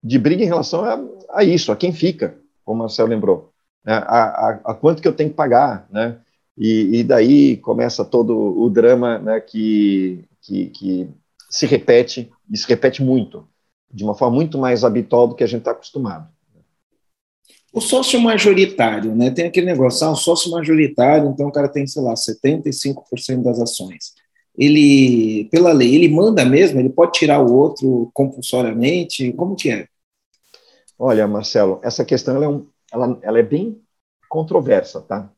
de 0.04 0.18
briga 0.18 0.44
em 0.44 0.48
relação 0.48 0.84
a, 0.84 1.00
a 1.40 1.44
isso, 1.44 1.72
a 1.72 1.76
quem 1.76 1.92
fica, 1.92 2.38
como 2.64 2.80
o 2.80 2.84
Marcelo 2.84 3.10
lembrou, 3.10 3.52
né, 3.86 3.94
a, 3.94 4.24
a, 4.24 4.50
a, 4.66 4.74
quanto 4.74 5.02
que 5.02 5.08
eu 5.08 5.14
tenho 5.14 5.30
que 5.30 5.36
pagar, 5.36 5.88
né? 5.92 6.20
E, 6.58 7.00
e 7.00 7.04
daí 7.04 7.56
começa 7.58 8.04
todo 8.04 8.36
o 8.36 8.70
drama 8.70 9.18
né, 9.18 9.40
que, 9.40 10.26
que, 10.42 10.66
que, 10.68 11.10
se 11.50 11.66
repete, 11.66 12.30
e 12.52 12.58
se 12.58 12.68
repete 12.68 13.02
muito, 13.02 13.48
de 13.92 14.04
uma 14.04 14.14
forma 14.14 14.36
muito 14.36 14.58
mais 14.58 14.84
habitual 14.84 15.28
do 15.28 15.36
que 15.36 15.44
a 15.44 15.48
gente 15.48 15.60
está 15.60 15.72
acostumado. 15.72 16.28
O 17.72 17.80
sócio 17.80 18.20
majoritário, 18.20 19.16
né? 19.16 19.32
Tem 19.32 19.46
aquele 19.46 19.68
negócio, 19.68 20.06
ah, 20.06 20.12
o 20.12 20.16
sócio 20.16 20.52
majoritário, 20.52 21.30
então 21.30 21.48
o 21.48 21.52
cara 21.52 21.70
tem, 21.70 21.88
sei 21.88 22.02
lá, 22.02 22.14
75% 22.14 23.42
das 23.42 23.60
ações 23.60 24.14
ele, 24.60 25.46
pela 25.46 25.72
lei, 25.72 25.96
ele 25.96 26.10
manda 26.10 26.44
mesmo? 26.44 26.82
Ele 26.82 26.90
pode 26.90 27.14
tirar 27.14 27.40
o 27.40 27.56
outro 27.56 28.12
compulsoriamente? 28.14 29.32
Como 29.32 29.56
que 29.56 29.72
é? 29.72 29.88
Olha, 30.98 31.26
Marcelo, 31.26 31.80
essa 31.82 32.04
questão 32.04 32.36
ela 32.36 32.44
é, 32.44 32.50
um, 32.50 32.68
ela, 32.92 33.20
ela 33.22 33.40
é 33.40 33.44
bem 33.44 33.82
controversa, 34.28 35.00
tá? 35.00 35.32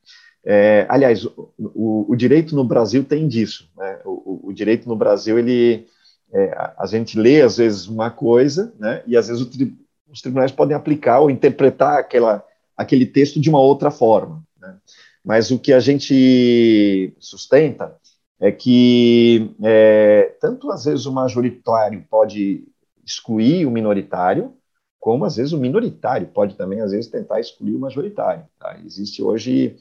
É, 0.43 0.87
aliás, 0.89 1.23
o, 1.23 1.53
o, 1.55 2.05
o, 2.09 2.15
direito 2.15 2.55
no 2.55 2.63
Brasil 2.63 3.03
tem 3.03 3.27
disso. 3.27 3.69
Né? 3.77 3.99
O, 4.03 4.49
o, 4.49 4.51
direito 4.51 4.89
no 4.89 4.95
Brasil, 4.95 5.37
ele, 5.37 5.85
é, 6.33 6.73
a, 6.75 6.87
gente 6.87 7.15
lê 7.15 7.43
às 7.43 7.57
vezes 7.57 7.87
uma 7.87 8.09
coisa, 8.09 8.73
né? 8.79 9.03
E 9.05 9.15
às 9.15 9.27
vezes 9.27 9.45
tri, 9.45 9.71
os 10.11 10.19
tribunais 10.19 10.51
podem 10.51 10.75
aplicar 10.75 11.19
ou 11.19 11.29
interpretar 11.29 11.99
aquela, 11.99 12.43
aquele 12.75 13.05
texto 13.05 13.39
de 13.39 13.51
uma 13.51 13.61
outra 13.61 13.91
forma. 13.91 14.43
Né? 14.59 14.75
Mas 15.23 15.51
o 15.51 15.59
que 15.59 15.71
a 15.71 15.79
gente 15.79 17.13
sustenta 17.19 17.95
é 18.41 18.51
que 18.51 19.55
é, 19.63 20.35
tanto 20.41 20.71
às 20.71 20.85
vezes 20.85 21.05
o 21.05 21.13
majoritário 21.13 22.03
pode 22.09 22.67
excluir 23.05 23.67
o 23.67 23.71
minoritário, 23.71 24.53
como 24.99 25.25
às 25.25 25.35
vezes 25.35 25.53
o 25.53 25.59
minoritário 25.59 26.27
pode 26.27 26.55
também 26.55 26.81
às 26.81 26.91
vezes 26.91 27.09
tentar 27.09 27.39
excluir 27.39 27.75
o 27.75 27.79
majoritário. 27.79 28.43
Tá? 28.59 28.79
Existe 28.83 29.21
hoje 29.21 29.77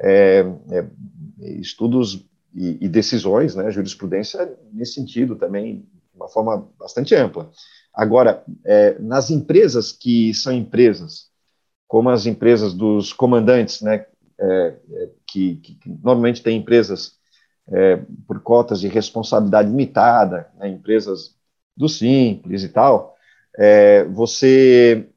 é, 0.00 0.46
é, 0.70 0.86
estudos 1.60 2.24
e, 2.54 2.78
e, 2.84 2.88
decisões, 2.88 3.56
né, 3.56 3.68
jurisprudência 3.72 4.56
nesse 4.72 4.94
sentido 4.94 5.34
também, 5.34 5.80
de 5.80 6.16
uma 6.16 6.28
forma 6.28 6.68
bastante 6.78 7.16
ampla. 7.16 7.50
Agora, 7.92 8.44
é, 8.64 8.96
nas 9.00 9.28
empresas 9.28 9.90
que 9.90 10.32
são 10.34 10.52
empresas, 10.52 11.30
como 11.88 12.10
as 12.10 12.26
empresas 12.26 12.74
dos 12.74 13.12
comandantes, 13.12 13.82
né, 13.82 14.06
é, 14.38 14.76
é, 14.92 15.10
que, 15.26 15.56
que, 15.56 15.74
que 15.74 15.88
normalmente 15.88 16.42
têm 16.42 16.58
empresas 16.58 17.18
é, 17.68 17.96
por 18.26 18.40
cotas 18.40 18.80
de 18.80 18.88
responsabilidade 18.88 19.68
limitada, 19.68 20.50
né, 20.58 20.68
empresas 20.68 21.34
do 21.76 21.88
Simples 21.88 22.62
e 22.62 22.68
tal, 22.68 23.16
é, 23.56 24.04
você 24.04 25.08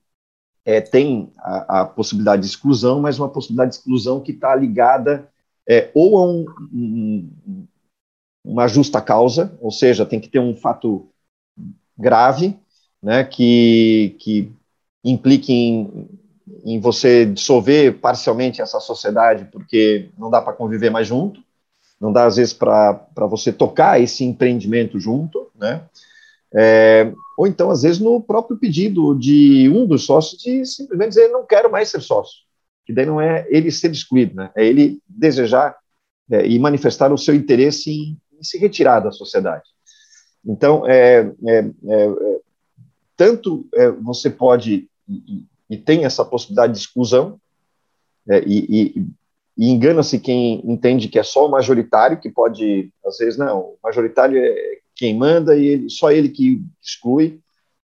é, 0.65 0.81
tem 0.81 1.31
a, 1.37 1.81
a, 1.81 1.85
possibilidade 1.85 2.41
de 2.43 2.47
exclusão, 2.47 2.99
mas 3.01 3.19
uma 3.19 3.29
possibilidade 3.29 3.71
de 3.71 3.77
exclusão 3.77 4.19
que 4.19 4.31
está 4.31 4.55
ligada 4.55 5.29
é, 5.67 5.91
ou 5.93 6.17
a 6.17 6.27
um, 6.27 6.45
um, 6.73 7.67
uma 8.43 8.67
justa 8.67 9.01
causa, 9.01 9.57
ou 9.61 9.71
seja, 9.71 10.05
tem 10.05 10.19
que 10.19 10.29
ter 10.29 10.39
um 10.39 10.55
fato 10.55 11.09
grave, 11.97 12.57
né, 13.01 13.23
que, 13.23 14.15
que 14.19 14.51
implique 15.03 15.51
em, 15.53 16.09
em 16.63 16.79
você 16.79 17.25
dissolver 17.25 17.99
parcialmente 17.99 18.61
essa 18.61 18.79
sociedade 18.79 19.45
porque 19.51 20.09
não 20.17 20.29
dá 20.29 20.41
para 20.41 20.53
conviver 20.53 20.89
mais 20.89 21.07
junto, 21.07 21.41
não 21.99 22.13
dá 22.13 22.25
às 22.25 22.35
vezes 22.35 22.53
para 22.53 23.07
você 23.29 23.51
tocar 23.51 23.99
esse 24.01 24.23
empreendimento 24.23 24.99
junto, 24.99 25.49
né? 25.55 25.83
É, 26.53 27.11
ou 27.37 27.45
então, 27.45 27.69
às 27.69 27.81
vezes, 27.81 27.99
no 27.99 28.21
próprio 28.21 28.57
pedido 28.57 29.13
de 29.17 29.69
um 29.69 29.85
dos 29.85 30.05
sócios 30.05 30.41
de 30.41 30.65
simplesmente 30.65 31.09
dizer 31.09 31.27
não 31.27 31.45
quero 31.45 31.71
mais 31.71 31.89
ser 31.89 32.01
sócio, 32.01 32.39
que 32.85 32.93
daí 32.93 33.05
não 33.05 33.19
é 33.19 33.45
ele 33.49 33.71
ser 33.71 33.91
excluído, 33.91 34.35
né? 34.35 34.51
É 34.55 34.65
ele 34.65 35.01
desejar 35.07 35.75
é, 36.31 36.45
e 36.47 36.57
manifestar 36.59 37.11
o 37.11 37.17
seu 37.17 37.35
interesse 37.35 37.91
em, 37.91 38.17
em, 38.33 38.43
se 38.43 38.57
retirar 38.57 39.01
da 39.01 39.11
sociedade. 39.11 39.65
Então, 40.45 40.87
é, 40.87 41.31
é, 41.47 41.59
é 41.59 42.39
tanto 43.15 43.67
é, 43.73 43.89
você 43.89 44.29
pode 44.29 44.87
e, 45.09 45.43
e, 45.69 45.77
tem 45.77 46.05
essa 46.05 46.23
possibilidade 46.23 46.73
de 46.73 46.79
exclusão 46.79 47.39
e, 48.45 48.97
e 48.97 49.07
e 49.57 49.71
engana-se 49.71 50.19
quem 50.19 50.61
entende 50.69 51.07
que 51.07 51.17
é 51.17 51.23
só 51.23 51.47
o 51.47 51.51
majoritário 51.51 52.19
que 52.19 52.29
pode, 52.29 52.91
às 53.03 53.17
vezes, 53.17 53.37
não, 53.37 53.59
o 53.59 53.77
majoritário 53.83 54.37
é 54.37 54.77
quem 54.95 55.17
manda 55.17 55.57
e 55.57 55.65
ele, 55.65 55.89
só 55.89 56.11
ele 56.11 56.29
que 56.29 56.61
exclui, 56.81 57.39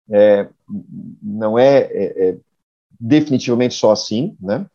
é, 0.09 0.49
não 1.21 1.57
é, 1.57 1.79
é, 1.79 2.29
é, 2.29 2.37
definitivamente 2.99 3.73
só 3.73 3.91
assim, 3.91 4.35
né? 4.41 4.65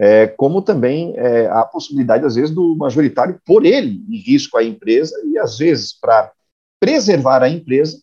É, 0.00 0.28
como 0.28 0.62
também 0.62 1.12
é, 1.16 1.48
a 1.48 1.64
possibilidade, 1.64 2.24
às 2.24 2.36
vezes, 2.36 2.54
do 2.54 2.76
majoritário 2.76 3.40
pôr 3.44 3.66
ele 3.66 4.00
em 4.08 4.16
risco 4.18 4.56
a 4.56 4.62
empresa 4.62 5.20
e, 5.26 5.36
às 5.36 5.58
vezes, 5.58 5.92
para 5.92 6.30
preservar 6.78 7.42
a 7.42 7.48
empresa, 7.48 8.00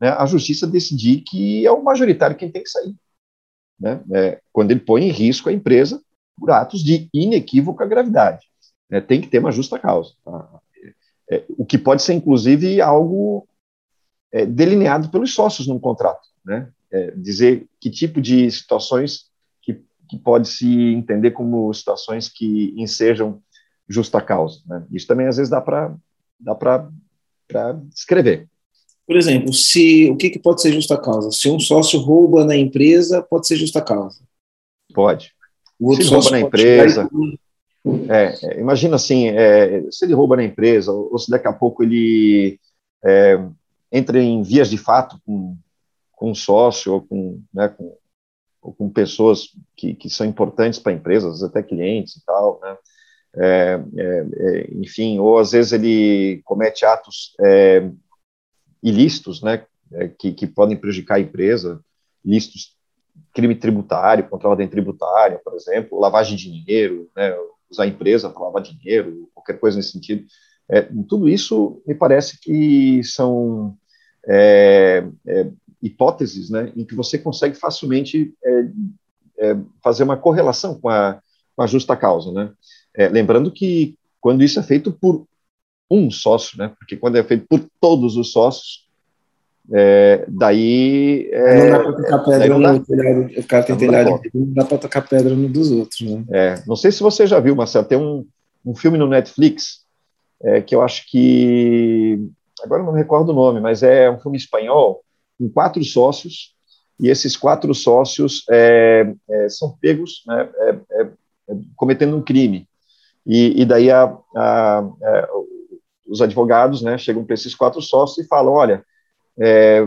né, 0.00 0.08
a 0.08 0.26
justiça 0.26 0.66
decidir 0.66 1.22
que 1.24 1.64
é 1.64 1.70
o 1.70 1.84
majoritário 1.84 2.36
quem 2.36 2.50
tem 2.50 2.64
que 2.64 2.68
sair. 2.68 2.92
Né? 3.78 4.00
É, 4.12 4.40
quando 4.52 4.72
ele 4.72 4.80
põe 4.80 5.04
em 5.04 5.12
risco 5.12 5.48
a 5.48 5.52
empresa 5.52 6.02
por 6.38 6.50
atos 6.50 6.82
de 6.82 7.08
inequívoca 7.12 7.86
gravidade. 7.86 8.46
Né? 8.90 9.00
Tem 9.00 9.20
que 9.20 9.28
ter 9.28 9.38
uma 9.38 9.52
justa 9.52 9.78
causa. 9.78 10.12
Tá? 10.24 10.48
É, 11.30 11.44
o 11.56 11.64
que 11.64 11.78
pode 11.78 12.02
ser, 12.02 12.14
inclusive, 12.14 12.80
algo 12.80 13.48
é, 14.32 14.46
delineado 14.46 15.08
pelos 15.08 15.34
sócios 15.34 15.66
num 15.66 15.78
contrato. 15.78 16.28
Né? 16.44 16.68
É, 16.90 17.10
dizer 17.12 17.66
que 17.80 17.90
tipo 17.90 18.20
de 18.20 18.50
situações 18.50 19.26
que, 19.62 19.82
que 20.08 20.18
pode 20.18 20.48
se 20.48 20.92
entender 20.92 21.32
como 21.32 21.72
situações 21.72 22.28
que 22.28 22.72
ensejam 22.76 23.42
justa 23.88 24.20
causa. 24.20 24.60
Né? 24.66 24.84
Isso 24.92 25.06
também, 25.06 25.26
às 25.26 25.36
vezes, 25.36 25.50
dá 25.50 25.60
para 25.60 25.96
dá 26.38 27.80
escrever. 27.94 28.48
Por 29.06 29.16
exemplo, 29.16 29.52
se 29.52 30.10
o 30.10 30.16
que, 30.16 30.30
que 30.30 30.38
pode 30.38 30.60
ser 30.60 30.72
justa 30.72 31.00
causa? 31.00 31.30
Se 31.30 31.48
um 31.48 31.60
sócio 31.60 32.00
rouba 32.00 32.44
na 32.44 32.56
empresa, 32.56 33.22
pode 33.22 33.46
ser 33.46 33.56
justa 33.56 33.80
causa? 33.80 34.20
Pode. 34.92 35.32
O 35.78 35.90
outro 35.90 36.04
se 36.04 36.10
rouba 36.10 36.30
na 36.30 36.40
empresa. 36.40 37.08
É, 38.08 38.46
é, 38.46 38.60
imagina 38.60 38.96
assim, 38.96 39.28
é, 39.28 39.84
se 39.90 40.04
ele 40.04 40.14
rouba 40.14 40.36
na 40.36 40.44
empresa, 40.44 40.90
ou, 40.90 41.16
se 41.18 41.30
daqui 41.30 41.46
a 41.46 41.52
pouco 41.52 41.84
ele 41.84 42.58
é, 43.04 43.38
entra 43.92 44.20
em 44.20 44.42
vias 44.42 44.68
de 44.68 44.76
fato 44.76 45.20
com, 45.24 45.56
com 46.10 46.30
um 46.30 46.34
sócio 46.34 46.94
ou 46.94 47.02
com, 47.02 47.40
né, 47.54 47.68
com, 47.68 47.96
ou 48.60 48.72
com 48.72 48.90
pessoas 48.90 49.50
que, 49.76 49.94
que 49.94 50.10
são 50.10 50.26
importantes 50.26 50.80
para 50.80 50.92
empresas, 50.92 51.42
até 51.42 51.62
clientes 51.62 52.16
e 52.16 52.24
tal, 52.24 52.60
né? 52.60 52.76
É, 53.38 53.80
é, 53.98 54.26
é, 54.34 54.70
enfim, 54.76 55.18
ou 55.18 55.38
às 55.38 55.52
vezes 55.52 55.72
ele 55.72 56.40
comete 56.42 56.86
atos 56.86 57.36
ilícitos, 58.82 59.42
né, 59.42 59.66
que, 60.18 60.32
que 60.32 60.46
podem 60.46 60.76
prejudicar 60.76 61.16
a 61.16 61.20
empresa, 61.20 61.84
ilícitos 62.24 62.75
crime 63.34 63.54
tributário, 63.54 64.28
contra 64.28 64.48
a 64.48 64.50
ordem 64.50 64.68
tributária, 64.68 65.40
por 65.44 65.54
exemplo, 65.54 66.00
lavagem 66.00 66.36
de 66.36 66.50
dinheiro, 66.50 67.10
né, 67.14 67.34
usar 67.70 67.84
a 67.84 67.86
empresa 67.86 68.30
para 68.30 68.42
lavar 68.42 68.62
dinheiro, 68.62 69.28
qualquer 69.34 69.58
coisa 69.58 69.76
nesse 69.76 69.92
sentido. 69.92 70.24
É, 70.68 70.82
tudo 71.08 71.28
isso 71.28 71.82
me 71.86 71.94
parece 71.94 72.40
que 72.40 73.02
são 73.04 73.76
é, 74.26 75.06
é, 75.26 75.50
hipóteses 75.82 76.50
né, 76.50 76.72
em 76.76 76.84
que 76.84 76.94
você 76.94 77.18
consegue 77.18 77.54
facilmente 77.56 78.34
é, 78.44 78.64
é, 79.38 79.56
fazer 79.82 80.02
uma 80.02 80.16
correlação 80.16 80.80
com 80.80 80.88
a, 80.88 81.20
com 81.54 81.62
a 81.62 81.66
justa 81.66 81.96
causa. 81.96 82.32
Né? 82.32 82.52
É, 82.94 83.08
lembrando 83.08 83.50
que 83.50 83.96
quando 84.20 84.42
isso 84.42 84.58
é 84.58 84.62
feito 84.62 84.90
por 84.92 85.26
um 85.90 86.10
sócio, 86.10 86.58
né? 86.58 86.74
porque 86.78 86.96
quando 86.96 87.16
é 87.16 87.22
feito 87.22 87.46
por 87.48 87.64
todos 87.80 88.16
os 88.16 88.32
sócios, 88.32 88.85
é, 89.72 90.24
daí. 90.28 91.28
É, 91.32 91.70
não 91.70 91.70
dá 91.70 91.80
para 91.80 91.92
tocar 91.92 92.18
pedra 92.24 92.58
no 92.58 92.84
telhado, 92.84 93.40
o 93.40 93.46
cara 93.46 93.64
tem 93.64 93.76
telhado, 93.76 94.20
não 94.34 94.52
dá 94.52 94.64
para 94.64 94.78
tocar 94.78 95.08
pedra 95.08 95.34
no 95.34 95.48
dos 95.48 95.70
outros. 95.70 96.00
Né? 96.00 96.24
É, 96.30 96.62
não 96.66 96.76
sei 96.76 96.92
se 96.92 97.02
você 97.02 97.26
já 97.26 97.40
viu, 97.40 97.56
Marcelo, 97.56 97.84
tem 97.84 97.98
um, 97.98 98.26
um 98.64 98.74
filme 98.74 98.96
no 98.96 99.08
Netflix 99.08 99.84
é, 100.42 100.60
que 100.60 100.74
eu 100.74 100.82
acho 100.82 101.10
que. 101.10 102.18
Agora 102.62 102.82
não 102.82 102.92
me 102.92 102.98
recordo 102.98 103.30
o 103.30 103.34
nome, 103.34 103.60
mas 103.60 103.82
é 103.82 104.10
um 104.10 104.18
filme 104.18 104.38
espanhol, 104.38 105.02
com 105.38 105.48
quatro 105.48 105.82
sócios, 105.84 106.54
e 106.98 107.08
esses 107.08 107.36
quatro 107.36 107.74
sócios 107.74 108.44
é, 108.50 109.12
é, 109.28 109.48
são 109.48 109.76
pegos 109.78 110.22
né, 110.26 110.48
cometendo 111.76 112.16
um 112.16 112.22
crime. 112.22 112.66
E, 113.26 113.60
e 113.60 113.64
daí 113.66 113.90
a, 113.90 114.04
a, 114.34 114.78
a, 114.78 115.28
os 116.06 116.22
advogados 116.22 116.80
né, 116.80 116.96
chegam 116.96 117.24
para 117.24 117.34
esses 117.34 117.54
quatro 117.54 117.82
sócios 117.82 118.24
e 118.24 118.28
falam: 118.28 118.54
olha 118.54 118.84
é, 119.38 119.86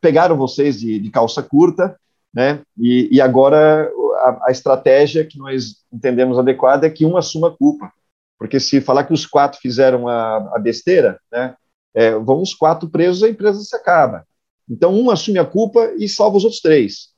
pegaram 0.00 0.36
vocês 0.36 0.78
de, 0.78 0.98
de, 0.98 1.10
calça 1.10 1.42
curta, 1.42 1.98
né? 2.32 2.62
E, 2.78 3.08
e 3.10 3.20
agora 3.20 3.90
a, 4.20 4.48
a, 4.48 4.50
estratégia 4.50 5.24
que 5.24 5.38
nós 5.38 5.84
entendemos 5.92 6.38
adequada 6.38 6.86
é 6.86 6.90
que 6.90 7.04
um 7.04 7.16
assuma 7.16 7.48
a 7.48 7.56
culpa, 7.56 7.90
porque 8.38 8.60
se 8.60 8.80
falar 8.80 9.04
que 9.04 9.12
os 9.12 9.26
quatro 9.26 9.58
fizeram 9.60 10.06
a, 10.06 10.36
a 10.54 10.58
besteira, 10.58 11.18
né? 11.30 11.56
É, 11.94 12.12
vão 12.12 12.42
os 12.42 12.52
quatro 12.52 12.88
presos, 12.90 13.22
a 13.22 13.28
empresa 13.28 13.58
se 13.60 13.74
acaba. 13.74 14.26
Então 14.68 14.94
um 14.94 15.10
assume 15.10 15.38
a 15.38 15.46
culpa 15.46 15.94
e 15.96 16.08
salva 16.08 16.36
os 16.36 16.44
outros 16.44 16.60
três, 16.60 17.08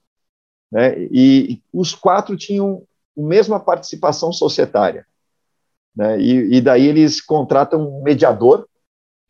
né? 0.70 0.98
E, 1.10 1.52
e 1.52 1.62
os 1.72 1.94
quatro 1.94 2.36
tinham 2.36 2.82
a 3.16 3.20
mesma 3.20 3.58
participação 3.58 4.32
societária, 4.32 5.04
né? 5.94 6.20
E, 6.20 6.56
e 6.56 6.60
daí 6.60 6.86
eles 6.86 7.20
contratam 7.20 7.98
um 7.98 8.02
mediador 8.02 8.67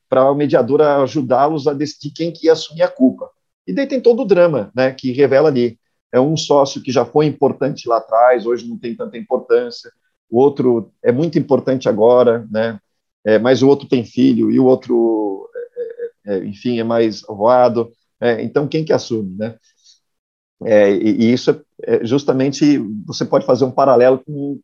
para 0.08 0.30
o 0.30 0.34
mediador 0.34 0.80
ajudá-los 0.80 1.66
a 1.66 1.72
decidir 1.72 2.12
quem 2.12 2.32
que 2.32 2.46
ia 2.46 2.52
assumir 2.52 2.82
a 2.82 2.88
culpa. 2.88 3.30
E 3.66 3.72
daí 3.72 3.86
tem 3.86 4.00
todo 4.00 4.22
o 4.22 4.26
drama, 4.26 4.70
né, 4.74 4.92
que 4.92 5.12
revela 5.12 5.48
ali. 5.48 5.78
É 6.10 6.18
um 6.18 6.36
sócio 6.36 6.82
que 6.82 6.90
já 6.90 7.04
foi 7.04 7.26
importante 7.26 7.88
lá 7.88 7.98
atrás, 7.98 8.46
hoje 8.46 8.66
não 8.66 8.78
tem 8.78 8.96
tanta 8.96 9.18
importância. 9.18 9.92
O 10.30 10.38
outro 10.38 10.90
é 11.02 11.12
muito 11.12 11.38
importante 11.38 11.88
agora, 11.88 12.46
né? 12.50 12.80
É, 13.24 13.38
mas 13.38 13.62
o 13.62 13.68
outro 13.68 13.86
tem 13.86 14.04
filho 14.04 14.50
e 14.50 14.58
o 14.58 14.64
outro, 14.64 15.50
é, 15.54 16.34
é, 16.34 16.36
é 16.36 16.44
enfim, 16.46 16.78
é 16.78 16.84
mais 16.84 17.20
voado. 17.22 17.92
É, 18.20 18.42
então, 18.42 18.66
quem 18.66 18.84
que 18.84 18.92
assume, 18.92 19.36
né? 19.36 19.56
É, 20.64 20.90
e, 20.90 21.24
e, 21.24 21.32
isso 21.32 21.64
é 21.82 22.04
justamente 22.04 22.78
você 23.06 23.24
pode 23.24 23.46
fazer 23.46 23.64
um 23.64 23.70
paralelo 23.70 24.18
com, 24.24 24.60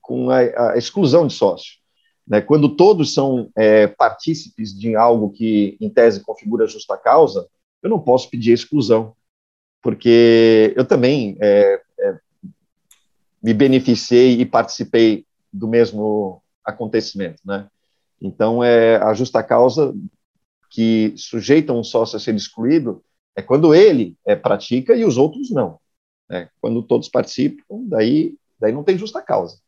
com 0.00 0.30
a, 0.30 0.72
a 0.72 0.76
exclusão 0.76 1.26
de 1.26 1.34
sócio. 1.34 1.83
Né? 2.26 2.40
Quando 2.40 2.74
todos 2.74 3.12
são 3.12 3.50
é, 3.56 3.86
partícipes 3.86 4.76
de 4.76 4.96
algo 4.96 5.30
que, 5.30 5.76
em 5.80 5.90
tese, 5.90 6.20
configura 6.20 6.66
justa 6.66 6.96
causa, 6.96 7.46
eu 7.82 7.90
não 7.90 8.00
posso 8.00 8.30
pedir 8.30 8.52
exclusão, 8.52 9.14
porque 9.82 10.72
eu 10.74 10.86
também 10.86 11.36
é, 11.40 11.80
é, 12.00 12.18
me 13.42 13.52
beneficiei 13.52 14.40
e 14.40 14.46
participei 14.46 15.26
do 15.52 15.68
mesmo 15.68 16.42
acontecimento. 16.64 17.42
Né? 17.44 17.68
Então, 18.20 18.64
é, 18.64 18.96
a 18.96 19.12
justa 19.12 19.42
causa 19.42 19.94
que 20.70 21.12
sujeita 21.16 21.72
um 21.72 21.84
sócio 21.84 22.16
a 22.16 22.20
ser 22.20 22.34
excluído 22.34 23.04
é 23.36 23.42
quando 23.42 23.74
ele 23.74 24.16
é, 24.26 24.34
pratica 24.34 24.94
e 24.94 25.04
os 25.04 25.18
outros 25.18 25.50
não. 25.50 25.78
Né? 26.28 26.48
Quando 26.60 26.82
todos 26.82 27.08
participam, 27.08 27.84
daí, 27.86 28.34
daí 28.58 28.72
não 28.72 28.82
tem 28.82 28.96
justa 28.96 29.20
causa. 29.20 29.58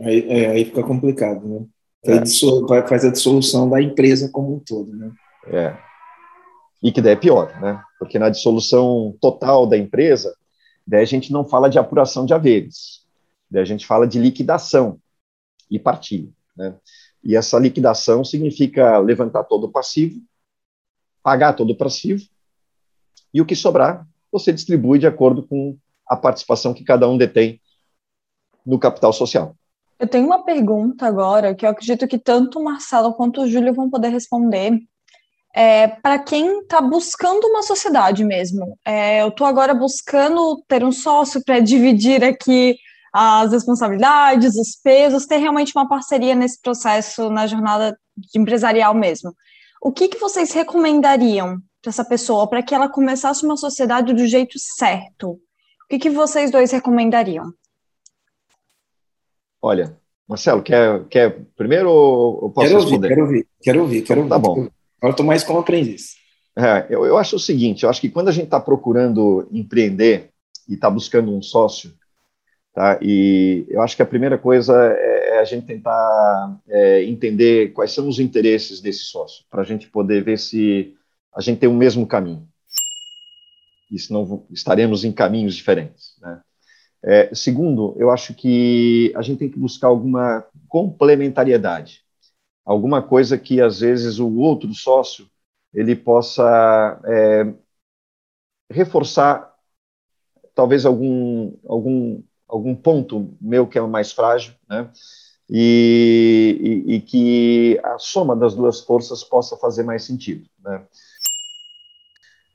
Aí, 0.00 0.26
é, 0.28 0.46
aí 0.50 0.64
fica 0.64 0.82
complicado, 0.82 1.46
né? 1.46 1.66
É. 2.04 2.86
Faz 2.86 3.04
a 3.04 3.10
dissolução 3.10 3.68
da 3.68 3.82
empresa 3.82 4.28
como 4.30 4.56
um 4.56 4.60
todo, 4.60 4.94
né? 4.94 5.12
É. 5.46 5.76
E 6.82 6.92
que 6.92 7.02
daí 7.02 7.12
é 7.12 7.16
pior, 7.16 7.60
né? 7.60 7.82
Porque 7.98 8.18
na 8.18 8.28
dissolução 8.28 9.16
total 9.20 9.66
da 9.66 9.76
empresa, 9.76 10.36
daí 10.86 11.02
a 11.02 11.06
gente 11.06 11.32
não 11.32 11.44
fala 11.44 11.68
de 11.68 11.78
apuração 11.78 12.24
de 12.24 12.32
haveres, 12.32 13.04
daí 13.50 13.62
a 13.62 13.66
gente 13.66 13.86
fala 13.86 14.06
de 14.06 14.18
liquidação 14.18 15.00
e 15.70 15.78
partilha, 15.78 16.32
né? 16.56 16.76
E 17.22 17.34
essa 17.34 17.58
liquidação 17.58 18.24
significa 18.24 18.98
levantar 18.98 19.44
todo 19.44 19.64
o 19.64 19.72
passivo, 19.72 20.20
pagar 21.20 21.54
todo 21.54 21.70
o 21.70 21.76
passivo, 21.76 22.24
e 23.34 23.40
o 23.40 23.46
que 23.46 23.56
sobrar, 23.56 24.06
você 24.30 24.52
distribui 24.52 24.98
de 24.98 25.06
acordo 25.06 25.42
com 25.42 25.76
a 26.06 26.16
participação 26.16 26.72
que 26.72 26.84
cada 26.84 27.08
um 27.08 27.18
detém 27.18 27.60
no 28.64 28.78
capital 28.78 29.12
social. 29.12 29.57
Eu 29.98 30.06
tenho 30.06 30.26
uma 30.26 30.44
pergunta 30.44 31.06
agora 31.06 31.54
que 31.54 31.66
eu 31.66 31.70
acredito 31.70 32.06
que 32.06 32.18
tanto 32.18 32.58
o 32.60 32.64
Marcelo 32.64 33.14
quanto 33.14 33.42
o 33.42 33.48
Júlio 33.48 33.74
vão 33.74 33.90
poder 33.90 34.08
responder. 34.08 34.78
É, 35.54 35.88
para 35.88 36.18
quem 36.20 36.60
está 36.60 36.80
buscando 36.80 37.44
uma 37.48 37.62
sociedade 37.62 38.24
mesmo, 38.24 38.78
é, 38.84 39.22
eu 39.22 39.28
estou 39.28 39.46
agora 39.46 39.74
buscando 39.74 40.62
ter 40.68 40.84
um 40.84 40.92
sócio 40.92 41.42
para 41.44 41.58
dividir 41.58 42.22
aqui 42.22 42.76
as 43.12 43.50
responsabilidades, 43.50 44.54
os 44.54 44.76
pesos, 44.80 45.26
ter 45.26 45.38
realmente 45.38 45.72
uma 45.74 45.88
parceria 45.88 46.34
nesse 46.34 46.60
processo, 46.60 47.28
na 47.30 47.46
jornada 47.46 47.98
empresarial 48.36 48.94
mesmo. 48.94 49.34
O 49.82 49.90
que, 49.90 50.08
que 50.08 50.18
vocês 50.18 50.52
recomendariam 50.52 51.58
para 51.82 51.90
essa 51.90 52.04
pessoa, 52.04 52.48
para 52.48 52.62
que 52.62 52.74
ela 52.74 52.88
começasse 52.88 53.44
uma 53.44 53.56
sociedade 53.56 54.12
do 54.12 54.26
jeito 54.26 54.58
certo? 54.58 55.30
O 55.30 55.38
que, 55.88 55.98
que 55.98 56.10
vocês 56.10 56.50
dois 56.50 56.70
recomendariam? 56.70 57.52
Olha, 59.60 59.96
Marcelo, 60.28 60.62
quer, 60.62 61.04
quer 61.04 61.40
primeiro 61.56 61.90
ou 61.90 62.50
posso 62.50 62.68
quero 62.68 62.80
responder? 62.80 63.06
Ouvir, 63.06 63.08
quero 63.08 63.22
ouvir, 63.22 63.46
quero 63.62 63.80
ouvir, 63.80 64.02
quero 64.02 64.20
então, 64.20 64.38
ouvir. 64.38 64.48
Tá 64.60 64.62
bom. 64.62 64.68
Agora 64.98 65.12
estou 65.12 65.26
mais 65.26 65.42
como 65.42 65.58
aprendiz. 65.58 66.16
É, 66.56 66.86
eu, 66.90 67.06
eu 67.06 67.16
acho 67.16 67.36
o 67.36 67.40
seguinte, 67.40 67.84
eu 67.84 67.90
acho 67.90 68.00
que 68.00 68.10
quando 68.10 68.28
a 68.28 68.32
gente 68.32 68.46
está 68.46 68.60
procurando 68.60 69.48
empreender 69.52 70.30
e 70.68 70.74
está 70.74 70.90
buscando 70.90 71.32
um 71.32 71.40
sócio, 71.40 71.92
tá? 72.74 72.98
E 73.00 73.64
eu 73.68 73.80
acho 73.80 73.96
que 73.96 74.02
a 74.02 74.06
primeira 74.06 74.36
coisa 74.36 74.74
é, 74.92 75.36
é 75.36 75.38
a 75.38 75.44
gente 75.44 75.66
tentar 75.66 76.60
é, 76.68 77.04
entender 77.04 77.72
quais 77.72 77.92
são 77.92 78.08
os 78.08 78.18
interesses 78.18 78.80
desse 78.80 79.04
sócio, 79.04 79.44
para 79.48 79.62
a 79.62 79.64
gente 79.64 79.88
poder 79.88 80.22
ver 80.24 80.38
se 80.38 80.94
a 81.34 81.40
gente 81.40 81.58
tem 81.58 81.68
o 81.68 81.74
mesmo 81.74 82.06
caminho. 82.06 82.46
E 83.90 83.98
senão 83.98 84.44
estaremos 84.50 85.04
em 85.04 85.12
caminhos 85.12 85.54
diferentes, 85.54 86.16
né? 86.20 86.40
É, 87.02 87.32
segundo, 87.34 87.94
eu 87.96 88.10
acho 88.10 88.34
que 88.34 89.12
a 89.16 89.22
gente 89.22 89.38
tem 89.38 89.50
que 89.50 89.58
buscar 89.58 89.88
alguma 89.88 90.44
complementariedade, 90.68 92.02
alguma 92.64 93.00
coisa 93.00 93.38
que 93.38 93.60
às 93.60 93.80
vezes 93.80 94.18
o 94.18 94.36
outro 94.38 94.72
sócio 94.74 95.28
ele 95.72 95.94
possa 95.94 97.00
é, 97.04 97.54
reforçar 98.70 99.54
talvez 100.54 100.84
algum 100.84 101.56
algum 101.66 102.22
algum 102.48 102.74
ponto 102.74 103.36
meu 103.40 103.66
que 103.66 103.78
é 103.78 103.82
mais 103.82 104.12
frágil, 104.12 104.54
né? 104.68 104.90
E, 105.50 106.84
e, 106.86 106.94
e, 106.96 107.00
que 107.00 107.80
a 107.82 107.98
soma 107.98 108.36
das 108.36 108.54
duas 108.54 108.80
forças 108.80 109.24
possa 109.24 109.56
fazer 109.56 109.82
mais 109.82 110.04
sentido. 110.04 110.46
Né? 110.62 110.86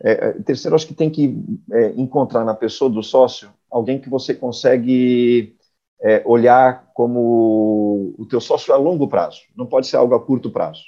É, 0.04 0.12
é 0.12 0.32
terceiro, 0.34 0.76
acho 0.76 0.86
que 0.86 0.94
tem 0.94 1.10
que 1.10 1.36
é, 1.72 1.88
encontrar 2.00 2.46
na 2.46 2.54
pessoa 2.54 2.92
do 2.92 3.02
sócio 3.02 3.50
alguém 3.74 4.00
que 4.00 4.10
você 4.10 4.34
consegue 4.34 5.58
é, 6.02 6.22
olhar 6.26 6.92
como 6.94 8.14
o 8.18 8.26
teu 8.30 8.40
sócio 8.40 8.74
a 8.74 8.78
longo 8.78 9.08
prazo, 9.08 9.42
não 9.56 9.66
pode 9.66 9.88
ser 9.88 9.98
algo 9.98 10.14
a 10.14 10.24
curto 10.24 10.52
prazo. 10.52 10.84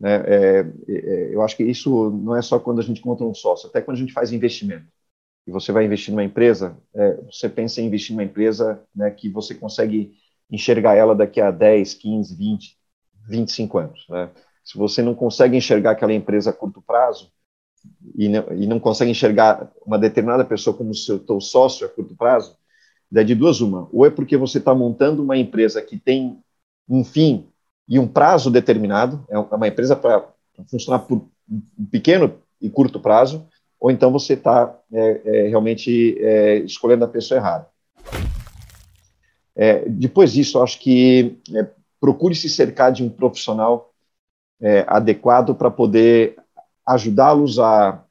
Né? 0.00 0.16
É, 0.26 0.66
é, 0.88 1.34
eu 1.34 1.42
acho 1.42 1.56
que 1.56 1.62
isso 1.62 2.10
não 2.10 2.34
é 2.34 2.42
só 2.42 2.58
quando 2.58 2.80
a 2.80 2.82
gente 2.82 3.00
encontra 3.00 3.26
um 3.26 3.34
sócio, 3.34 3.68
até 3.68 3.80
quando 3.80 3.96
a 3.98 4.00
gente 4.00 4.12
faz 4.12 4.32
investimento. 4.32 4.86
E 5.46 5.50
você 5.50 5.72
vai 5.72 5.84
investir 5.84 6.12
numa 6.12 6.24
empresa, 6.24 6.76
é, 6.94 7.14
você 7.30 7.48
pensa 7.48 7.80
em 7.80 7.86
investir 7.86 8.14
numa 8.14 8.24
empresa 8.24 8.82
né, 8.94 9.10
que 9.10 9.28
você 9.28 9.54
consegue 9.54 10.14
enxergar 10.50 10.94
ela 10.94 11.14
daqui 11.14 11.40
a 11.40 11.50
10, 11.50 11.94
15, 11.94 12.34
20, 12.36 12.78
25 13.28 13.78
anos. 13.78 14.06
Né? 14.08 14.30
Se 14.64 14.78
você 14.78 15.02
não 15.02 15.14
consegue 15.14 15.56
enxergar 15.56 15.92
aquela 15.92 16.12
empresa 16.12 16.50
a 16.50 16.52
curto 16.52 16.80
prazo, 16.80 17.30
e 18.14 18.28
não, 18.28 18.44
e 18.52 18.66
não 18.66 18.80
consegue 18.80 19.10
enxergar 19.10 19.70
uma 19.86 19.98
determinada 19.98 20.44
pessoa 20.44 20.76
como 20.76 20.94
seu 20.94 21.18
teu 21.18 21.40
sócio 21.40 21.86
a 21.86 21.88
curto 21.88 22.14
prazo, 22.14 22.56
é 23.14 23.22
de 23.22 23.34
duas 23.34 23.60
uma. 23.60 23.88
Ou 23.92 24.06
é 24.06 24.10
porque 24.10 24.36
você 24.36 24.58
está 24.58 24.74
montando 24.74 25.22
uma 25.22 25.36
empresa 25.36 25.82
que 25.82 25.98
tem 25.98 26.38
um 26.88 27.04
fim 27.04 27.46
e 27.88 27.98
um 27.98 28.06
prazo 28.06 28.50
determinado, 28.50 29.24
é 29.28 29.38
uma 29.38 29.68
empresa 29.68 29.94
para 29.94 30.26
funcionar 30.68 31.00
por 31.00 31.26
um 31.78 31.84
pequeno 31.90 32.34
e 32.60 32.70
curto 32.70 33.00
prazo, 33.00 33.46
ou 33.78 33.90
então 33.90 34.10
você 34.12 34.34
está 34.34 34.78
é, 34.92 35.20
é, 35.24 35.48
realmente 35.48 36.16
é, 36.20 36.58
escolhendo 36.58 37.04
a 37.04 37.08
pessoa 37.08 37.38
errada. 37.38 37.68
É, 39.54 39.86
depois 39.88 40.32
disso, 40.32 40.62
acho 40.62 40.78
que 40.78 41.38
é, 41.54 41.66
procure 42.00 42.34
se 42.34 42.48
cercar 42.48 42.92
de 42.92 43.02
um 43.02 43.10
profissional 43.10 43.92
é, 44.60 44.84
adequado 44.86 45.54
para 45.54 45.70
poder 45.70 46.36
ajudá-los 46.86 47.58
a 47.58 48.04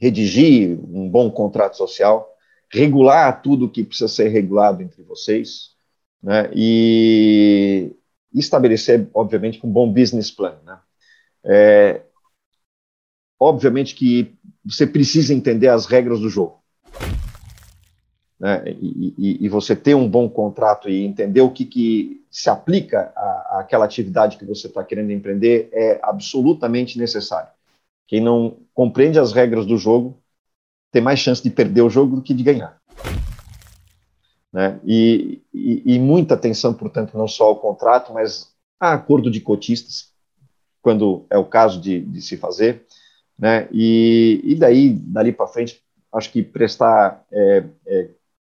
redigir 0.00 0.78
um 0.82 1.08
bom 1.08 1.30
contrato 1.30 1.76
social, 1.76 2.26
regular 2.72 3.42
tudo 3.42 3.66
o 3.66 3.70
que 3.70 3.84
precisa 3.84 4.08
ser 4.08 4.28
regulado 4.28 4.82
entre 4.82 5.02
vocês, 5.02 5.74
né, 6.22 6.50
e 6.54 7.94
estabelecer, 8.32 9.08
obviamente, 9.12 9.64
um 9.64 9.70
bom 9.70 9.92
business 9.92 10.30
plan. 10.30 10.58
Né. 10.64 10.78
É, 11.44 12.02
obviamente 13.38 13.94
que 13.94 14.38
você 14.64 14.86
precisa 14.86 15.34
entender 15.34 15.68
as 15.68 15.86
regras 15.86 16.20
do 16.20 16.28
jogo. 16.28 16.59
Né, 18.40 18.62
e, 18.68 19.14
e, 19.18 19.44
e, 19.44 19.48
você 19.50 19.76
ter 19.76 19.94
um 19.94 20.08
bom 20.08 20.26
contrato 20.26 20.88
e 20.88 21.04
entender 21.04 21.42
o 21.42 21.50
que, 21.50 21.66
que 21.66 22.24
se 22.30 22.48
aplica 22.48 23.12
à, 23.14 23.58
àquela 23.60 23.84
atividade 23.84 24.38
que 24.38 24.46
você 24.46 24.66
está 24.66 24.82
querendo 24.82 25.12
empreender 25.12 25.68
é 25.74 26.00
absolutamente 26.02 26.98
necessário. 26.98 27.50
Quem 28.08 28.18
não 28.18 28.56
compreende 28.72 29.18
as 29.18 29.32
regras 29.32 29.66
do 29.66 29.76
jogo 29.76 30.18
tem 30.90 31.02
mais 31.02 31.18
chance 31.18 31.42
de 31.42 31.50
perder 31.50 31.82
o 31.82 31.90
jogo 31.90 32.16
do 32.16 32.22
que 32.22 32.32
de 32.32 32.42
ganhar. 32.42 32.80
Né? 34.50 34.80
E, 34.84 35.42
e, 35.52 35.94
e, 35.94 35.98
muita 35.98 36.32
atenção, 36.32 36.72
portanto, 36.72 37.18
não 37.18 37.28
só 37.28 37.44
ao 37.44 37.60
contrato, 37.60 38.12
mas 38.12 38.50
a 38.80 38.94
acordo 38.94 39.30
de 39.30 39.42
cotistas, 39.42 40.12
quando 40.80 41.26
é 41.28 41.36
o 41.36 41.44
caso 41.44 41.78
de, 41.78 42.00
de 42.00 42.22
se 42.22 42.38
fazer, 42.38 42.86
né? 43.38 43.68
E, 43.72 44.40
e 44.44 44.54
daí, 44.54 44.90
dali 44.90 45.32
para 45.32 45.46
frente, 45.46 45.82
acho 46.12 46.30
que 46.30 46.42
prestar 46.42 47.24
é, 47.30 47.64
é, 47.86 48.10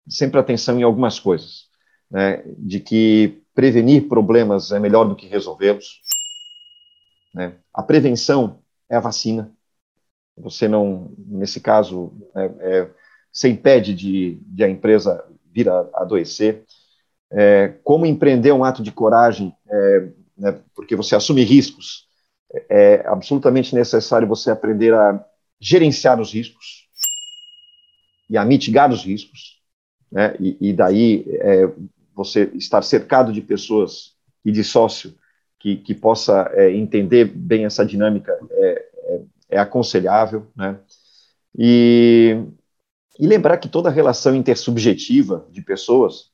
sempre 0.09 0.39
atenção 0.39 0.79
em 0.79 0.83
algumas 0.83 1.19
coisas, 1.19 1.67
né? 2.11 2.43
De 2.59 2.81
que 2.81 3.43
prevenir 3.55 4.09
problemas 4.09 4.73
é 4.73 4.79
melhor 4.79 5.05
do 5.05 5.17
que 5.17 5.27
resolvê-los. 5.27 6.01
Né? 7.35 7.55
A 7.73 7.83
prevenção 7.83 8.61
é 8.89 8.97
a 8.97 9.01
vacina. 9.01 9.53
Você 10.37 10.67
não, 10.67 11.13
nesse 11.19 11.61
caso, 11.61 12.13
é, 12.35 12.45
é, 12.61 12.91
você 13.33 13.49
impede 13.49 13.95
de, 13.95 14.39
de 14.47 14.65
a 14.65 14.69
empresa 14.69 15.25
vir 15.53 15.69
a 15.69 15.89
adoecer. 15.95 16.65
É, 17.31 17.69
como 17.83 18.07
empreender 18.07 18.53
um 18.53 18.65
ato 18.65 18.83
de 18.83 18.93
coragem, 18.93 19.55
é, 19.69 20.09
né, 20.37 20.61
porque 20.75 20.97
você 20.97 21.15
assume 21.15 21.45
riscos, 21.45 22.07
é 22.69 23.03
absolutamente 23.07 23.75
necessário 23.75 24.29
você 24.29 24.51
aprender 24.51 24.93
a 24.93 25.25
gerenciar 25.59 26.21
os 26.21 26.33
riscos 26.33 26.89
e 28.29 28.37
a 28.37 28.45
mitigar 28.45 28.91
os 28.91 29.05
riscos, 29.05 29.62
né, 30.13 30.37
e, 30.39 30.57
e 30.61 30.73
daí 30.73 31.25
é, 31.41 31.69
você 32.15 32.51
estar 32.55 32.83
cercado 32.83 33.33
de 33.33 33.41
pessoas 33.41 34.13
e 34.45 34.53
de 34.53 34.63
sócio 34.63 35.15
que, 35.59 35.77
que 35.77 35.95
possa 35.95 36.51
é, 36.53 36.71
entender 36.71 37.25
bem 37.25 37.65
essa 37.65 37.85
dinâmica 37.85 38.33
é, 38.51 38.87
é, 39.05 39.21
é 39.51 39.59
aconselhável, 39.59 40.47
né, 40.55 40.79
e 41.59 42.37
e 43.19 43.27
lembrar 43.27 43.59
que 43.59 43.69
toda 43.69 43.91
relação 43.91 44.35
intersubjetiva 44.35 45.47
de 45.51 45.61
pessoas, 45.61 46.31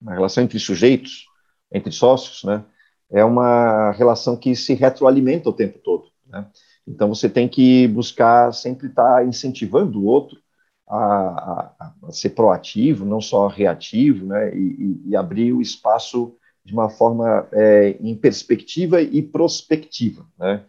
uma 0.00 0.12
relação 0.12 0.42
entre 0.42 0.58
sujeitos, 0.58 1.26
entre 1.72 1.92
sócios, 1.92 2.42
né, 2.44 2.64
é 3.10 3.24
uma 3.24 3.92
relação 3.92 4.36
que 4.36 4.54
se 4.56 4.74
retroalimenta 4.74 5.48
o 5.48 5.52
tempo 5.52 5.78
todo. 5.78 6.10
Né? 6.26 6.46
Então 6.86 7.08
você 7.08 7.28
tem 7.28 7.48
que 7.48 7.86
buscar 7.88 8.52
sempre 8.52 8.88
estar 8.88 9.26
incentivando 9.26 10.00
o 10.00 10.04
outro 10.04 10.40
a, 10.88 11.72
a, 11.78 12.12
ser 12.12 12.30
proativo, 12.30 13.04
não 13.04 13.20
só 13.20 13.48
reativo, 13.48 14.26
né, 14.26 14.54
e, 14.54 15.00
e 15.06 15.16
abrir 15.16 15.52
o 15.52 15.60
espaço 15.60 16.34
de 16.64 16.72
uma 16.72 16.88
forma 16.88 17.48
é, 17.52 17.96
em 18.00 18.14
perspectiva 18.14 19.00
e 19.00 19.22
prospectiva, 19.22 20.26
né? 20.38 20.64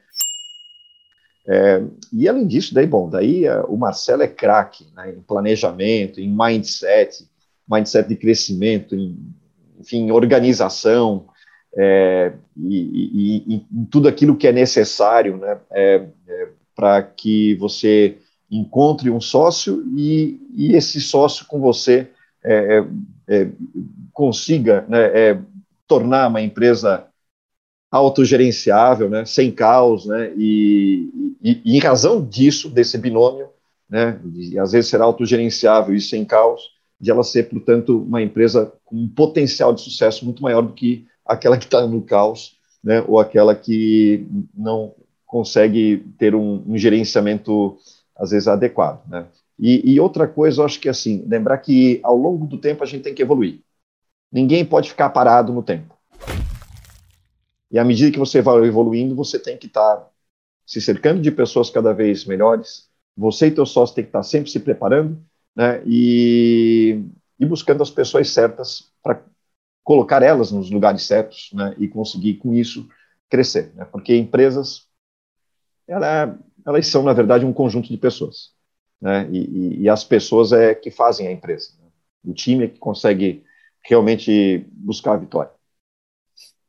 É, 1.49 1.82
e 2.11 2.28
além 2.28 2.45
disso, 2.45 2.74
daí, 2.74 2.86
bom, 2.86 3.09
daí 3.09 3.45
é, 3.45 3.61
o 3.61 3.78
Marcelo 3.78 4.22
é 4.22 4.28
craque 4.28 4.86
né, 4.93 5.11
em 5.11 5.22
planejamento, 5.22 6.20
em 6.20 6.30
mindset, 6.30 7.26
mindset 7.70 8.09
de 8.09 8.18
crescimento, 8.18 8.93
em, 8.93 9.18
enfim, 9.80 10.11
organização, 10.11 11.30
é, 11.78 12.34
e, 12.57 13.45
e, 13.47 13.55
e, 13.55 13.65
tudo 13.89 14.09
aquilo 14.09 14.36
que 14.36 14.47
é 14.47 14.51
necessário 14.51 15.38
né, 15.38 15.57
é, 15.72 16.07
é 16.28 16.49
para 16.76 17.01
que 17.01 17.55
você 17.55 18.18
encontre 18.49 19.09
um 19.09 19.19
sócio 19.19 19.83
e, 19.95 20.39
e 20.55 20.73
esse 20.73 21.01
sócio 21.01 21.45
com 21.45 21.59
você 21.59 22.09
é, 22.43 22.85
consiga 24.13 24.85
né, 24.87 25.43
tornar 25.87 26.27
uma 26.27 26.41
empresa 26.41 27.07
autogerenciável, 27.89 29.09
né, 29.09 29.25
sem 29.25 29.51
caos, 29.51 30.05
né, 30.05 30.33
e, 30.35 31.35
e, 31.41 31.61
e, 31.63 31.77
em 31.77 31.79
razão 31.79 32.23
disso, 32.23 32.69
desse 32.69 32.97
binômio, 32.97 33.47
né, 33.89 34.19
de, 34.23 34.59
às 34.59 34.73
vezes 34.73 34.89
ser 34.89 35.01
autogerenciável 35.01 35.95
e 35.95 36.01
sem 36.01 36.25
caos, 36.25 36.61
de 36.99 37.11
ela 37.11 37.23
ser, 37.23 37.43
portanto, 37.43 38.01
uma 38.01 38.21
empresa 38.21 38.73
com 38.83 38.95
um 38.95 39.07
potencial 39.07 39.73
de 39.73 39.81
sucesso 39.81 40.25
muito 40.25 40.41
maior 40.41 40.61
do 40.61 40.73
que 40.73 41.05
aquela 41.25 41.57
que 41.57 41.65
está 41.65 41.85
no 41.85 42.01
caos, 42.01 42.57
né, 42.83 43.03
ou 43.07 43.19
aquela 43.19 43.55
que 43.55 44.25
não 44.53 44.93
consegue 45.25 46.05
ter 46.17 46.35
um, 46.35 46.63
um 46.67 46.77
gerenciamento, 46.77 47.77
às 48.18 48.32
vezes, 48.32 48.47
adequado. 48.47 49.05
Né. 49.07 49.26
E, 49.59 49.93
e 49.93 49.99
outra 49.99 50.28
coisa, 50.28 50.61
eu 50.61 50.65
acho 50.65 50.80
que, 50.80 50.89
assim, 50.89 51.24
lembrar 51.28 51.57
que 51.59 51.99
ao 52.03 52.15
longo 52.15 52.45
do 52.45 52.57
tempo 52.57 52.84
a 52.84 52.88
gente 52.88 53.03
tem 53.03 53.13
que 53.13 53.22
evoluir. 53.22 53.59
Ninguém 54.32 54.65
pode 54.65 54.89
ficar 54.89 55.09
parado 55.09 55.53
no 55.53 55.63
tempo. 55.63 55.95
E 57.72 57.78
à 57.78 57.84
medida 57.84 58.11
que 58.11 58.20
você 58.20 58.41
vai 58.41 58.63
evoluindo, 58.65 59.15
você 59.15 59.38
tem 59.38 59.57
que 59.57 59.68
estar 59.68 60.07
se 60.65 60.82
cercando 60.82 61.22
de 61.22 61.32
pessoas 61.32 61.70
cada 61.70 61.93
vez 61.93 62.26
melhores. 62.26 62.88
Você 63.15 63.47
e 63.47 63.51
teu 63.51 63.65
sócio 63.65 63.95
tem 63.95 64.03
que 64.03 64.09
estar 64.09 64.24
sempre 64.24 64.51
se 64.51 64.59
preparando, 64.59 65.18
né? 65.55 65.82
E, 65.86 67.03
e 67.39 67.45
buscando 67.45 67.82
as 67.82 67.89
pessoas 67.89 68.30
certas 68.30 68.91
para 69.01 69.22
colocar 69.84 70.22
elas 70.22 70.51
nos 70.51 70.70
lugares 70.70 71.03
certos, 71.03 71.49
né? 71.53 71.74
E 71.78 71.88
conseguir 71.88 72.36
com 72.36 72.53
isso 72.53 72.88
crescer, 73.30 73.74
né? 73.76 73.86
Porque 73.86 74.15
empresas, 74.15 74.88
ela, 75.88 76.38
elas 76.68 76.88
são 76.88 77.01
na 77.01 77.13
verdade 77.13 77.45
um 77.45 77.53
conjunto 77.53 77.88
de 77.88 77.97
pessoas, 77.97 78.51
né? 79.01 79.28
E, 79.32 79.38
e, 79.38 79.82
e 79.84 79.89
as 79.89 80.03
pessoas 80.03 80.51
é 80.51 80.76
que 80.76 80.91
fazem 80.91 81.28
a 81.28 81.32
empresa. 81.32 81.70
Né? 81.82 81.88
O 82.26 82.34
time 82.34 82.65
é 82.65 82.68
que 82.68 82.78
consegue 82.78 83.43
realmente 83.84 84.65
buscar 84.72 85.13
a 85.13 85.18
vitória. 85.18 85.51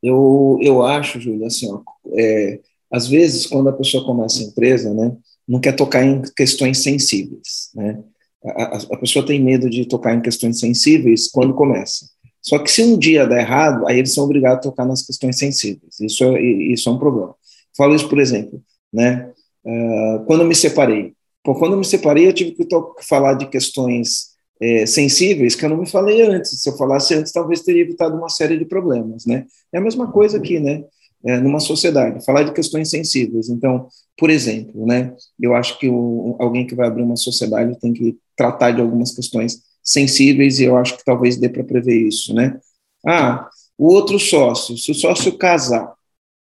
Eu, 0.01 0.57
eu 0.61 0.81
acho, 0.83 1.19
Júlio, 1.19 1.45
assim, 1.45 1.69
ó, 1.69 1.81
é, 2.17 2.61
às 2.89 3.07
vezes, 3.07 3.45
quando 3.45 3.67
a 3.67 3.73
pessoa 3.73 4.05
começa 4.05 4.39
a 4.39 4.45
empresa, 4.45 4.93
né, 4.93 5.15
não 5.45 5.59
quer 5.59 5.75
tocar 5.75 6.03
em 6.03 6.21
questões 6.35 6.81
sensíveis, 6.81 7.69
né? 7.75 8.01
A, 8.41 8.77
a, 8.77 8.97
pessoa 8.97 9.25
tem 9.25 9.37
medo 9.43 9.69
de 9.69 9.85
tocar 9.85 10.15
em 10.15 10.21
questões 10.21 10.59
sensíveis 10.59 11.27
quando 11.27 11.53
começa. 11.53 12.09
Só 12.41 12.57
que 12.57 12.71
se 12.71 12.81
um 12.81 12.97
dia 12.97 13.27
der 13.27 13.41
errado, 13.41 13.85
aí 13.85 13.99
eles 13.99 14.13
são 14.13 14.23
obrigados 14.23 14.59
a 14.59 14.69
tocar 14.69 14.85
nas 14.85 15.05
questões 15.05 15.37
sensíveis. 15.37 15.99
Isso 15.99 16.23
é, 16.23 16.41
isso 16.41 16.87
é 16.87 16.91
um 16.93 16.97
problema. 16.97 17.35
Falo 17.75 17.93
isso, 17.93 18.07
por 18.07 18.17
exemplo, 18.17 18.63
né? 18.93 19.29
Uh, 19.65 20.25
quando 20.25 20.45
me 20.45 20.55
separei. 20.55 21.13
Pô, 21.43 21.55
quando 21.55 21.77
me 21.77 21.85
separei, 21.85 22.27
eu 22.27 22.33
tive 22.33 22.51
que 22.51 22.67
falar 23.01 23.33
de 23.33 23.47
questões 23.47 24.29
é, 24.61 24.85
sensíveis 24.85 25.55
que 25.55 25.65
eu 25.65 25.69
não 25.69 25.77
me 25.77 25.89
falei 25.89 26.21
antes. 26.21 26.61
Se 26.61 26.69
eu 26.69 26.77
falasse 26.77 27.13
antes, 27.13 27.31
talvez 27.31 27.61
teria 27.61 27.81
evitado 27.81 28.15
uma 28.17 28.29
série 28.29 28.57
de 28.57 28.65
problemas, 28.65 29.25
né? 29.25 29.45
É 29.71 29.77
a 29.77 29.81
mesma 29.81 30.11
coisa 30.11 30.37
aqui, 30.37 30.59
né? 30.59 30.83
É, 31.25 31.37
numa 31.37 31.59
sociedade, 31.59 32.23
falar 32.25 32.43
de 32.43 32.53
questões 32.53 32.89
sensíveis. 32.89 33.49
Então, 33.49 33.87
por 34.17 34.29
exemplo, 34.29 34.85
né? 34.85 35.15
Eu 35.39 35.55
acho 35.55 35.77
que 35.79 35.87
o, 35.87 36.35
alguém 36.39 36.67
que 36.67 36.75
vai 36.75 36.87
abrir 36.87 37.03
uma 37.03 37.15
sociedade 37.15 37.79
tem 37.79 37.93
que 37.93 38.17
tratar 38.35 38.71
de 38.71 38.81
algumas 38.81 39.13
questões 39.15 39.61
sensíveis 39.83 40.59
e 40.59 40.65
eu 40.65 40.77
acho 40.77 40.97
que 40.97 41.05
talvez 41.05 41.37
dê 41.37 41.49
para 41.49 41.63
prever 41.63 41.95
isso, 42.07 42.33
né? 42.33 42.59
Ah, 43.05 43.49
o 43.77 43.87
outro 43.87 44.19
sócio, 44.19 44.77
se 44.77 44.91
o 44.91 44.95
sócio 44.95 45.37
casar, 45.37 45.93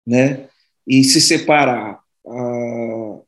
né? 0.07 0.49
E 0.87 1.03
se 1.03 1.21
separar, 1.21 2.01
ah, 2.27 3.19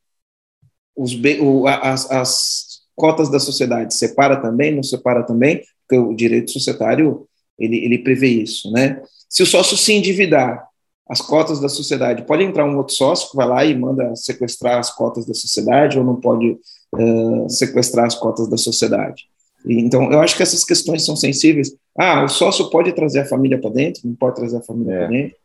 os, 0.96 1.12
o, 1.40 1.66
as, 1.66 2.10
as 2.10 2.66
cotas 2.94 3.30
da 3.30 3.38
sociedade 3.38 3.94
separa 3.94 4.40
também, 4.40 4.74
não 4.74 4.82
separa 4.82 5.22
também, 5.22 5.62
porque 5.86 5.98
o 5.98 6.14
direito 6.14 6.50
societário 6.50 7.26
ele, 7.58 7.76
ele 7.84 7.98
prevê 7.98 8.28
isso, 8.28 8.70
né? 8.70 9.02
Se 9.28 9.42
o 9.42 9.46
sócio 9.46 9.76
se 9.76 9.92
endividar, 9.92 10.66
as 11.08 11.20
cotas 11.20 11.60
da 11.60 11.68
sociedade, 11.68 12.24
pode 12.24 12.42
entrar 12.42 12.64
um 12.64 12.76
outro 12.76 12.94
sócio 12.94 13.30
que 13.30 13.36
vai 13.36 13.46
lá 13.46 13.64
e 13.64 13.76
manda 13.76 14.14
sequestrar 14.16 14.78
as 14.78 14.90
cotas 14.90 15.24
da 15.24 15.34
sociedade 15.34 15.96
ou 15.98 16.04
não 16.04 16.16
pode 16.16 16.58
uh, 16.94 17.48
sequestrar 17.48 18.06
as 18.06 18.16
cotas 18.16 18.48
da 18.48 18.56
sociedade. 18.56 19.24
Então, 19.64 20.12
eu 20.12 20.20
acho 20.20 20.36
que 20.36 20.42
essas 20.42 20.64
questões 20.64 21.04
são 21.04 21.16
sensíveis. 21.16 21.74
Ah, 21.96 22.24
o 22.24 22.28
sócio 22.28 22.70
pode 22.70 22.92
trazer 22.92 23.20
a 23.20 23.26
família 23.26 23.60
para 23.60 23.70
dentro, 23.70 24.02
não 24.04 24.14
pode 24.14 24.36
trazer 24.36 24.56
a 24.56 24.62
família 24.62 24.92
é. 24.92 24.98
para 24.98 25.08
dentro, 25.08 25.36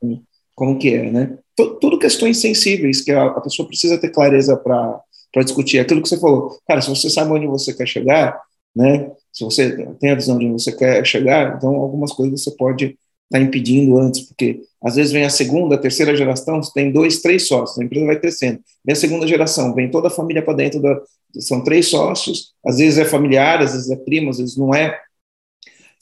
como, 0.56 0.78
que 0.78 0.94
é, 0.94 1.12
né? 1.12 1.38
Tudo, 1.80 2.00
questões 2.00 2.38
sensíveis 2.38 3.02
que 3.02 3.12
a, 3.12 3.26
a 3.26 3.42
pessoa 3.42 3.68
precisa 3.68 3.98
ter 3.98 4.10
clareza 4.10 4.58
para 4.58 5.02
para 5.32 5.44
discutir 5.44 5.80
aquilo 5.80 6.02
que 6.02 6.10
você 6.10 6.20
falou. 6.20 6.58
Cara, 6.68 6.82
se 6.82 6.90
você 6.90 7.10
sabe 7.10 7.32
onde 7.32 7.48
você 7.48 7.74
quer 7.74 7.88
chegar, 7.88 8.40
né, 8.76 9.12
Se 9.34 9.44
você 9.46 9.88
tem 10.00 10.12
a 10.12 10.16
visão 10.16 10.38
de 10.38 10.46
onde 10.46 10.62
você 10.62 10.74
quer 10.74 11.06
chegar, 11.06 11.56
então 11.56 11.74
algumas 11.76 12.12
coisas 12.12 12.44
você 12.44 12.52
pode 12.52 12.86
estar 12.86 12.98
tá 13.30 13.40
impedindo 13.40 13.98
antes, 13.98 14.22
porque 14.22 14.62
às 14.84 14.96
vezes 14.96 15.12
vem 15.14 15.24
a 15.24 15.30
segunda, 15.30 15.76
a 15.76 15.78
terceira 15.78 16.16
geração, 16.16 16.62
você 16.62 16.72
tem 16.74 16.92
dois, 16.92 17.22
três 17.22 17.48
sócios, 17.48 17.80
a 17.80 17.84
empresa 17.84 18.06
vai 18.06 18.20
crescendo. 18.20 18.60
Vem 18.84 18.94
a 18.94 18.96
segunda 18.96 19.26
geração, 19.28 19.74
vem 19.74 19.90
toda 19.90 20.08
a 20.08 20.12
família 20.12 20.44
para 20.44 20.54
dentro 20.54 20.82
da. 20.82 21.02
São 21.40 21.64
três 21.64 21.88
sócios, 21.88 22.54
às 22.66 22.78
vezes 22.78 23.00
é 23.00 23.06
familiar, 23.06 23.62
às 23.62 23.72
vezes 23.72 23.90
é 23.90 23.96
primo, 23.96 24.30
às 24.30 24.38
vezes 24.38 24.58
não 24.58 24.74
é. 24.76 25.00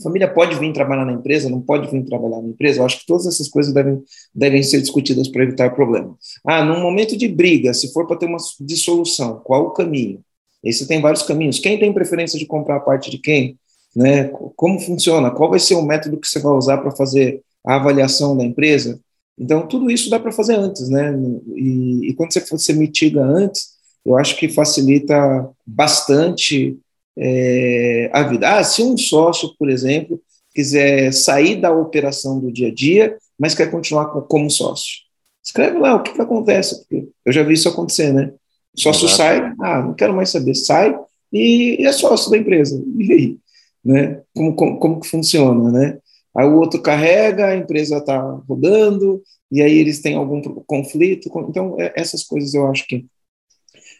Família 0.02 0.32
pode 0.32 0.58
vir 0.58 0.72
trabalhar 0.72 1.06
na 1.06 1.12
empresa, 1.12 1.50
não 1.50 1.62
pode 1.62 1.92
vir 1.92 2.06
trabalhar 2.06 2.42
na 2.42 2.48
empresa. 2.48 2.80
Eu 2.80 2.86
acho 2.86 3.00
que 3.02 3.06
todas 3.06 3.26
essas 3.26 3.50
coisas 3.50 3.74
devem, 3.74 4.02
devem 4.34 4.64
ser 4.64 4.80
discutidas 4.80 5.28
para 5.28 5.44
evitar 5.44 5.76
problema. 5.76 6.16
Ah, 6.46 6.64
num 6.64 6.82
momento 6.82 7.18
de 7.18 7.28
briga, 7.28 7.74
se 7.74 7.92
for 7.92 8.08
para 8.08 8.18
ter 8.18 8.26
uma 8.26 8.38
dissolução, 8.62 9.42
qual 9.44 9.66
o 9.66 9.72
caminho? 9.72 10.22
Você 10.64 10.88
tem 10.88 11.02
vários 11.02 11.24
caminhos. 11.24 11.60
Quem 11.60 11.80
tem 11.80 11.94
preferência 11.94 12.40
de 12.40 12.46
comprar 12.46 12.78
a 12.78 12.82
parte 12.82 13.10
de 13.12 13.18
quem? 13.18 13.58
Né? 13.96 14.26
Como 14.56 14.80
funciona? 14.80 15.32
Qual 15.32 15.50
vai 15.50 15.60
ser 15.60 15.76
o 15.76 15.82
método 15.82 16.18
que 16.18 16.28
você 16.28 16.40
vai 16.40 16.54
usar 16.54 16.78
para 16.78 16.92
fazer 16.92 17.42
a 17.66 17.76
avaliação 17.76 18.38
da 18.38 18.44
empresa? 18.44 19.00
Então, 19.38 19.66
tudo 19.68 19.90
isso 19.90 20.10
dá 20.10 20.20
para 20.20 20.34
fazer 20.34 20.56
antes, 20.56 20.90
né? 20.90 21.14
E, 21.56 22.10
e 22.10 22.14
quando 22.14 22.34
você, 22.34 22.42
você 22.42 22.74
mitiga 22.74 23.24
antes, 23.24 23.70
eu 24.06 24.18
acho 24.18 24.36
que 24.36 24.50
facilita 24.50 25.50
bastante 25.66 26.78
é, 27.20 28.10
a 28.14 28.24
vida. 28.24 28.58
Ah, 28.58 28.64
se 28.64 28.82
um 28.82 28.98
sócio, 28.98 29.54
por 29.60 29.70
exemplo, 29.70 30.22
quiser 30.56 31.12
sair 31.12 31.58
da 31.58 31.72
operação 31.72 32.40
do 32.40 32.52
dia 32.52 32.70
a 32.70 32.74
dia, 32.74 33.18
mas 33.38 33.54
quer 33.54 33.70
continuar 33.70 34.06
com, 34.08 34.22
como 34.22 34.50
sócio, 34.50 35.00
escreve 35.44 35.78
lá 35.78 35.96
o 35.96 36.04
que, 36.04 36.14
que 36.14 36.22
acontece, 36.22 36.80
porque 36.80 37.10
eu 37.26 37.32
já 37.32 37.44
vi 37.44 37.54
isso 37.54 37.68
acontecer, 37.68 38.14
né? 38.14 38.32
O 38.76 38.80
sócio 38.80 39.06
Exato. 39.06 39.18
sai, 39.18 39.54
ah, 39.62 39.82
não 39.82 39.94
quero 39.94 40.14
mais 40.14 40.30
saber, 40.30 40.56
sai 40.56 40.98
e, 41.32 41.82
e 41.82 41.86
é 41.86 41.92
sócio 41.92 42.32
da 42.32 42.38
empresa. 42.38 42.82
E 42.98 43.12
aí? 43.12 43.38
Né? 43.84 44.22
Como, 44.34 44.56
como, 44.56 44.80
como 44.80 45.00
que 45.00 45.08
funciona, 45.08 45.72
né? 45.72 46.00
Aí 46.36 46.46
o 46.46 46.58
outro 46.58 46.82
carrega, 46.82 47.48
a 47.48 47.58
empresa 47.58 47.98
está 47.98 48.20
rodando, 48.48 49.22
e 49.52 49.62
aí 49.62 49.78
eles 49.78 50.02
têm 50.02 50.16
algum 50.16 50.42
conflito. 50.66 51.30
Então, 51.50 51.76
é, 51.80 51.92
essas 51.96 52.24
coisas 52.24 52.54
eu 52.54 52.68
acho 52.68 52.88
que 52.88 53.06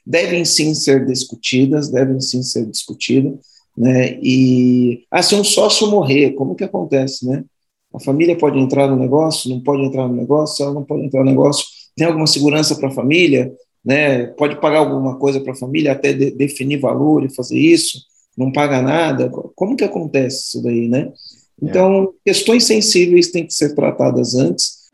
devem 0.10 0.44
sim 0.44 0.74
ser 0.74 1.06
discutidas, 1.06 1.90
devem 1.90 2.20
sim 2.20 2.42
ser 2.42 2.66
discutidas, 2.66 3.38
né? 3.78 4.18
E 4.24 5.04
ah, 5.12 5.22
se 5.22 5.36
um 5.36 5.44
sócio 5.44 5.88
morrer, 5.88 6.32
como 6.32 6.56
que 6.56 6.64
acontece, 6.64 7.28
né? 7.28 7.44
A 7.94 8.00
família 8.00 8.36
pode 8.36 8.58
entrar 8.58 8.88
no 8.88 8.96
negócio, 8.96 9.52
não 9.52 9.62
pode 9.62 9.84
entrar 9.84 10.08
no 10.08 10.16
negócio, 10.16 10.64
ela 10.64 10.74
não 10.74 10.84
pode 10.84 11.06
entrar 11.06 11.24
no 11.24 11.30
negócio, 11.30 11.64
tem 11.96 12.08
alguma 12.08 12.26
segurança 12.26 12.76
para 12.76 12.90
a 12.90 12.94
família, 12.94 13.54
né? 13.86 14.26
Pode 14.26 14.60
pagar 14.60 14.80
alguma 14.80 15.16
coisa 15.20 15.40
para 15.42 15.54
a 15.54 15.58
família, 15.58 15.92
até 15.92 16.12
de, 16.12 16.32
definir 16.32 16.80
valor 16.80 17.24
e 17.24 17.36
fazer 17.36 17.60
isso, 17.60 18.00
não 18.36 18.52
paga 18.52 18.82
nada. 18.82 19.30
Como 19.56 19.76
que 19.76 19.84
acontece 19.84 20.48
isso 20.48 20.64
daí, 20.64 20.88
né? 20.88 21.12
Então, 21.62 22.06
é. 22.26 22.32
questões 22.32 22.64
sensíveis 22.64 23.30
têm 23.30 23.46
que 23.46 23.54
ser 23.54 23.76
tratadas 23.76 24.34
antes, 24.34 24.90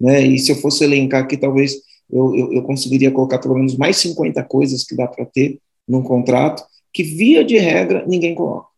né? 0.00 0.22
E 0.22 0.38
se 0.38 0.52
eu 0.52 0.56
fosse 0.56 0.84
elencar 0.84 1.24
aqui, 1.24 1.36
talvez 1.36 1.74
eu, 2.12 2.34
eu, 2.34 2.52
eu 2.52 2.62
conseguiria 2.62 3.10
colocar 3.10 3.38
pelo 3.38 3.54
menos 3.54 3.76
mais 3.76 3.96
50 3.98 4.42
coisas 4.44 4.84
que 4.84 4.96
dá 4.96 5.06
para 5.06 5.24
ter 5.24 5.58
num 5.86 6.02
contrato, 6.02 6.62
que 6.92 7.02
via 7.02 7.44
de 7.44 7.58
regra 7.58 8.04
ninguém 8.06 8.34
coloca. 8.34 8.68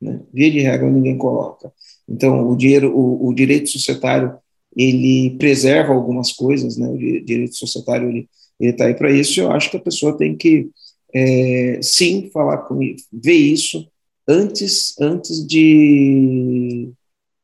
Né? 0.00 0.20
Via 0.32 0.50
de 0.50 0.60
regra 0.60 0.90
ninguém 0.90 1.16
coloca. 1.16 1.72
Então, 2.08 2.48
o, 2.48 2.56
dinheiro, 2.56 2.96
o, 2.96 3.28
o 3.28 3.34
direito 3.34 3.68
societário, 3.68 4.36
ele 4.76 5.36
preserva 5.38 5.92
algumas 5.92 6.32
coisas, 6.32 6.76
né? 6.76 6.88
o 6.88 6.96
direito 6.96 7.56
societário, 7.56 8.08
ele 8.08 8.28
está 8.60 8.86
aí 8.86 8.94
para 8.94 9.10
isso, 9.10 9.40
eu 9.40 9.50
acho 9.52 9.70
que 9.70 9.76
a 9.76 9.80
pessoa 9.80 10.16
tem 10.16 10.36
que, 10.36 10.70
é, 11.14 11.80
sim, 11.82 12.30
falar 12.32 12.58
com 12.58 12.78
ver 13.12 13.32
isso 13.32 13.88
antes, 14.26 14.94
antes 15.00 15.46
de, 15.46 16.90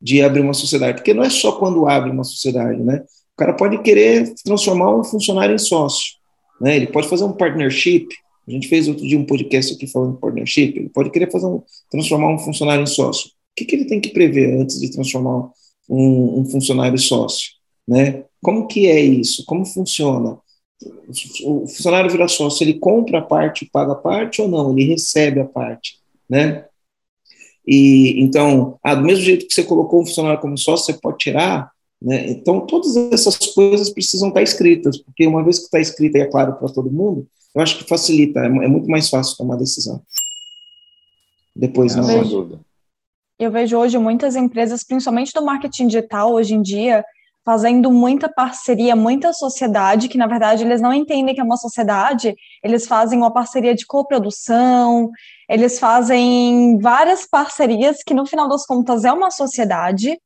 de 0.01 0.23
abrir 0.23 0.41
uma 0.41 0.55
sociedade, 0.55 0.99
porque 0.99 1.15
não 1.15 1.25
é 1.25 1.31
só 1.31 1.53
quando 1.53 1.87
abre 1.87 2.11
uma 2.11 2.25
sociedade, 2.25 2.83
né? 2.83 3.05
O 3.35 3.37
cara 3.37 3.53
pode 3.53 3.79
querer 3.83 4.33
transformar 4.45 4.97
um 4.97 5.03
funcionário 5.03 5.55
em 5.55 5.59
sócio, 5.59 6.15
né? 6.61 6.77
Ele 6.77 6.87
pode 6.87 7.09
fazer 7.09 7.25
um 7.25 7.33
partnership. 7.33 8.07
A 8.47 8.51
gente 8.51 8.69
fez 8.69 8.87
outro 8.87 9.07
dia 9.07 9.19
um 9.19 9.27
podcast 9.27 9.75
aqui 9.75 9.87
falando 9.89 10.15
de 10.15 10.21
partnership. 10.21 10.79
Ele 10.79 10.89
pode 10.89 11.11
querer 11.11 11.31
fazer 11.31 11.47
um, 11.47 11.63
transformar 11.91 12.29
um 12.33 12.39
funcionário 12.39 12.85
em 12.85 12.87
sócio. 12.87 13.29
O 13.29 13.31
que, 13.57 13.65
que 13.65 13.75
ele 13.75 13.87
tem 13.87 14.01
que 14.01 14.11
prever 14.11 14.61
antes 14.61 14.79
de 14.81 14.91
transformar 14.91 15.51
um, 15.89 16.41
um 16.41 16.45
funcionário 16.45 16.95
em 16.95 16.99
sócio, 16.99 17.53
né? 17.87 18.25
Como 18.43 18.67
que 18.69 18.87
é 18.87 19.01
isso? 19.01 19.45
Como 19.47 19.65
funciona? 19.65 20.39
O 21.45 21.67
funcionário 21.67 22.11
vira 22.11 22.29
sócio, 22.29 22.63
ele 22.63 22.75
compra 22.75 23.19
a 23.19 23.23
parte, 23.23 23.69
paga 23.73 23.93
a 23.93 23.97
parte 23.97 24.43
ou 24.43 24.49
não? 24.49 24.73
Ele 24.73 24.91
recebe 24.91 25.41
a 25.41 25.45
parte, 25.45 25.99
né? 26.29 26.67
E 27.67 28.21
então, 28.21 28.79
ah, 28.83 28.95
do 28.95 29.03
mesmo 29.03 29.25
jeito 29.25 29.47
que 29.47 29.55
você 29.55 29.65
colocou 29.65 30.03
um 30.03 30.07
funcionário 30.07 30.41
como 30.41 30.59
sócio, 30.59 30.87
você 30.87 31.01
pode 31.01 31.19
tirar 31.19 31.74
né? 32.05 32.29
Então, 32.29 32.61
todas 32.67 32.95
essas 32.97 33.39
coisas 33.55 33.89
precisam 33.89 34.29
estar 34.29 34.43
escritas, 34.43 34.99
porque 34.99 35.27
uma 35.27 35.43
vez 35.43 35.59
que 35.59 35.65
está 35.65 35.81
escrita 35.81 36.19
e 36.19 36.21
é 36.21 36.27
claro 36.27 36.55
para 36.55 36.69
todo 36.69 36.93
mundo, 36.93 37.27
eu 37.55 37.63
acho 37.63 37.79
que 37.79 37.89
facilita, 37.89 38.41
é, 38.41 38.47
é 38.47 38.69
muito 38.69 38.91
mais 38.91 39.09
fácil 39.09 39.39
tomar 39.39 39.57
decisão. 39.57 40.03
Depois, 41.57 41.97
não. 41.97 42.11
Eu 42.11 42.23
vejo, 42.23 42.61
eu 43.39 43.51
vejo 43.51 43.79
hoje 43.79 43.97
muitas 43.97 44.37
empresas, 44.37 44.85
principalmente 44.85 45.33
do 45.33 45.43
marketing 45.43 45.87
digital, 45.87 46.35
hoje 46.35 46.55
em 46.55 46.61
dia, 46.61 47.03
fazendo 47.43 47.91
muita 47.91 48.29
parceria, 48.29 48.95
muita 48.95 49.33
sociedade, 49.33 50.09
que 50.09 50.19
na 50.19 50.27
verdade 50.27 50.63
eles 50.63 50.83
não 50.83 50.93
entendem 50.93 51.35
que 51.35 51.41
é 51.41 51.45
uma 51.45 51.57
sociedade, 51.57 52.35
eles 52.63 52.87
fazem 52.87 53.19
uma 53.19 53.33
parceria 53.33 53.75
de 53.75 53.87
coprodução, 53.87 55.11
eles 55.49 55.79
fazem 55.79 56.79
várias 56.79 57.27
parcerias 57.27 58.03
que 58.05 58.15
no 58.15 58.27
final 58.27 58.49
das 58.49 58.67
contas 58.67 59.05
é 59.05 59.13
uma 59.13 59.31
sociedade, 59.31 60.19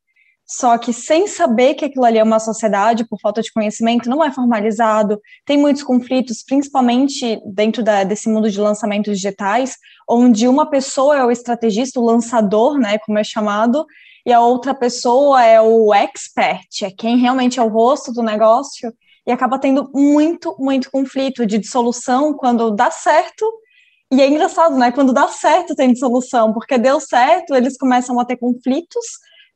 só 0.50 0.78
que 0.78 0.94
sem 0.94 1.26
saber 1.26 1.74
que 1.74 1.84
aquilo 1.84 2.06
ali 2.06 2.16
é 2.16 2.22
uma 2.22 2.40
sociedade, 2.40 3.06
por 3.06 3.20
falta 3.20 3.42
de 3.42 3.52
conhecimento, 3.52 4.08
não 4.08 4.24
é 4.24 4.32
formalizado, 4.32 5.20
tem 5.44 5.58
muitos 5.58 5.82
conflitos, 5.82 6.42
principalmente 6.42 7.38
dentro 7.44 7.82
da, 7.82 8.02
desse 8.02 8.30
mundo 8.30 8.50
de 8.50 8.58
lançamentos 8.58 9.14
digitais, 9.14 9.76
onde 10.08 10.48
uma 10.48 10.70
pessoa 10.70 11.18
é 11.18 11.24
o 11.24 11.30
estrategista, 11.30 12.00
o 12.00 12.04
lançador, 12.04 12.78
né, 12.78 12.98
como 13.00 13.18
é 13.18 13.24
chamado, 13.24 13.84
e 14.24 14.32
a 14.32 14.40
outra 14.40 14.72
pessoa 14.74 15.44
é 15.44 15.60
o 15.60 15.92
expert, 15.92 16.82
é 16.82 16.90
quem 16.90 17.18
realmente 17.18 17.60
é 17.60 17.62
o 17.62 17.68
rosto 17.68 18.10
do 18.10 18.22
negócio, 18.22 18.90
e 19.26 19.30
acaba 19.30 19.58
tendo 19.58 19.90
muito, 19.92 20.56
muito 20.58 20.90
conflito 20.90 21.44
de 21.44 21.58
dissolução 21.58 22.32
quando 22.32 22.70
dá 22.70 22.90
certo, 22.90 23.44
e 24.10 24.22
é 24.22 24.26
engraçado, 24.26 24.78
né, 24.78 24.90
quando 24.92 25.12
dá 25.12 25.28
certo 25.28 25.76
tem 25.76 25.92
dissolução, 25.92 26.54
porque 26.54 26.78
deu 26.78 26.98
certo, 26.98 27.54
eles 27.54 27.76
começam 27.76 28.18
a 28.18 28.24
ter 28.24 28.38
conflitos, 28.38 29.04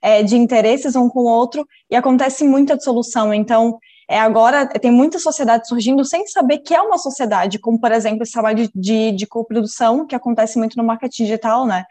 é, 0.03 0.23
de 0.23 0.37
interesses 0.37 0.97
um 0.97 1.09
com 1.09 1.21
o 1.21 1.29
outro 1.29 1.67
e 1.91 1.95
acontece 1.95 2.45
muita 2.45 2.77
dissolução. 2.77 3.33
Então, 3.33 3.79
é, 4.11 4.19
agora 4.19 4.67
tem 4.67 4.91
muita 4.91 5.19
sociedade 5.19 5.69
surgindo 5.69 6.05
sem 6.05 6.27
saber 6.27 6.59
que 6.59 6.75
é 6.75 6.83
uma 6.83 6.99
sociedade, 6.99 7.59
como, 7.59 7.81
por 7.81 7.93
exemplo, 7.93 8.25
esse 8.25 8.33
trabalho 8.33 8.69
de, 8.69 8.71
de, 8.75 9.13
de 9.13 9.27
coprodução, 9.27 10.07
que 10.07 10.15
acontece 10.15 10.59
muito 10.59 10.77
no 10.77 10.85
marketing 10.85 11.25
digital, 11.25 11.65
né? 11.65 11.85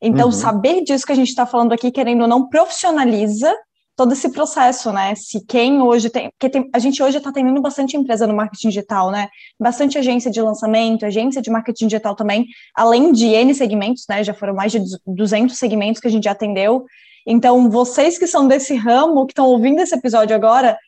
Então, 0.00 0.26
uhum. 0.26 0.32
saber 0.32 0.82
disso 0.82 1.06
que 1.06 1.12
a 1.12 1.16
gente 1.16 1.30
está 1.30 1.46
falando 1.46 1.72
aqui, 1.72 1.90
querendo 1.90 2.20
ou 2.22 2.28
não, 2.28 2.46
profissionaliza 2.48 3.52
todo 3.96 4.12
esse 4.12 4.28
processo, 4.28 4.92
né? 4.92 5.14
Se 5.14 5.44
quem 5.46 5.80
hoje 5.80 6.10
tem, 6.10 6.30
porque 6.30 6.50
tem, 6.50 6.68
a 6.72 6.78
gente 6.78 7.02
hoje 7.02 7.18
está 7.18 7.32
tendo 7.32 7.60
bastante 7.62 7.96
empresa 7.96 8.26
no 8.26 8.34
marketing 8.34 8.68
digital, 8.68 9.10
né? 9.10 9.28
Bastante 9.58 9.96
agência 9.96 10.30
de 10.30 10.42
lançamento, 10.42 11.06
agência 11.06 11.40
de 11.40 11.50
marketing 11.50 11.86
digital 11.86 12.14
também, 12.14 12.46
além 12.74 13.12
de 13.12 13.26
N 13.26 13.54
segmentos, 13.54 14.04
né? 14.08 14.22
Já 14.22 14.34
foram 14.34 14.54
mais 14.54 14.72
de 14.72 14.80
200 15.06 15.56
segmentos 15.56 16.00
que 16.00 16.08
a 16.08 16.10
gente 16.10 16.24
já 16.24 16.32
atendeu. 16.32 16.84
Então, 17.26 17.70
vocês 17.70 18.18
que 18.18 18.26
são 18.26 18.46
desse 18.46 18.74
ramo, 18.74 19.26
que 19.26 19.32
estão 19.32 19.46
ouvindo 19.46 19.80
esse 19.80 19.94
episódio 19.94 20.36
agora, 20.36 20.78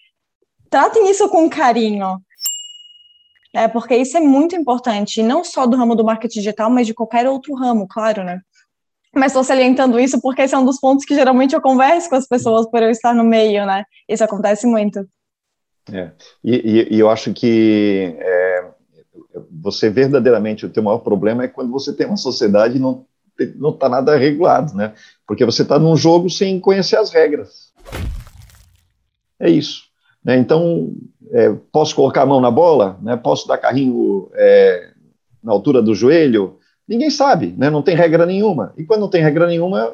tratem 0.68 1.10
isso 1.10 1.28
com 1.28 1.48
carinho. 1.48 2.20
É, 3.54 3.66
porque 3.66 3.96
isso 3.96 4.16
é 4.18 4.20
muito 4.20 4.54
importante, 4.54 5.22
não 5.22 5.42
só 5.42 5.66
do 5.66 5.78
ramo 5.78 5.94
do 5.94 6.04
marketing 6.04 6.40
digital, 6.40 6.70
mas 6.70 6.86
de 6.86 6.92
qualquer 6.92 7.26
outro 7.26 7.54
ramo, 7.54 7.88
claro, 7.88 8.22
né? 8.22 8.40
Mas 9.14 9.32
estou 9.32 9.42
salientando 9.42 9.98
isso 9.98 10.20
porque 10.20 10.42
esse 10.42 10.54
é 10.54 10.58
um 10.58 10.64
dos 10.64 10.78
pontos 10.78 11.06
que 11.06 11.14
geralmente 11.14 11.54
eu 11.54 11.60
converso 11.62 12.10
com 12.10 12.16
as 12.16 12.26
pessoas 12.26 12.68
por 12.68 12.82
eu 12.82 12.90
estar 12.90 13.14
no 13.14 13.24
meio, 13.24 13.64
né? 13.64 13.84
Isso 14.06 14.22
acontece 14.22 14.66
muito. 14.66 15.08
É. 15.90 16.10
E, 16.44 16.88
e, 16.94 17.00
eu 17.00 17.08
acho 17.08 17.32
que 17.32 18.14
é, 18.18 18.64
você 19.50 19.88
verdadeiramente 19.88 20.66
o 20.66 20.70
teu 20.70 20.82
maior 20.82 20.98
problema 20.98 21.44
é 21.44 21.48
quando 21.48 21.70
você 21.70 21.94
tem 21.94 22.06
uma 22.06 22.18
sociedade 22.18 22.76
e 22.76 22.80
não 22.80 23.06
não 23.56 23.70
está 23.70 23.88
nada 23.88 24.16
regulado, 24.16 24.74
né? 24.74 24.94
Porque 25.26 25.44
você 25.44 25.62
está 25.62 25.78
num 25.78 25.96
jogo 25.96 26.30
sem 26.30 26.58
conhecer 26.58 26.96
as 26.96 27.10
regras. 27.10 27.72
É 29.38 29.50
isso. 29.50 29.84
Né? 30.24 30.36
Então, 30.38 30.92
é, 31.30 31.52
posso 31.70 31.94
colocar 31.94 32.22
a 32.22 32.26
mão 32.26 32.40
na 32.40 32.50
bola? 32.50 32.98
Né? 33.02 33.16
Posso 33.16 33.46
dar 33.46 33.58
carrinho 33.58 34.30
é, 34.34 34.90
na 35.42 35.52
altura 35.52 35.82
do 35.82 35.94
joelho? 35.94 36.58
Ninguém 36.88 37.10
sabe, 37.10 37.54
né? 37.56 37.68
não 37.68 37.82
tem 37.82 37.96
regra 37.96 38.24
nenhuma. 38.24 38.72
E 38.76 38.84
quando 38.84 39.00
não 39.00 39.10
tem 39.10 39.22
regra 39.22 39.46
nenhuma, 39.46 39.92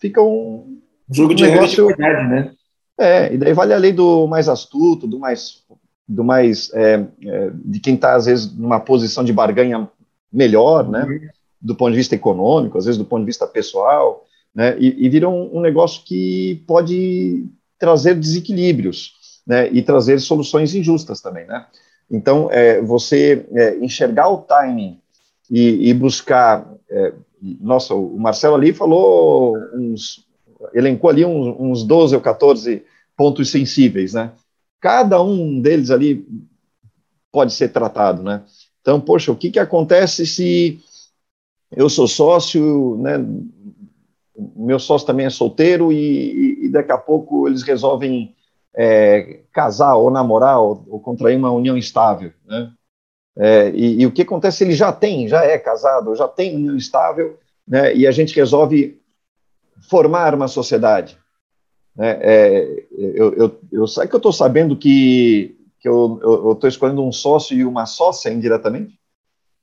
fica 0.00 0.22
um. 0.22 0.78
Jogo 1.10 1.32
um 1.32 1.34
de 1.34 1.46
negócio, 1.46 1.86
de 1.88 1.94
verdade, 1.94 2.28
né? 2.28 2.52
É, 2.96 3.34
e 3.34 3.38
daí 3.38 3.52
vale 3.52 3.74
a 3.74 3.78
lei 3.78 3.92
do 3.92 4.26
mais 4.26 4.48
astuto, 4.48 5.06
do 5.06 5.18
mais. 5.18 5.64
Do 6.06 6.22
mais 6.22 6.70
é, 6.74 7.06
é 7.24 7.50
de 7.54 7.80
quem 7.80 7.94
está, 7.94 8.14
às 8.14 8.26
vezes, 8.26 8.54
numa 8.54 8.78
posição 8.78 9.24
de 9.24 9.32
barganha 9.32 9.88
melhor, 10.30 10.88
né? 10.88 11.02
Uhum 11.04 11.28
do 11.64 11.74
ponto 11.74 11.92
de 11.92 11.96
vista 11.96 12.14
econômico, 12.14 12.76
às 12.76 12.84
vezes 12.84 12.98
do 12.98 13.06
ponto 13.06 13.20
de 13.20 13.26
vista 13.26 13.46
pessoal, 13.46 14.26
né, 14.54 14.76
e, 14.78 15.06
e 15.06 15.08
vira 15.08 15.28
um, 15.28 15.56
um 15.56 15.60
negócio 15.62 16.02
que 16.04 16.62
pode 16.66 17.46
trazer 17.78 18.14
desequilíbrios, 18.14 19.14
né, 19.46 19.68
e 19.72 19.82
trazer 19.82 20.20
soluções 20.20 20.74
injustas 20.74 21.22
também, 21.22 21.46
né. 21.46 21.66
Então, 22.10 22.50
é, 22.50 22.82
você 22.82 23.46
é, 23.52 23.76
enxergar 23.78 24.28
o 24.28 24.42
timing 24.42 25.00
e, 25.50 25.88
e 25.88 25.94
buscar, 25.94 26.70
é, 26.90 27.14
nossa, 27.60 27.94
o 27.94 28.18
Marcelo 28.18 28.56
ali 28.56 28.74
falou 28.74 29.56
uns, 29.74 30.26
elencou 30.74 31.08
ali 31.08 31.24
uns, 31.24 31.56
uns 31.58 31.82
12 31.82 32.14
ou 32.14 32.20
14 32.20 32.84
pontos 33.16 33.50
sensíveis, 33.50 34.12
né, 34.12 34.32
cada 34.80 35.22
um 35.22 35.58
deles 35.62 35.90
ali 35.90 36.28
pode 37.32 37.54
ser 37.54 37.70
tratado, 37.70 38.22
né, 38.22 38.42
então, 38.82 39.00
poxa, 39.00 39.32
o 39.32 39.36
que 39.36 39.50
que 39.50 39.58
acontece 39.58 40.26
se 40.26 40.78
eu 41.76 41.88
sou 41.88 42.06
sócio, 42.08 42.96
né, 42.98 43.18
meu 44.56 44.78
sócio 44.78 45.06
também 45.06 45.26
é 45.26 45.30
solteiro 45.30 45.92
e, 45.92 46.66
e 46.66 46.68
daqui 46.68 46.92
a 46.92 46.98
pouco 46.98 47.46
eles 47.46 47.62
resolvem 47.62 48.34
é, 48.74 49.40
casar 49.52 49.94
ou 49.94 50.10
namorar 50.10 50.60
ou, 50.60 50.84
ou, 50.88 51.00
contrair 51.00 51.36
uma 51.36 51.52
união 51.52 51.76
estável, 51.76 52.32
né? 52.44 52.72
É, 53.36 53.70
e, 53.70 54.00
e, 54.00 54.06
o 54.06 54.12
que 54.12 54.22
acontece? 54.22 54.62
Ele 54.62 54.74
já 54.74 54.92
tem, 54.92 55.26
já 55.26 55.44
é 55.44 55.58
casado, 55.58 56.14
já 56.14 56.28
tem 56.28 56.54
união 56.54 56.76
estável, 56.76 57.38
né? 57.66 57.94
E 57.94 58.06
a 58.06 58.10
gente 58.10 58.34
resolve 58.34 59.00
formar 59.88 60.34
uma 60.34 60.48
sociedade. 60.48 61.18
Né? 61.96 62.18
É, 62.20 62.84
eu, 62.92 63.34
eu, 63.34 63.60
eu 63.72 63.86
sei 63.86 64.06
que 64.06 64.14
eu 64.14 64.18
estou 64.18 64.32
sabendo 64.32 64.76
que, 64.76 65.56
que 65.80 65.88
eu 65.88 66.52
estou 66.52 66.68
escolhendo 66.68 67.04
um 67.04 67.12
sócio 67.12 67.56
e 67.56 67.64
uma 67.64 67.86
sócia 67.86 68.30
indiretamente, 68.30 68.98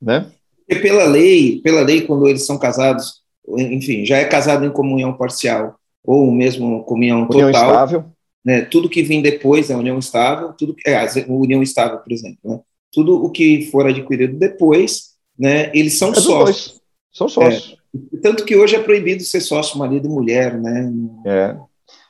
né? 0.00 0.30
E 0.68 0.76
pela 0.76 1.04
lei, 1.04 1.60
pela 1.62 1.82
lei, 1.82 2.02
quando 2.02 2.26
eles 2.26 2.46
são 2.46 2.58
casados, 2.58 3.22
enfim, 3.58 4.04
já 4.04 4.18
é 4.18 4.24
casado 4.24 4.64
em 4.64 4.70
comunhão 4.70 5.12
parcial 5.12 5.76
ou 6.04 6.30
mesmo 6.30 6.84
comunhão 6.84 7.26
total. 7.26 7.40
União 7.40 7.50
estável. 7.50 8.04
Né, 8.44 8.62
tudo 8.62 8.88
que 8.88 9.04
vem 9.04 9.22
depois 9.22 9.70
é 9.70 9.76
união 9.76 9.98
estável, 9.98 10.52
tudo 10.52 10.74
que, 10.74 10.90
é, 10.90 11.06
união 11.28 11.62
estável, 11.62 11.98
por 11.98 12.12
exemplo, 12.12 12.38
né, 12.44 12.60
tudo 12.90 13.24
o 13.24 13.30
que 13.30 13.70
for 13.70 13.86
adquirido 13.86 14.36
depois, 14.36 15.12
né, 15.38 15.70
eles 15.72 15.96
são 15.96 16.10
é 16.10 16.14
sócios. 16.14 16.66
Dois. 16.66 16.82
São 17.12 17.28
sócios. 17.28 17.78
É, 17.78 18.16
tanto 18.20 18.44
que 18.44 18.56
hoje 18.56 18.74
é 18.74 18.82
proibido 18.82 19.22
ser 19.22 19.40
sócio 19.40 19.78
marido 19.78 20.08
e 20.08 20.10
mulher, 20.10 20.58
né? 20.58 20.92
É. 21.24 21.56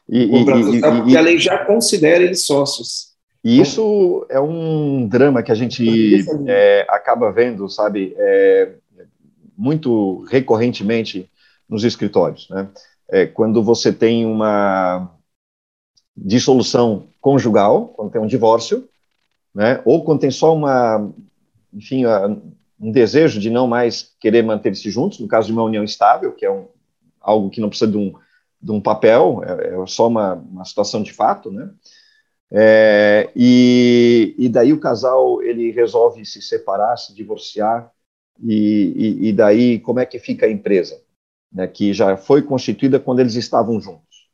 E, 0.09 0.19
e, 0.19 0.41
e, 0.41 0.45
porque 0.45 1.17
a 1.17 1.21
lei 1.21 1.39
já 1.39 1.59
considera 1.65 2.23
eles 2.23 2.47
sócios. 2.47 3.12
E 3.45 3.61
isso 3.61 4.25
é 4.31 4.41
um 4.41 5.07
drama 5.09 5.43
que 5.43 5.51
a 5.51 5.55
gente 5.55 6.25
é, 6.47 6.87
acaba 6.89 7.33
vendo, 7.33 7.69
sabe, 7.69 8.15
é, 8.17 8.75
muito 9.59 10.25
recorrentemente 10.31 11.29
nos 11.69 11.83
escritórios. 11.83 12.49
Né? 12.49 12.69
É, 13.09 13.27
quando 13.27 13.63
você 13.63 13.93
tem 13.93 14.25
uma 14.25 15.11
dissolução 16.17 17.09
conjugal, 17.21 17.89
quando 17.89 18.13
tem 18.13 18.21
um 18.21 18.29
divórcio, 18.29 18.89
né? 19.53 19.83
ou 19.85 20.05
quando 20.05 20.21
tem 20.21 20.31
só 20.31 20.55
uma, 20.55 21.11
enfim, 21.75 22.05
um 22.79 22.93
desejo 22.93 23.41
de 23.41 23.51
não 23.51 23.67
mais 23.67 24.15
querer 24.21 24.43
manter-se 24.43 24.89
juntos, 24.89 25.19
no 25.19 25.27
caso 25.27 25.49
de 25.49 25.53
uma 25.53 25.65
união 25.65 25.83
estável, 25.83 26.33
que 26.33 26.47
é 26.47 26.51
um, 26.51 26.67
algo 27.21 27.51
que 27.51 27.61
não 27.61 27.69
precisa 27.69 27.91
de 27.91 27.97
um, 27.97 28.15
de 28.61 28.71
um 28.71 28.81
papel, 28.81 29.43
é, 29.45 29.75
é 29.75 29.87
só 29.87 30.07
uma, 30.07 30.35
uma 30.35 30.65
situação 30.65 31.03
de 31.03 31.13
fato, 31.13 31.51
né? 31.51 31.69
É, 32.55 33.31
e, 33.35 34.35
e, 34.37 34.49
daí 34.51 34.75
o 34.75 34.81
casal 34.81 35.43
ele 35.43 35.71
resolve 35.71 36.23
se 36.27 36.43
separar, 36.43 36.99
se 36.99 37.15
divorciar, 37.15 37.91
e, 38.43 38.93
e, 39.25 39.29
e, 39.29 39.33
daí 39.33 39.79
como 39.79 40.01
é 40.01 40.05
que 40.05 40.19
fica 40.19 40.45
a 40.45 40.51
empresa, 40.51 41.01
né, 41.51 41.67
que 41.67 41.95
já 41.95 42.15
foi 42.15 42.43
constituída 42.43 43.01
quando 43.01 43.21
eles 43.21 43.37
estavam 43.37 43.81
juntos? 43.81 44.29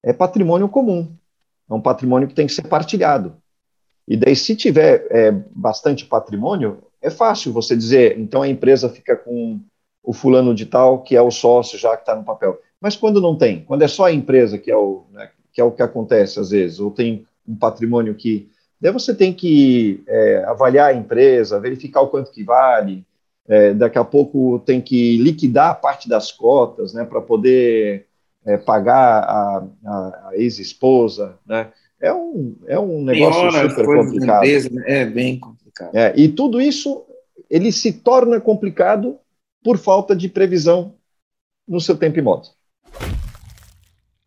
É 0.00 0.12
patrimônio 0.12 0.68
comum, 0.68 1.12
é 1.68 1.74
um 1.74 1.80
patrimônio 1.80 2.28
que 2.28 2.34
tem 2.34 2.46
que 2.46 2.52
ser 2.52 2.68
partilhado. 2.68 3.36
E 4.06 4.16
daí, 4.16 4.36
se 4.36 4.54
tiver 4.54 5.04
é, 5.10 5.32
bastante 5.32 6.04
patrimônio, 6.04 6.84
é 7.02 7.10
fácil 7.10 7.52
você 7.52 7.76
dizer, 7.76 8.16
então 8.16 8.42
a 8.42 8.48
empresa 8.48 8.88
fica 8.88 9.16
com 9.16 9.60
o 10.04 10.12
fulano 10.12 10.54
de 10.54 10.66
tal, 10.66 11.02
que 11.02 11.16
é 11.16 11.22
o 11.22 11.32
sócio 11.32 11.76
já 11.76 11.96
que 11.96 12.02
está 12.02 12.14
no 12.14 12.24
papel. 12.24 12.60
Mas 12.80 12.94
quando 12.94 13.20
não 13.20 13.36
tem, 13.36 13.64
quando 13.64 13.82
é 13.82 13.88
só 13.88 14.04
a 14.04 14.12
empresa 14.12 14.56
que 14.56 14.70
é 14.70 14.76
o, 14.76 15.04
né, 15.10 15.30
que 15.52 15.60
é 15.60 15.64
o 15.64 15.72
que 15.72 15.82
acontece 15.82 16.38
às 16.38 16.50
vezes, 16.50 16.78
ou 16.78 16.92
tem 16.92 17.26
um 17.48 17.56
patrimônio 17.56 18.14
que. 18.14 18.48
Daí 18.80 18.92
você 18.92 19.14
tem 19.14 19.32
que 19.32 20.02
é, 20.06 20.44
avaliar 20.44 20.90
a 20.90 20.94
empresa, 20.94 21.60
verificar 21.60 22.02
o 22.02 22.08
quanto 22.08 22.30
que 22.30 22.44
vale, 22.44 23.04
é, 23.48 23.72
daqui 23.72 23.98
a 23.98 24.04
pouco 24.04 24.58
tem 24.66 24.80
que 24.80 25.16
liquidar 25.18 25.80
parte 25.80 26.08
das 26.08 26.30
cotas, 26.30 26.92
né, 26.92 27.04
para 27.04 27.20
poder 27.20 28.06
é, 28.44 28.56
pagar 28.56 29.24
a, 29.24 29.64
a, 29.84 30.28
a 30.28 30.30
ex-esposa, 30.34 31.38
né? 31.46 31.72
É 31.98 32.12
um, 32.12 32.54
é 32.66 32.78
um 32.78 33.02
negócio 33.02 33.70
super 33.70 33.86
complicado. 33.86 34.44
Empresa, 34.44 34.70
né? 34.70 34.84
É 34.86 35.04
bem 35.06 35.38
complicado. 35.38 35.96
É, 35.96 36.12
e 36.14 36.28
tudo 36.28 36.60
isso 36.60 37.04
ele 37.48 37.72
se 37.72 37.92
torna 37.92 38.40
complicado 38.40 39.18
por 39.64 39.78
falta 39.78 40.14
de 40.14 40.28
previsão 40.28 40.94
no 41.66 41.80
seu 41.80 41.96
tempo 41.96 42.18
e 42.18 42.22
modo. 42.22 42.48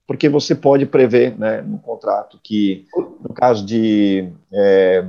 Porque 0.09 0.27
você 0.27 0.55
pode 0.55 0.87
prever 0.87 1.37
né, 1.37 1.61
no 1.61 1.77
contrato 1.77 2.39
que, 2.41 2.87
no 3.21 3.31
caso 3.31 3.63
de 3.63 4.27
é, 4.51 5.05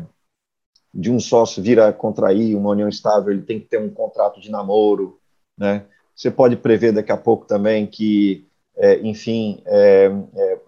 de 0.92 1.10
um 1.10 1.18
sócio 1.18 1.62
vir 1.62 1.80
a 1.80 1.90
contrair 1.90 2.54
uma 2.54 2.68
união 2.68 2.86
estável, 2.86 3.32
ele 3.32 3.40
tem 3.40 3.58
que 3.58 3.66
ter 3.66 3.80
um 3.80 3.88
contrato 3.88 4.38
de 4.42 4.50
namoro, 4.50 5.18
né? 5.56 5.86
Você 6.14 6.30
pode 6.30 6.54
prever 6.54 6.92
daqui 6.92 7.10
a 7.10 7.16
pouco 7.16 7.46
também 7.46 7.86
que, 7.86 8.46
é, 8.76 9.00
enfim, 9.00 9.62
é, 9.64 10.12
é, 10.36 10.58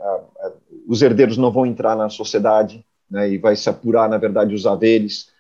os 0.89 1.03
herdeiros 1.03 1.37
não 1.37 1.53
vão 1.53 1.67
entrar 1.67 1.95
na 1.95 2.09
sociedade, 2.09 2.83
né? 3.11 3.29
E 3.29 3.37
vai 3.37 3.55
se 3.55 3.69
apurar, 3.69 4.09
na 4.09 4.17
verdade, 4.17 4.55
os 4.55 4.65
haveres, 4.65 5.31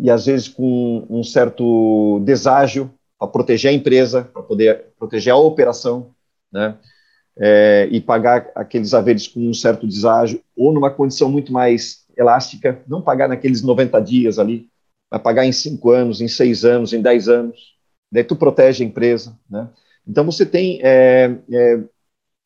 e 0.00 0.10
às 0.10 0.24
vezes 0.24 0.48
com 0.48 1.06
um 1.10 1.22
certo 1.22 2.20
deságio 2.20 2.90
para 3.18 3.28
proteger 3.28 3.70
a 3.70 3.74
empresa, 3.74 4.24
para 4.24 4.42
poder 4.42 4.94
proteger 4.98 5.34
a 5.34 5.36
operação, 5.36 6.14
né? 6.50 6.78
É, 7.36 7.88
e 7.90 8.00
pagar 8.00 8.50
aqueles 8.54 8.94
haveres 8.94 9.26
com 9.26 9.40
um 9.40 9.54
certo 9.54 9.86
deságio, 9.86 10.40
ou 10.56 10.72
numa 10.72 10.90
condição 10.90 11.28
muito 11.28 11.52
mais 11.52 12.04
elástica, 12.16 12.82
não 12.86 13.02
pagar 13.02 13.28
naqueles 13.28 13.60
90 13.60 14.00
dias 14.00 14.38
ali, 14.38 14.68
mas 15.10 15.20
pagar 15.20 15.44
em 15.44 15.52
5 15.52 15.90
anos, 15.90 16.20
em 16.20 16.28
6 16.28 16.64
anos, 16.64 16.92
em 16.92 17.02
10 17.02 17.28
anos. 17.28 17.74
Daí 18.10 18.22
tu 18.22 18.36
protege 18.36 18.84
a 18.84 18.86
empresa, 18.86 19.36
né? 19.50 19.68
Então 20.06 20.24
você 20.24 20.44
tem 20.44 20.80
é, 20.82 21.36
é, 21.50 21.84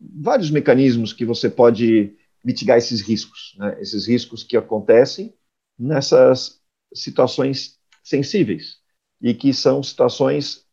vários 0.01 0.51
mecanismos 0.51 1.13
que 1.13 1.25
você 1.25 1.51
pode 1.51 2.17
mitigar 2.45 2.79
esses 2.79 3.01
riscos, 3.01 3.55
né? 3.59 3.77
esses 3.81 4.07
riscos 4.07 4.45
que 4.45 4.57
acontecem 4.57 5.35
nessas 5.79 6.61
situações 6.95 7.79
sensíveis 8.03 8.79
e 9.21 9.35
que 9.35 9.53
são 9.53 9.83
situações 9.83 10.65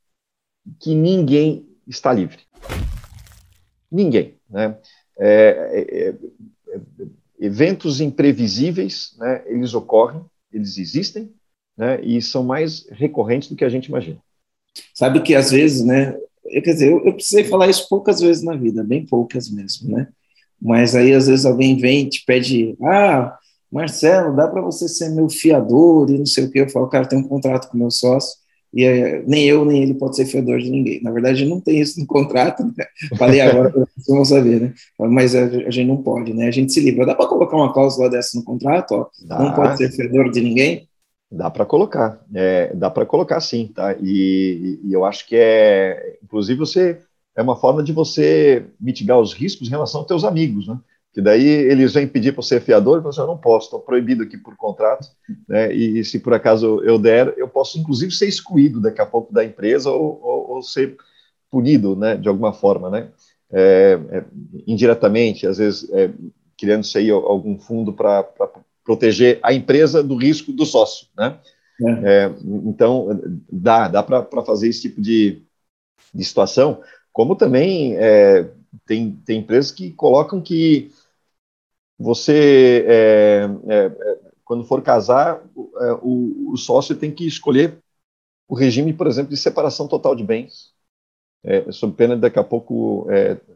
que 0.80 0.94
ninguém 0.94 1.68
está 1.88 2.14
livre. 2.14 2.45
Ninguém, 3.96 4.36
né? 4.50 4.78
É, 5.18 5.30
é, 5.72 6.10
é 6.10 6.16
eventos 7.40 8.02
imprevisíveis, 8.02 9.16
né, 9.18 9.44
eles 9.46 9.74
ocorrem, 9.74 10.22
eles 10.52 10.78
existem, 10.78 11.32
né, 11.78 12.02
e 12.02 12.22
são 12.22 12.44
mais 12.44 12.88
recorrentes 12.92 13.50
do 13.50 13.56
que 13.56 13.66
a 13.66 13.70
gente 13.70 13.88
imagina. 13.88 14.18
Sabe 14.94 15.22
que 15.22 15.36
às 15.36 15.52
vezes, 15.52 15.86
né, 15.86 16.18
eu, 16.46 16.62
quer 16.62 16.74
dizer, 16.74 16.92
eu, 16.92 17.06
eu 17.06 17.14
precisei 17.14 17.44
falar 17.44 17.70
isso 17.70 17.88
poucas 17.90 18.22
vezes 18.22 18.44
na 18.44 18.56
vida, 18.56 18.84
bem 18.84 19.06
poucas 19.06 19.50
mesmo, 19.50 19.92
né, 19.92 20.08
mas 20.62 20.96
aí 20.96 21.14
às 21.14 21.28
vezes 21.28 21.46
alguém 21.46 21.78
vem 21.78 22.06
e 22.06 22.10
te 22.10 22.24
pede, 22.26 22.76
ah, 22.82 23.38
Marcelo, 23.72 24.36
dá 24.36 24.48
para 24.48 24.62
você 24.62 24.88
ser 24.88 25.10
meu 25.10 25.30
fiador 25.30 26.10
e 26.10 26.18
não 26.18 26.26
sei 26.26 26.46
o 26.46 26.52
que, 26.52 26.60
eu 26.60 26.70
falo, 26.70 26.88
cara, 26.88 27.08
tem 27.08 27.20
um 27.20 27.28
contrato 27.28 27.70
com 27.70 27.78
meu 27.78 27.92
sócio, 27.92 28.38
e 28.74 28.84
é, 28.84 29.24
nem 29.26 29.46
eu 29.46 29.64
nem 29.64 29.84
ele 29.84 29.94
pode 29.94 30.16
ser 30.16 30.26
fiador 30.26 30.60
de 30.60 30.70
ninguém. 30.70 31.02
Na 31.02 31.12
verdade, 31.12 31.46
não 31.46 31.62
tem 31.62 31.80
isso 31.80 32.00
no 32.00 32.06
contrato, 32.06 32.64
né? 32.64 32.86
Falei 33.18 33.42
agora 33.42 33.70
vocês 33.98 34.08
vão 34.08 34.26
saber, 34.26 34.62
né? 34.62 34.74
Mas 35.00 35.34
a, 35.34 35.46
a, 35.46 35.72
gente 35.72 35.88
não 35.88 36.04
pode, 36.04 36.34
né? 36.34 36.48
A 36.48 36.52
gente 36.52 36.74
se 36.74 36.80
livra. 36.80 37.06
Dá 37.06 37.16
para 37.16 37.28
colocar 37.28 37.56
uma 37.56 37.74
cláusula 37.74 38.10
dessa 38.10 38.38
no 38.38 38.44
contrato, 38.44 38.92
ó? 38.94 39.08
Dá. 39.26 39.40
Não 39.40 39.54
pode 39.54 39.78
ser 39.78 39.92
fiador 39.92 40.30
de 40.30 40.42
ninguém? 40.42 40.88
Dá 41.32 41.50
para 41.50 41.66
colocar, 41.66 42.24
é, 42.34 42.74
dá 42.76 42.90
para 42.90 43.06
colocar 43.06 43.40
sim, 43.42 43.72
tá? 43.74 43.96
E, 44.02 44.80
e, 44.84 44.94
eu 44.94 45.04
acho 45.04 45.28
que 45.28 45.36
é, 45.36 46.18
inclusive, 46.24 46.60
você 46.60 47.00
é 47.36 47.42
uma 47.42 47.56
forma 47.56 47.84
de 47.84 47.92
você 47.92 48.66
mitigar 48.80 49.20
os 49.20 49.34
riscos 49.34 49.68
em 49.68 49.72
relação 49.72 50.02
aos 50.02 50.08
teus 50.08 50.24
amigos, 50.24 50.68
né? 50.68 50.78
Que 51.16 51.22
daí 51.22 51.48
eles 51.48 51.94
vêm 51.94 52.06
pedir 52.06 52.34
para 52.34 52.44
ser 52.44 52.60
fiador, 52.60 52.98
e 52.98 53.02
você 53.02 53.22
assim, 53.22 53.30
eu 53.30 53.34
não 53.34 53.38
posso, 53.38 53.68
estou 53.68 53.80
proibido 53.80 54.24
aqui 54.24 54.38
por 54.38 54.54
contrato, 54.58 55.08
né, 55.48 55.74
e 55.74 56.04
se 56.04 56.20
por 56.20 56.34
acaso 56.34 56.84
eu 56.84 57.00
der, 57.00 57.34
eu 57.38 57.48
posso 57.48 57.80
inclusive 57.80 58.12
ser 58.12 58.28
excluído 58.28 58.82
daqui 58.82 59.00
a 59.00 59.06
pouco 59.06 59.34
da 59.34 59.42
empresa 59.42 59.90
ou, 59.90 60.20
ou, 60.22 60.56
ou 60.56 60.62
ser 60.62 60.98
punido, 61.50 61.96
né, 61.96 62.18
de 62.18 62.28
alguma 62.28 62.52
forma, 62.52 62.90
né, 62.90 63.08
é, 63.50 63.98
é, 64.12 64.26
indiretamente, 64.68 65.48
às 65.48 65.58
vezes 65.58 65.90
é, 65.94 66.12
criando-se 66.58 66.98
aí 66.98 67.10
algum 67.10 67.58
fundo 67.58 67.94
para 67.94 68.22
proteger 68.84 69.40
a 69.42 69.54
empresa 69.54 70.04
do 70.04 70.18
risco 70.18 70.52
do 70.52 70.66
sócio, 70.66 71.08
né, 71.18 71.40
é. 71.82 72.26
É, 72.26 72.32
então 72.66 73.22
dá, 73.50 73.88
dá 73.88 74.04
para 74.04 74.44
fazer 74.46 74.68
esse 74.68 74.82
tipo 74.82 75.02
de, 75.02 75.44
de 76.14 76.26
situação, 76.26 76.82
como 77.14 77.38
também 77.38 77.96
é, 77.96 78.50
tem, 78.86 79.18
tem 79.26 79.40
empresas 79.40 79.72
que 79.72 79.92
colocam 79.92 80.42
que 80.42 80.92
você, 81.98 82.86
é, 82.88 83.50
é, 83.68 83.86
é 83.86 84.18
quando 84.44 84.66
for 84.66 84.82
casar, 84.82 85.42
é, 85.82 85.92
o, 86.02 86.52
o, 86.52 86.58
sócio 86.58 86.96
tem 86.96 87.12
que 87.12 87.26
escolher 87.26 87.78
o 88.48 88.56
regime, 88.56 88.94
por 88.94 89.08
exemplo, 89.08 89.32
de 89.32 89.38
separação 89.38 89.88
total 89.88 90.16
de 90.16 90.24
bens, 90.24 90.74
é, 91.44 91.72
sob 91.72 91.96
pena 91.96 92.16
de 92.16 92.22
daqui 92.22 92.40
a 92.40 92.44
pouco 92.44 93.08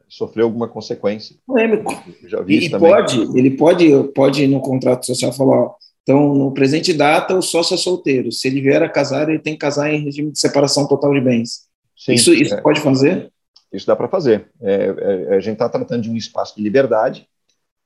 sofrer 0.07 0.43
alguma 0.43 0.67
consequência. 0.67 1.35
Polêmico. 1.45 1.91
Já 2.23 2.41
vi 2.41 2.55
e 2.55 2.57
isso 2.59 2.71
também. 2.71 2.89
pode, 2.89 3.37
ele 3.37 3.51
pode, 3.51 4.03
pode 4.13 4.47
no 4.47 4.61
contrato 4.61 5.05
social 5.05 5.33
falar, 5.33 5.63
ó, 5.63 5.75
então, 6.09 6.33
no 6.33 6.51
presente 6.51 6.91
data, 6.91 7.35
o 7.35 7.41
sócio 7.41 7.75
é 7.75 7.77
solteiro. 7.77 8.31
Se 8.31 8.47
ele 8.47 8.61
vier 8.61 8.81
a 8.81 8.89
casar, 8.89 9.29
ele 9.29 9.37
tem 9.37 9.53
que 9.53 9.59
casar 9.59 9.93
em 9.93 10.03
regime 10.03 10.31
de 10.31 10.39
separação 10.39 10.87
total 10.87 11.13
de 11.13 11.21
bens. 11.21 11.67
Sim, 11.95 12.13
isso, 12.13 12.33
isso 12.33 12.55
é, 12.55 12.61
pode 12.61 12.81
fazer? 12.81 13.31
Isso 13.71 13.85
dá 13.85 13.95
para 13.95 14.07
fazer. 14.07 14.49
É, 14.59 15.27
é, 15.29 15.35
a 15.35 15.39
gente 15.39 15.53
está 15.53 15.69
tratando 15.69 16.01
de 16.01 16.09
um 16.09 16.15
espaço 16.15 16.55
de 16.55 16.63
liberdade, 16.63 17.27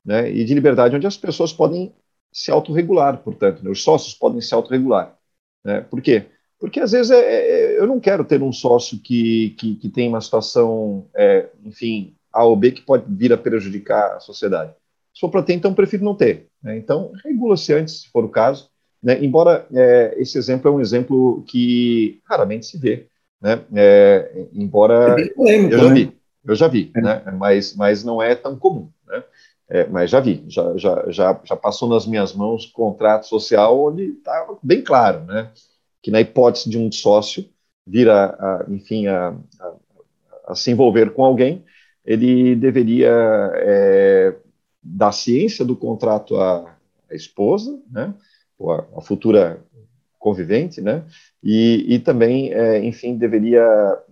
né, 0.05 0.31
e 0.31 0.43
de 0.43 0.53
liberdade 0.53 0.95
onde 0.95 1.07
as 1.07 1.17
pessoas 1.17 1.53
podem 1.53 1.93
se 2.31 2.51
autorregular, 2.51 3.17
portanto, 3.17 3.63
né, 3.63 3.69
os 3.69 3.83
sócios 3.83 4.13
podem 4.13 4.41
se 4.41 4.53
autorregular. 4.53 5.15
Né, 5.63 5.81
por 5.81 6.01
quê? 6.01 6.25
Porque 6.59 6.79
às 6.79 6.91
vezes 6.91 7.11
é, 7.11 7.19
é, 7.19 7.79
eu 7.79 7.85
não 7.85 7.99
quero 7.99 8.23
ter 8.23 8.41
um 8.41 8.53
sócio 8.53 8.97
que, 8.97 9.49
que, 9.59 9.75
que 9.75 9.89
tem 9.89 10.07
uma 10.07 10.21
situação, 10.21 11.07
é, 11.13 11.49
enfim, 11.65 12.15
A 12.31 12.45
ou 12.45 12.55
B 12.55 12.71
que 12.71 12.81
pode 12.81 13.03
vir 13.09 13.33
a 13.33 13.37
prejudicar 13.37 14.15
a 14.15 14.19
sociedade. 14.21 14.73
Se 15.13 15.19
for 15.19 15.29
para 15.29 15.43
ter, 15.43 15.53
então 15.53 15.73
prefiro 15.73 16.05
não 16.05 16.15
ter. 16.15 16.47
Né? 16.63 16.77
Então, 16.77 17.11
regula-se 17.23 17.73
antes, 17.73 18.01
se 18.01 18.09
for 18.09 18.23
o 18.23 18.29
caso. 18.29 18.69
Né? 19.01 19.21
Embora 19.23 19.67
é, 19.73 20.15
esse 20.17 20.37
exemplo 20.37 20.69
é 20.69 20.73
um 20.73 20.79
exemplo 20.79 21.43
que 21.47 22.21
raramente 22.25 22.65
se 22.65 22.77
vê. 22.77 23.07
Né? 23.41 23.61
É, 23.75 24.47
embora 24.53 25.19
é 25.19 25.27
polêmico, 25.27 25.73
eu 25.73 25.79
já 25.79 25.89
né? 25.89 25.93
vi, 25.93 26.17
eu 26.45 26.55
já 26.55 26.67
vi, 26.69 26.91
é. 26.95 27.01
né? 27.01 27.23
mas, 27.37 27.75
mas 27.75 28.03
não 28.05 28.21
é 28.21 28.33
tão 28.35 28.57
comum. 28.57 28.89
É, 29.70 29.88
mas 29.88 30.09
já 30.09 30.20
vi, 30.20 30.43
já, 30.47 30.78
já, 30.78 31.05
já, 31.09 31.41
já 31.43 31.55
passou 31.55 31.88
nas 31.88 32.05
minhas 32.05 32.34
mãos 32.34 32.66
contrato 32.66 33.26
social 33.28 33.80
onde 33.82 34.03
estava 34.03 34.57
bem 34.61 34.82
claro, 34.82 35.24
né? 35.26 35.51
que 36.03 36.11
na 36.11 36.20
hipótese 36.20 36.70
de 36.70 36.78
um 36.78 36.91
sócio 36.91 37.49
vir 37.88 38.09
a, 38.09 38.26
a 38.26 38.66
enfim, 38.68 39.07
a, 39.07 39.30
a, 39.59 39.74
a, 40.49 40.55
se 40.55 40.70
envolver 40.70 41.14
com 41.14 41.24
alguém, 41.24 41.64
ele 42.05 42.55
deveria 42.55 43.09
é, 43.55 44.36
dar 44.84 45.14
ciência 45.14 45.64
do 45.64 45.76
contrato 45.76 46.36
à, 46.36 46.78
à 47.09 47.16
esposa, 47.16 47.82
né, 47.89 48.14
ou 48.59 48.72
à, 48.72 49.01
futura 49.01 49.64
convivente, 50.20 50.82
né, 50.82 51.05
e, 51.41 51.86
e 51.95 51.99
também, 51.99 52.53
é, 52.53 52.84
enfim, 52.84 53.18
deveria 53.18 53.64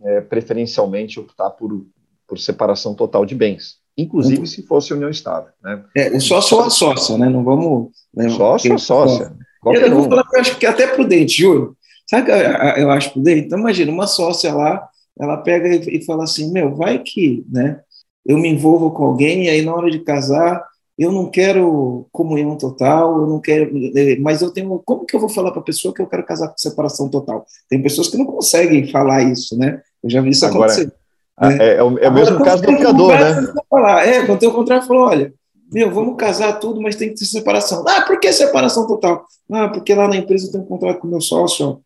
é, 0.04 0.22
preferencialmente 0.22 1.20
optar 1.20 1.50
por, 1.52 1.86
por 2.26 2.40
separação 2.40 2.96
total 2.96 3.26
de 3.26 3.36
bens, 3.36 3.81
inclusive 3.98 4.46
se 4.48 4.64
fosse 4.64 4.94
união 4.94 5.10
estável. 5.10 5.52
Né. 5.64 5.84
É, 5.96 6.10
o 6.10 6.22
sócio 6.22 6.58
ou 6.58 6.64
a 6.64 6.70
sócia, 6.70 7.18
né, 7.18 7.30
não 7.30 7.44
vamos... 7.44 7.90
Né, 8.14 8.30
sócio 8.30 8.72
ou 8.74 8.80
sócia. 8.80 9.34
Eu, 9.66 9.74
eu 9.74 9.96
vou 9.96 10.10
falar 10.10 10.28
que 10.28 10.36
eu 10.36 10.42
acho 10.42 10.58
que 10.58 10.66
é 10.66 10.70
até 10.70 10.88
prudente, 10.88 11.42
Júlio, 11.42 11.78
Sabe 12.12 12.26
que 12.26 12.82
eu 12.82 12.92
acho 12.92 13.14
prudente? 13.14 13.46
Então, 13.46 13.58
imagina, 13.58 13.90
uma 13.90 14.06
sócia 14.06 14.54
lá, 14.54 14.86
ela 15.18 15.38
pega 15.38 15.70
e 15.90 16.04
fala 16.04 16.26
assim: 16.26 16.52
meu, 16.52 16.76
vai 16.76 17.00
que 17.00 17.46
né, 17.50 17.80
eu 18.26 18.38
me 18.38 18.50
envolvo 18.50 18.92
com 18.92 19.06
alguém 19.06 19.46
e 19.46 19.50
aí 19.50 19.62
na 19.62 19.74
hora 19.74 19.90
de 19.90 20.00
casar 20.00 20.62
eu 21.00 21.10
não 21.10 21.32
quero 21.32 22.06
comunhão 22.12 22.58
total, 22.58 23.22
eu 23.22 23.28
não 23.28 23.40
quero, 23.40 23.72
mas 24.20 24.42
eu 24.42 24.52
tenho, 24.52 24.80
como 24.86 25.06
que 25.06 25.16
eu 25.16 25.20
vou 25.20 25.30
falar 25.30 25.52
para 25.52 25.62
a 25.62 25.64
pessoa 25.64 25.94
que 25.94 26.02
eu 26.02 26.06
quero 26.06 26.26
casar 26.26 26.50
com 26.50 26.58
separação 26.58 27.10
total? 27.10 27.46
Tem 27.70 27.82
pessoas 27.82 28.10
que 28.10 28.18
não 28.18 28.26
conseguem 28.26 28.86
falar 28.92 29.24
isso, 29.24 29.58
né? 29.58 29.82
Eu 30.04 30.10
já 30.10 30.22
vi 30.22 30.30
isso 30.30 30.46
Agora, 30.46 30.72
acontecer. 30.72 30.94
Né? 31.40 31.58
É, 31.60 31.76
é, 31.76 31.84
o, 31.84 31.98
é 31.98 32.10
o 32.10 32.14
mesmo 32.14 32.44
caso 32.44 32.62
do 32.62 32.76
criador, 32.76 33.14
né? 33.20 33.54
Falar, 33.70 34.08
é, 34.08 34.26
quando 34.26 34.40
tem 34.40 34.50
o 34.50 34.54
contrário, 34.54 34.86
falou, 34.86 35.08
olha, 35.08 35.34
meu, 35.72 35.92
vamos 35.92 36.18
casar 36.18 36.60
tudo, 36.60 36.82
mas 36.82 36.96
tem 36.96 37.10
que 37.10 37.16
ter 37.16 37.26
separação. 37.26 37.84
Ah, 37.88 38.02
por 38.02 38.20
que 38.20 38.32
separação 38.32 38.86
total? 38.86 39.26
Ah, 39.52 39.70
porque 39.70 39.96
lá 39.96 40.08
na 40.08 40.18
empresa 40.18 40.48
eu 40.48 40.52
tenho 40.52 40.64
um 40.64 40.68
contrato 40.68 41.00
com 41.00 41.08
o 41.08 41.12
meu 41.12 41.22
sócio, 41.22 41.82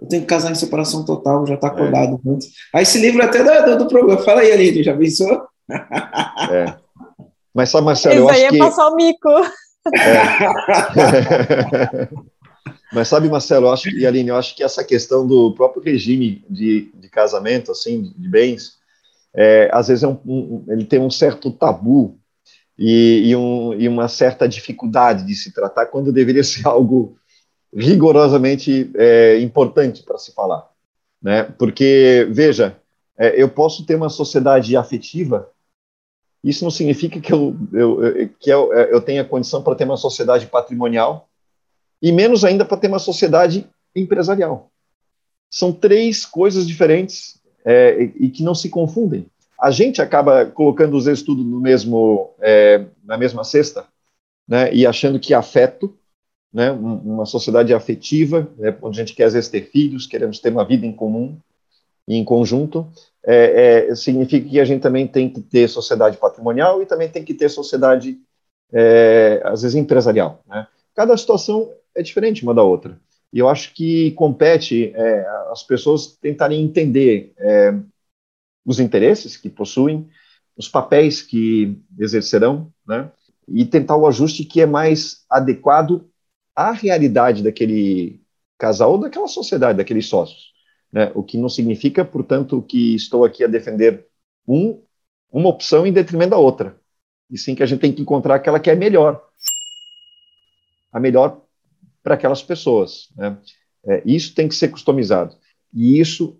eu 0.00 0.06
tenho 0.08 0.22
que 0.22 0.28
casar 0.28 0.52
em 0.52 0.54
separação 0.54 1.04
total, 1.04 1.46
já 1.46 1.54
está 1.54 1.68
acordado 1.68 2.20
é. 2.26 2.78
Aí 2.78 2.86
se 2.86 2.98
livra 2.98 3.24
até 3.24 3.42
do, 3.62 3.78
do 3.78 3.88
problema. 3.88 4.20
Fala 4.22 4.42
aí, 4.42 4.52
Aline, 4.52 4.82
já 4.82 4.96
pensou? 4.96 5.42
É. 6.48 6.76
Mas 7.52 7.70
sabe, 7.70 7.86
Marcelo, 7.86 8.14
eu 8.14 8.28
acho 8.28 8.38
aí 8.38 8.44
é 8.44 8.50
que... 8.50 8.58
passar 8.58 8.86
o 8.88 8.94
mico. 8.94 9.28
É. 9.30 9.48
Mas 12.96 13.08
sabe, 13.08 13.28
Marcelo, 13.28 13.66
eu 13.66 13.72
acho, 13.74 13.90
e 13.90 14.06
Aline, 14.06 14.30
eu 14.30 14.36
acho 14.36 14.56
que 14.56 14.64
essa 14.64 14.82
questão 14.82 15.26
do 15.26 15.52
próprio 15.52 15.82
regime 15.82 16.42
de, 16.48 16.90
de 16.94 17.10
casamento, 17.10 17.70
assim, 17.70 18.10
de 18.16 18.26
bens, 18.26 18.78
é, 19.34 19.68
às 19.70 19.88
vezes 19.88 20.02
é 20.02 20.08
um, 20.08 20.18
um, 20.24 20.64
ele 20.66 20.86
tem 20.86 20.98
um 20.98 21.10
certo 21.10 21.50
tabu 21.50 22.18
e, 22.78 23.28
e, 23.28 23.36
um, 23.36 23.74
e, 23.74 23.86
uma 23.86 24.08
certa 24.08 24.48
dificuldade 24.48 25.26
de 25.26 25.34
se 25.34 25.52
tratar 25.52 25.84
quando 25.84 26.10
deveria 26.10 26.42
ser 26.42 26.64
algo 26.66 27.18
rigorosamente 27.70 28.90
é, 28.94 29.40
importante 29.40 30.02
para 30.02 30.16
se 30.16 30.32
falar, 30.32 30.66
né? 31.20 31.42
Porque 31.42 32.26
veja, 32.30 32.80
é, 33.18 33.42
eu 33.42 33.50
posso 33.50 33.84
ter 33.84 33.96
uma 33.96 34.08
sociedade 34.08 34.74
afetiva, 34.74 35.50
isso 36.42 36.64
não 36.64 36.70
significa 36.70 37.20
que 37.20 37.30
eu, 37.30 37.54
eu 37.74 38.30
que 38.40 38.48
eu, 38.48 38.72
é, 38.72 38.90
eu 38.90 39.02
tenha 39.02 39.22
condição 39.22 39.62
para 39.62 39.74
ter 39.74 39.84
uma 39.84 39.98
sociedade 39.98 40.46
patrimonial 40.46 41.25
e 42.00 42.12
menos 42.12 42.44
ainda 42.44 42.64
para 42.64 42.76
ter 42.76 42.88
uma 42.88 42.98
sociedade 42.98 43.68
empresarial. 43.94 44.70
São 45.50 45.72
três 45.72 46.24
coisas 46.24 46.66
diferentes 46.66 47.40
é, 47.64 48.10
e 48.16 48.28
que 48.30 48.42
não 48.42 48.54
se 48.54 48.68
confundem. 48.68 49.26
A 49.60 49.70
gente 49.70 50.02
acaba 50.02 50.44
colocando 50.46 50.96
os 50.96 51.04
dois 51.04 51.22
tudo 51.22 51.42
no 51.42 51.60
mesmo, 51.60 52.34
é, 52.40 52.84
na 53.04 53.16
mesma 53.16 53.42
cesta, 53.42 53.86
né, 54.46 54.72
e 54.72 54.86
achando 54.86 55.18
que 55.18 55.32
afeto 55.32 55.96
né, 56.52 56.70
uma 56.70 57.26
sociedade 57.26 57.74
afetiva, 57.74 58.48
né, 58.56 58.76
onde 58.80 59.00
a 59.00 59.04
gente 59.04 59.16
quer 59.16 59.24
às 59.24 59.32
vezes 59.32 59.48
ter 59.48 59.70
filhos, 59.70 60.06
queremos 60.06 60.38
ter 60.38 60.50
uma 60.50 60.64
vida 60.64 60.86
em 60.86 60.92
comum 60.92 61.38
e 62.06 62.16
em 62.16 62.24
conjunto, 62.24 62.86
é, 63.24 63.88
é, 63.88 63.94
significa 63.94 64.48
que 64.48 64.60
a 64.60 64.64
gente 64.64 64.80
também 64.80 65.06
tem 65.06 65.28
que 65.28 65.40
ter 65.40 65.68
sociedade 65.68 66.16
patrimonial 66.16 66.80
e 66.80 66.86
também 66.86 67.08
tem 67.08 67.24
que 67.24 67.34
ter 67.34 67.48
sociedade, 67.48 68.16
é, 68.72 69.42
às 69.44 69.62
vezes, 69.62 69.74
empresarial. 69.74 70.40
Né? 70.46 70.66
Cada 70.94 71.16
situação 71.16 71.68
é 71.96 72.02
diferente 72.02 72.42
uma 72.42 72.54
da 72.54 72.62
outra. 72.62 73.00
E 73.32 73.38
eu 73.38 73.48
acho 73.48 73.74
que 73.74 74.12
compete 74.12 74.92
é, 74.94 75.26
as 75.50 75.62
pessoas 75.62 76.16
tentarem 76.20 76.62
entender 76.62 77.32
é, 77.38 77.74
os 78.64 78.78
interesses 78.78 79.36
que 79.36 79.48
possuem, 79.48 80.08
os 80.56 80.68
papéis 80.68 81.22
que 81.22 81.78
exercerão, 81.98 82.72
né? 82.86 83.10
e 83.48 83.64
tentar 83.64 83.96
o 83.96 84.06
ajuste 84.06 84.44
que 84.44 84.60
é 84.60 84.66
mais 84.66 85.24
adequado 85.30 86.08
a 86.54 86.72
realidade 86.72 87.42
daquele 87.42 88.20
casal 88.58 88.92
ou 88.92 88.98
daquela 88.98 89.28
sociedade, 89.28 89.78
daqueles 89.78 90.06
sócios. 90.06 90.52
Né? 90.90 91.12
O 91.14 91.22
que 91.22 91.36
não 91.36 91.48
significa, 91.48 92.04
portanto, 92.04 92.62
que 92.62 92.94
estou 92.94 93.24
aqui 93.24 93.44
a 93.44 93.48
defender 93.48 94.06
um, 94.48 94.82
uma 95.30 95.48
opção 95.48 95.86
em 95.86 95.92
detrimento 95.92 96.30
da 96.30 96.38
outra. 96.38 96.78
E 97.30 97.36
sim 97.36 97.54
que 97.54 97.62
a 97.62 97.66
gente 97.66 97.80
tem 97.80 97.92
que 97.92 98.02
encontrar 98.02 98.36
aquela 98.36 98.58
que 98.58 98.70
é 98.70 98.74
melhor. 98.74 99.22
A 100.92 100.98
melhor 100.98 101.45
para 102.06 102.14
aquelas 102.14 102.40
pessoas. 102.40 103.08
Né? 103.16 103.36
É, 103.84 104.00
isso 104.06 104.32
tem 104.32 104.46
que 104.46 104.54
ser 104.54 104.68
customizado. 104.68 105.34
E 105.74 105.98
isso 105.98 106.38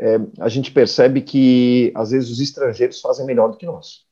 é, 0.00 0.18
a 0.40 0.48
gente 0.48 0.72
percebe 0.72 1.20
que, 1.20 1.92
às 1.94 2.12
vezes, 2.12 2.30
os 2.30 2.40
estrangeiros 2.40 2.98
fazem 2.98 3.26
melhor 3.26 3.50
do 3.50 3.58
que 3.58 3.66
nós. 3.66 4.06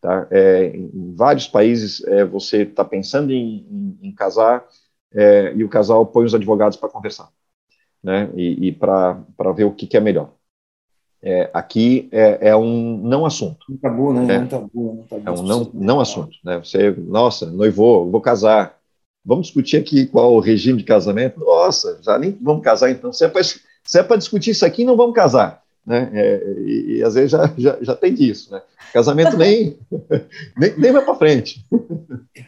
Tá? 0.00 0.26
É, 0.30 0.68
em 0.74 1.14
vários 1.14 1.46
países, 1.46 2.02
é, 2.04 2.24
você 2.24 2.62
está 2.62 2.82
pensando 2.82 3.30
em, 3.30 3.66
em, 3.70 4.08
em 4.08 4.14
casar 4.14 4.66
é, 5.12 5.52
e 5.54 5.62
o 5.62 5.68
casal 5.68 6.06
põe 6.06 6.24
os 6.24 6.34
advogados 6.34 6.78
para 6.78 6.88
conversar, 6.88 7.28
né? 8.02 8.30
E, 8.34 8.68
e 8.68 8.72
para 8.72 9.22
ver 9.54 9.64
o 9.64 9.74
que, 9.74 9.86
que 9.86 9.98
é 9.98 10.00
melhor. 10.00 10.32
É, 11.22 11.50
aqui 11.52 12.08
é, 12.10 12.48
é, 12.48 12.56
um 12.56 12.96
não 12.96 13.26
assunto. 13.26 13.66
Um 13.68 13.76
tabu, 13.76 14.14
né? 14.14 14.34
É, 14.34 14.38
um 14.38 14.46
tabu, 14.46 14.90
um 14.92 15.06
tabu 15.06 15.22
é 15.26 15.30
um 15.30 15.42
não, 15.42 15.70
não 15.74 16.00
assunto. 16.00 16.34
Né? 16.42 16.58
Você, 16.58 16.90
nossa, 16.92 17.44
noivou, 17.50 18.10
vou 18.10 18.22
casar. 18.22 18.79
Vamos 19.24 19.46
discutir 19.46 19.76
aqui 19.76 20.06
qual 20.06 20.34
o 20.34 20.40
regime 20.40 20.78
de 20.78 20.84
casamento? 20.84 21.40
Nossa, 21.40 21.98
já 22.02 22.18
nem 22.18 22.36
vamos 22.40 22.62
casar 22.62 22.90
então. 22.90 23.12
Se 23.12 23.24
é 23.24 24.02
para 24.02 24.16
discutir 24.16 24.50
isso 24.50 24.64
aqui, 24.64 24.84
não 24.84 24.96
vamos 24.96 25.14
casar 25.14 25.62
né? 25.86 26.10
É, 26.12 26.42
e, 26.58 26.96
e, 26.98 27.02
às 27.02 27.14
vezes 27.14 27.30
já, 27.30 27.52
já, 27.56 27.78
já 27.80 27.96
tem 27.96 28.14
disso, 28.14 28.52
né? 28.52 28.60
Casamento 28.92 29.36
nem, 29.36 29.76
nem, 30.56 30.78
nem 30.78 30.92
vai 30.92 31.04
para 31.04 31.14
frente. 31.14 31.64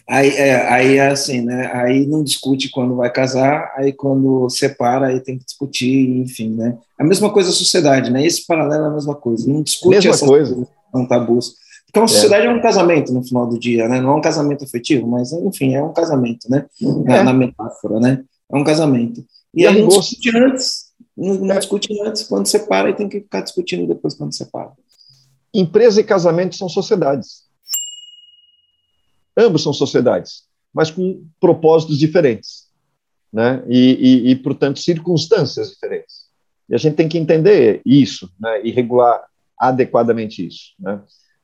Aí 0.08 0.28
é, 0.30 0.68
aí 0.68 0.96
é 0.96 1.08
assim, 1.08 1.40
né? 1.40 1.70
Aí 1.72 2.06
não 2.06 2.22
discute 2.22 2.70
quando 2.70 2.96
vai 2.96 3.10
casar, 3.10 3.72
aí 3.76 3.92
quando 3.92 4.48
separa, 4.50 5.08
aí 5.08 5.20
tem 5.20 5.38
que 5.38 5.44
discutir, 5.44 6.08
enfim, 6.18 6.50
né? 6.50 6.76
A 6.98 7.04
mesma 7.04 7.32
coisa 7.32 7.50
a 7.50 7.52
sociedade, 7.52 8.10
né? 8.10 8.24
Esse 8.24 8.46
paralelo 8.46 8.84
é 8.84 8.88
a 8.88 8.92
mesma 8.92 9.14
coisa. 9.14 9.50
Não 9.50 9.62
discute 9.62 9.96
mesma 9.96 10.10
essas 10.10 10.28
coisa. 10.28 10.54
coisas, 10.54 10.72
não 10.92 11.06
tabus. 11.06 11.54
Uma 11.94 12.04
é. 12.04 12.08
sociedade 12.08 12.46
é. 12.46 12.50
é. 12.50 12.52
um 12.52 12.62
casamento 12.62 13.12
no 13.12 13.22
final 13.22 13.46
do 13.46 13.58
dia, 13.58 13.88
né? 13.88 14.00
Não 14.00 14.12
é 14.12 14.14
um 14.16 14.20
casamento 14.20 14.64
afetivo, 14.64 15.06
mas 15.06 15.32
enfim, 15.32 15.74
é 15.74 15.82
um 15.82 15.92
casamento, 15.92 16.50
né? 16.50 16.66
Na, 16.80 17.16
é. 17.16 17.22
na 17.22 17.32
metáfora, 17.32 18.00
né? 18.00 18.24
É 18.50 18.56
um 18.56 18.64
casamento. 18.64 19.24
E, 19.54 19.62
e 19.62 19.66
aí 19.66 19.80
não 19.80 19.88
discute 19.88 20.36
antes 20.36 20.92
Não, 21.16 21.34
não 21.34 21.54
é. 21.54 21.58
discute 21.58 22.00
antes 22.02 22.22
quando 22.22 22.46
separa 22.46 22.88
e 22.88 22.94
tem 22.94 23.08
que 23.08 23.20
ficar 23.20 23.42
discutindo 23.42 23.86
depois 23.86 24.14
quando 24.14 24.34
separa. 24.34 24.72
Empresa 25.52 26.00
e 26.00 26.04
casamento 26.04 26.56
são 26.56 26.68
sociedades. 26.68 27.42
Ambos 29.36 29.62
são 29.62 29.72
sociedades, 29.72 30.44
mas 30.72 30.90
com 30.90 31.24
propósitos 31.38 31.98
diferentes, 31.98 32.68
né? 33.30 33.62
E, 33.68 34.28
e, 34.28 34.30
e 34.30 34.36
portanto, 34.36 34.78
circunstâncias 34.78 35.70
diferentes. 35.70 36.22
E 36.68 36.74
a 36.74 36.78
gente 36.78 36.96
tem 36.96 37.08
que 37.08 37.18
entender 37.18 37.82
isso, 37.84 38.30
né? 38.40 38.62
E 38.64 38.70
regular 38.70 39.22
adequadamente 39.58 40.46
isso, 40.46 40.72
né? 40.78 41.02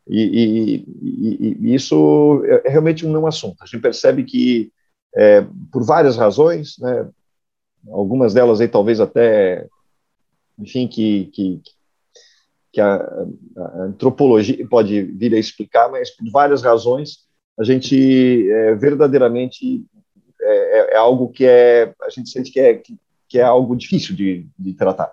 E, 0.09 0.87
e, 1.03 1.57
e, 1.61 1.75
isso 1.75 2.43
é, 2.47 2.69
é 2.69 2.71
realmente 2.71 3.07
um 3.07 3.13
não 3.13 3.27
assunto. 3.27 3.57
A 3.61 3.67
gente 3.67 3.81
percebe 3.81 4.25
que, 4.25 4.73
é, 5.15 5.43
por 5.71 5.85
várias 5.85 6.17
razões, 6.17 6.77
né, 6.79 7.09
algumas 7.91 8.35
delas 8.35 8.61
aí 8.61 8.69
talvez 8.69 9.01
até, 9.01 9.67
enfim, 10.59 10.89
que, 10.89 11.27
que, 11.27 11.61
que 12.73 12.81
a, 12.81 12.95
a, 12.97 13.83
antropologia 13.83 14.67
pode 14.69 15.03
vir 15.03 15.35
a 15.35 15.39
explicar, 15.39 15.91
mas 15.91 16.11
por 16.11 16.31
várias 16.31 16.63
razões 16.63 17.27
a 17.59 17.65
gente 17.65 18.51
é, 18.51 18.75
verdadeiramente 18.75 19.85
é, 20.41 20.79
é, 20.79 20.95
é 20.95 20.97
algo 20.97 21.29
que 21.29 21.45
é 21.45 21.93
a 22.03 22.11
gente 22.11 22.31
sente 22.31 22.51
que 22.51 22.61
é 22.61 22.75
que, 22.75 22.97
que 23.29 23.39
é 23.39 23.43
algo 23.43 23.77
difícil 23.77 24.15
de, 24.15 24.47
de 24.59 24.73
tratar, 24.75 25.13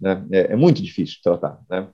né? 0.00 0.24
É, 0.30 0.52
é, 0.52 0.56
muito 0.56 0.82
difícil 0.82 1.16
de 1.16 1.22
tratar, 1.22 1.60
né? 1.68 1.88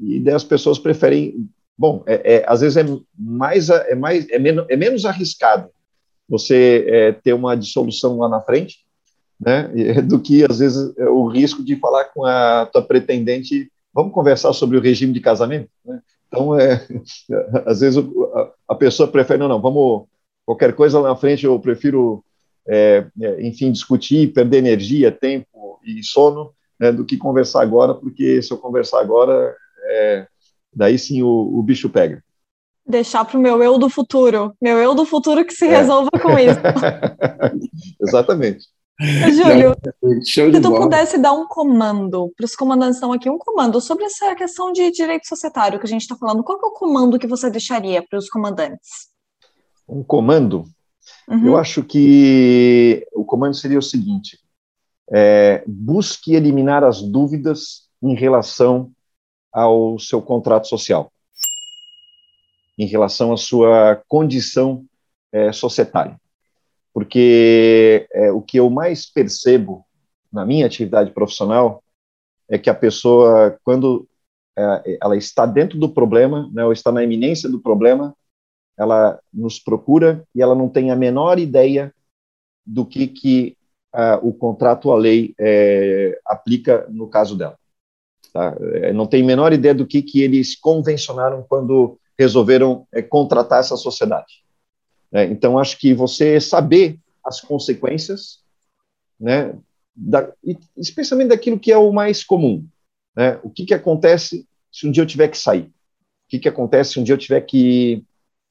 É, 0.00 0.04
e 0.04 0.20
daí 0.20 0.34
as 0.34 0.44
pessoas 0.44 0.78
preferem, 0.78 1.48
bom, 1.76 2.02
é, 2.06 2.36
é, 2.36 2.44
às 2.46 2.60
vezes 2.60 2.76
é 2.76 2.84
mais 3.18 3.68
é 3.68 3.94
mais 3.94 4.28
é 4.28 4.38
menos 4.38 4.66
é 4.68 4.76
menos 4.76 5.04
arriscado 5.04 5.68
você 6.28 6.84
é, 6.88 7.12
ter 7.12 7.34
uma 7.34 7.54
dissolução 7.54 8.18
lá 8.18 8.28
na 8.28 8.40
frente, 8.40 8.78
né? 9.38 9.70
Do 10.02 10.20
que 10.20 10.44
às 10.44 10.58
vezes 10.58 10.94
o 10.98 11.26
risco 11.28 11.62
de 11.62 11.76
falar 11.76 12.04
com 12.06 12.24
a 12.24 12.66
tua 12.72 12.82
pretendente, 12.82 13.70
vamos 13.92 14.12
conversar 14.12 14.52
sobre 14.52 14.76
o 14.76 14.80
regime 14.80 15.12
de 15.12 15.20
casamento, 15.20 15.68
né? 15.84 16.00
Então, 16.28 16.58
é, 16.58 16.84
às 17.66 17.80
vezes 17.80 18.02
a, 18.34 18.50
a, 18.68 18.74
pessoa 18.74 19.08
prefere, 19.08 19.38
não, 19.38 19.48
não, 19.48 19.60
vamos, 19.60 20.06
qualquer 20.44 20.74
coisa 20.74 20.98
lá 20.98 21.10
na 21.10 21.16
frente 21.16 21.44
eu 21.46 21.58
prefiro, 21.60 22.24
é, 22.66 23.06
é, 23.20 23.46
enfim, 23.46 23.70
discutir, 23.70 24.32
perder 24.32 24.58
energia, 24.58 25.12
tempo 25.12 25.78
e 25.84 26.02
sono, 26.02 26.52
né, 26.80 26.90
do 26.90 27.04
que 27.04 27.16
conversar 27.16 27.62
agora, 27.62 27.94
porque 27.94 28.42
se 28.42 28.50
eu 28.50 28.58
conversar 28.58 29.00
agora, 29.00 29.54
é, 29.94 30.26
daí 30.74 30.98
sim 30.98 31.22
o, 31.22 31.28
o, 31.28 31.62
bicho 31.62 31.88
pega. 31.88 32.22
Deixar 32.86 33.24
para 33.24 33.38
o 33.38 33.40
meu 33.40 33.62
eu 33.62 33.78
do 33.78 33.88
futuro, 33.88 34.54
meu 34.60 34.78
eu 34.78 34.94
do 34.94 35.06
futuro 35.06 35.44
que 35.44 35.54
se 35.54 35.66
é. 35.66 35.78
resolva 35.78 36.10
com 36.10 36.38
isso. 36.38 36.60
Exatamente. 38.00 38.66
Júlio, 39.00 39.74
se 40.22 40.52
tu 40.52 40.70
bola. 40.70 40.82
pudesse 40.82 41.18
dar 41.18 41.32
um 41.32 41.48
comando 41.48 42.32
para 42.36 42.44
os 42.44 42.54
comandantes 42.54 42.96
estão 42.96 43.12
aqui, 43.12 43.28
um 43.28 43.38
comando 43.38 43.80
sobre 43.80 44.04
essa 44.04 44.34
questão 44.36 44.72
de 44.72 44.88
direito 44.92 45.26
societário 45.26 45.80
que 45.80 45.86
a 45.86 45.88
gente 45.88 46.02
está 46.02 46.14
falando, 46.14 46.44
qual 46.44 46.60
é 46.62 46.66
o 46.66 46.70
comando 46.70 47.18
que 47.18 47.26
você 47.26 47.50
deixaria 47.50 48.04
para 48.08 48.18
os 48.18 48.28
comandantes? 48.28 49.08
Um 49.88 50.04
comando? 50.04 50.64
Uhum. 51.28 51.46
Eu 51.46 51.56
acho 51.56 51.82
que 51.82 53.04
o 53.12 53.24
comando 53.24 53.54
seria 53.54 53.78
o 53.78 53.82
seguinte: 53.82 54.38
é, 55.12 55.64
busque 55.66 56.34
eliminar 56.34 56.84
as 56.84 57.02
dúvidas 57.02 57.88
em 58.02 58.14
relação 58.14 58.92
ao 59.54 59.98
seu 59.98 60.20
contrato 60.20 60.66
social, 60.66 61.10
em 62.76 62.86
relação 62.86 63.32
à 63.32 63.36
sua 63.36 64.02
condição 64.08 64.84
é, 65.32 65.52
societária 65.52 66.18
porque 66.94 68.06
é, 68.12 68.30
o 68.30 68.40
que 68.40 68.58
eu 68.58 68.70
mais 68.70 69.04
percebo 69.04 69.84
na 70.32 70.46
minha 70.46 70.64
atividade 70.64 71.10
profissional 71.10 71.82
é 72.48 72.56
que 72.56 72.70
a 72.70 72.74
pessoa, 72.74 73.58
quando 73.64 74.08
é, 74.56 74.98
ela 75.02 75.16
está 75.16 75.44
dentro 75.44 75.76
do 75.76 75.88
problema, 75.88 76.48
né, 76.52 76.64
ou 76.64 76.72
está 76.72 76.92
na 76.92 77.02
iminência 77.02 77.50
do 77.50 77.60
problema, 77.60 78.16
ela 78.78 79.20
nos 79.32 79.58
procura 79.58 80.24
e 80.32 80.40
ela 80.40 80.54
não 80.54 80.68
tem 80.68 80.92
a 80.92 80.96
menor 80.96 81.38
ideia 81.38 81.92
do 82.64 82.86
que, 82.86 83.08
que 83.08 83.56
o 84.22 84.32
contrato, 84.32 84.90
a 84.90 84.96
lei, 84.96 85.34
é, 85.38 86.18
aplica 86.26 86.84
no 86.90 87.06
caso 87.06 87.38
dela. 87.38 87.56
Tá? 88.34 88.56
É, 88.82 88.92
não 88.92 89.06
tem 89.06 89.22
a 89.22 89.26
menor 89.26 89.52
ideia 89.52 89.72
do 89.72 89.86
que, 89.86 90.02
que 90.02 90.20
eles 90.20 90.56
convencionaram 90.56 91.46
quando 91.48 91.96
resolveram 92.18 92.84
é, 92.92 93.00
contratar 93.00 93.60
essa 93.60 93.76
sociedade. 93.76 94.42
É, 95.12 95.24
então, 95.26 95.56
acho 95.56 95.78
que 95.78 95.94
você 95.94 96.40
saber 96.40 96.98
as 97.24 97.40
consequências, 97.40 98.40
né, 99.18 99.56
da, 99.94 100.32
especialmente 100.76 101.28
daquilo 101.28 101.60
que 101.60 101.70
é 101.70 101.78
o 101.78 101.92
mais 101.92 102.24
comum. 102.24 102.66
Né, 103.16 103.38
o 103.44 103.48
que, 103.48 103.64
que 103.64 103.74
acontece 103.74 104.44
se 104.72 104.88
um 104.88 104.90
dia 104.90 105.04
eu 105.04 105.06
tiver 105.06 105.28
que 105.28 105.38
sair? 105.38 105.66
O 105.66 106.30
que, 106.30 106.40
que 106.40 106.48
acontece 106.48 106.94
se 106.94 107.00
um 107.00 107.04
dia 107.04 107.14
eu 107.14 107.18
tiver 107.18 107.40
que 107.42 108.04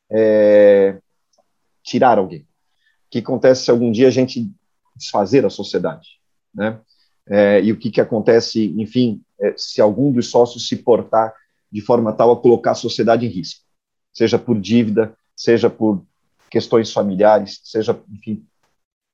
é, 0.09 0.97
tirar 1.83 2.17
alguém? 2.17 2.39
O 2.39 2.45
que 3.11 3.19
acontece 3.19 3.65
se 3.65 3.71
algum 3.71 3.91
dia 3.91 4.07
a 4.07 4.11
gente 4.11 4.49
desfazer 4.95 5.45
a 5.45 5.49
sociedade? 5.49 6.07
Né? 6.55 6.79
É, 7.27 7.61
e 7.61 7.71
o 7.73 7.77
que, 7.77 7.91
que 7.91 7.99
acontece, 7.99 8.73
enfim, 8.77 9.21
se 9.57 9.81
algum 9.81 10.11
dos 10.11 10.29
sócios 10.29 10.67
se 10.67 10.77
portar 10.77 11.33
de 11.71 11.81
forma 11.81 12.13
tal 12.13 12.31
a 12.31 12.39
colocar 12.39 12.71
a 12.71 12.75
sociedade 12.75 13.25
em 13.25 13.29
risco, 13.29 13.61
seja 14.13 14.37
por 14.37 14.59
dívida, 14.59 15.15
seja 15.35 15.69
por 15.69 16.03
questões 16.49 16.93
familiares, 16.93 17.59
seja, 17.63 17.99
enfim, 18.11 18.45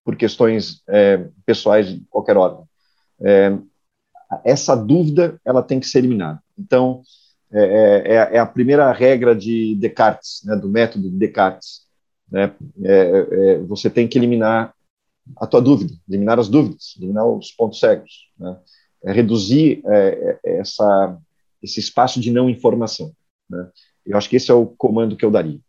por 0.03 0.15
questões 0.15 0.81
é, 0.87 1.25
pessoais 1.45 1.87
de 1.87 2.01
qualquer 2.09 2.35
ordem. 2.35 2.65
É, 3.21 3.57
essa 4.43 4.75
dúvida, 4.75 5.39
ela 5.45 5.63
tem 5.63 5.79
que 5.79 5.87
ser 5.87 5.99
eliminada. 5.99 6.41
Então, 6.57 7.01
é, 7.51 7.61
é, 7.61 8.13
é, 8.13 8.35
é 8.35 8.39
a 8.39 8.45
primeira 8.45 8.91
regra 8.91 9.35
de 9.35 9.75
Descartes, 9.75 10.41
né, 10.43 10.55
do 10.55 10.69
método 10.69 11.09
de 11.09 11.17
Descartes. 11.17 11.87
Né, 12.29 12.53
é, 12.83 13.27
é, 13.31 13.59
você 13.59 13.89
tem 13.89 14.07
que 14.07 14.17
eliminar 14.17 14.73
a 15.37 15.47
tua 15.47 15.61
dúvida, 15.61 15.93
eliminar 16.07 16.39
as 16.39 16.47
dúvidas, 16.47 16.95
eliminar 16.97 17.25
os 17.25 17.51
pontos 17.51 17.79
cegos, 17.79 18.29
né, 18.37 18.57
reduzir 19.03 19.81
essa, 20.43 21.17
esse 21.61 21.79
espaço 21.79 22.19
de 22.19 22.31
não 22.31 22.49
informação. 22.49 23.11
Né. 23.49 23.69
Eu 24.05 24.17
acho 24.17 24.29
que 24.29 24.35
esse 24.35 24.49
é 24.51 24.53
o 24.53 24.65
comando 24.65 25.15
que 25.15 25.25
eu 25.25 25.31
daria. 25.31 25.59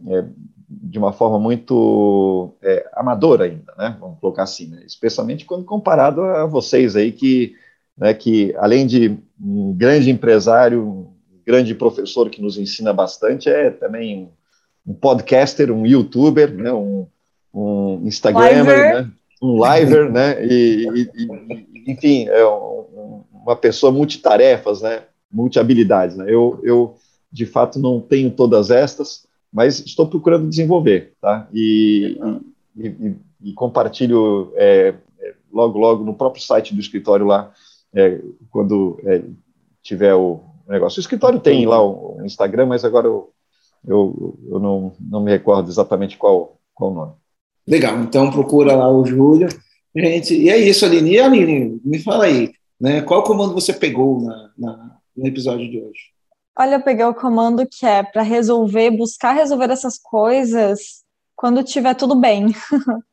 de 0.69 0.99
uma 0.99 1.13
forma 1.13 1.39
muito 1.39 2.55
amadora 2.93 3.45
ainda, 3.45 3.75
né? 3.77 3.97
Vamos 3.99 4.19
colocar 4.21 4.43
assim, 4.43 4.69
né? 4.69 4.83
especialmente 4.87 5.45
quando 5.45 5.65
comparado 5.65 6.23
a 6.23 6.45
vocês 6.47 6.95
aí 6.95 7.11
que, 7.11 7.55
né, 8.01 8.15
que 8.15 8.55
além 8.57 8.87
de 8.87 9.19
um 9.41 9.75
grande 9.77 10.11
empresário, 10.11 10.83
um 10.83 11.07
grande 11.47 11.75
professor 11.75 12.31
que 12.31 12.41
nos 12.41 12.57
ensina 12.57 12.93
bastante, 12.93 13.49
é 13.49 13.71
também 13.71 14.31
um 14.87 14.95
podcaster, 14.95 15.71
um 15.71 15.87
youtuber, 15.87 16.53
né? 16.53 16.73
Um, 16.73 17.07
um 17.53 18.01
Instagramer, 18.05 19.05
né? 19.05 19.11
um 19.43 19.61
liver, 19.63 20.11
né? 20.11 20.45
E, 20.45 20.87
e, 20.95 21.11
e 21.15 21.93
enfim, 21.93 22.27
é 22.29 22.47
um, 22.47 23.23
uma 23.33 23.57
pessoa 23.57 23.93
multitarefas, 23.93 24.81
né? 24.81 25.03
multi-habilidades. 25.31 26.17
Né? 26.17 26.27
Eu, 26.29 26.59
eu, 26.63 26.97
de 27.31 27.47
fato, 27.47 27.79
não 27.79 28.01
tenho 28.01 28.31
todas 28.31 28.71
estas, 28.71 29.27
mas 29.53 29.81
estou 29.81 30.07
procurando 30.09 30.49
desenvolver, 30.49 31.13
tá? 31.21 31.49
E, 31.53 32.19
e, 33.43 33.53
compartilho 33.53 34.53
é, 34.57 34.95
é, 35.21 35.35
logo, 35.53 35.79
logo 35.79 36.05
no 36.05 36.15
próprio 36.15 36.43
site 36.43 36.75
do 36.75 36.81
escritório 36.81 37.27
lá, 37.27 37.53
é, 37.95 38.21
quando 38.51 39.01
é, 39.05 39.23
tiver 39.83 40.15
o 40.15 40.41
negócio. 40.69 40.99
O 40.99 41.01
escritório 41.01 41.41
tem 41.41 41.67
lá 41.67 41.83
o, 41.83 42.21
Instagram, 42.25 42.67
mas 42.67 42.85
agora 42.85 43.07
eu, 43.07 43.33
eu, 43.87 44.39
eu 44.49 44.59
não, 44.59 44.93
não 45.01 45.23
me 45.23 45.31
recordo 45.31 45.71
exatamente 45.71 46.17
qual, 46.17 46.59
qual 46.75 46.91
o 46.91 46.95
nome. 46.95 47.13
Legal, 47.67 47.99
então 48.01 48.31
procura 48.31 48.75
lá 48.75 48.91
o 48.91 49.05
Júlio. 49.05 49.49
Gente, 49.95 50.35
e 50.35 50.49
é 50.49 50.57
isso, 50.57 50.85
Aline. 50.85 51.13
E 51.13 51.21
Aline, 51.21 51.81
me 51.85 51.99
fala 51.99 52.25
aí, 52.25 52.53
né? 52.81 53.03
Qual 53.03 53.23
comando 53.23 53.55
você 53.55 53.73
pegou 53.73 54.21
na, 54.23 54.51
na 54.57 54.97
no 55.17 55.27
episódio 55.27 55.69
de 55.69 55.79
hoje? 55.79 56.01
Olha, 56.59 56.77
eu 56.77 56.83
peguei 56.83 57.05
o 57.05 57.15
comando 57.15 57.67
que 57.67 57.87
é 57.87 58.03
para 58.03 58.23
resolver, 58.23 58.91
buscar 58.91 59.33
resolver 59.33 59.71
essas 59.71 59.99
coisas 59.99 61.05
quando 61.37 61.65
tiver 61.65 61.95
tudo 61.95 62.15
bem. 62.15 62.47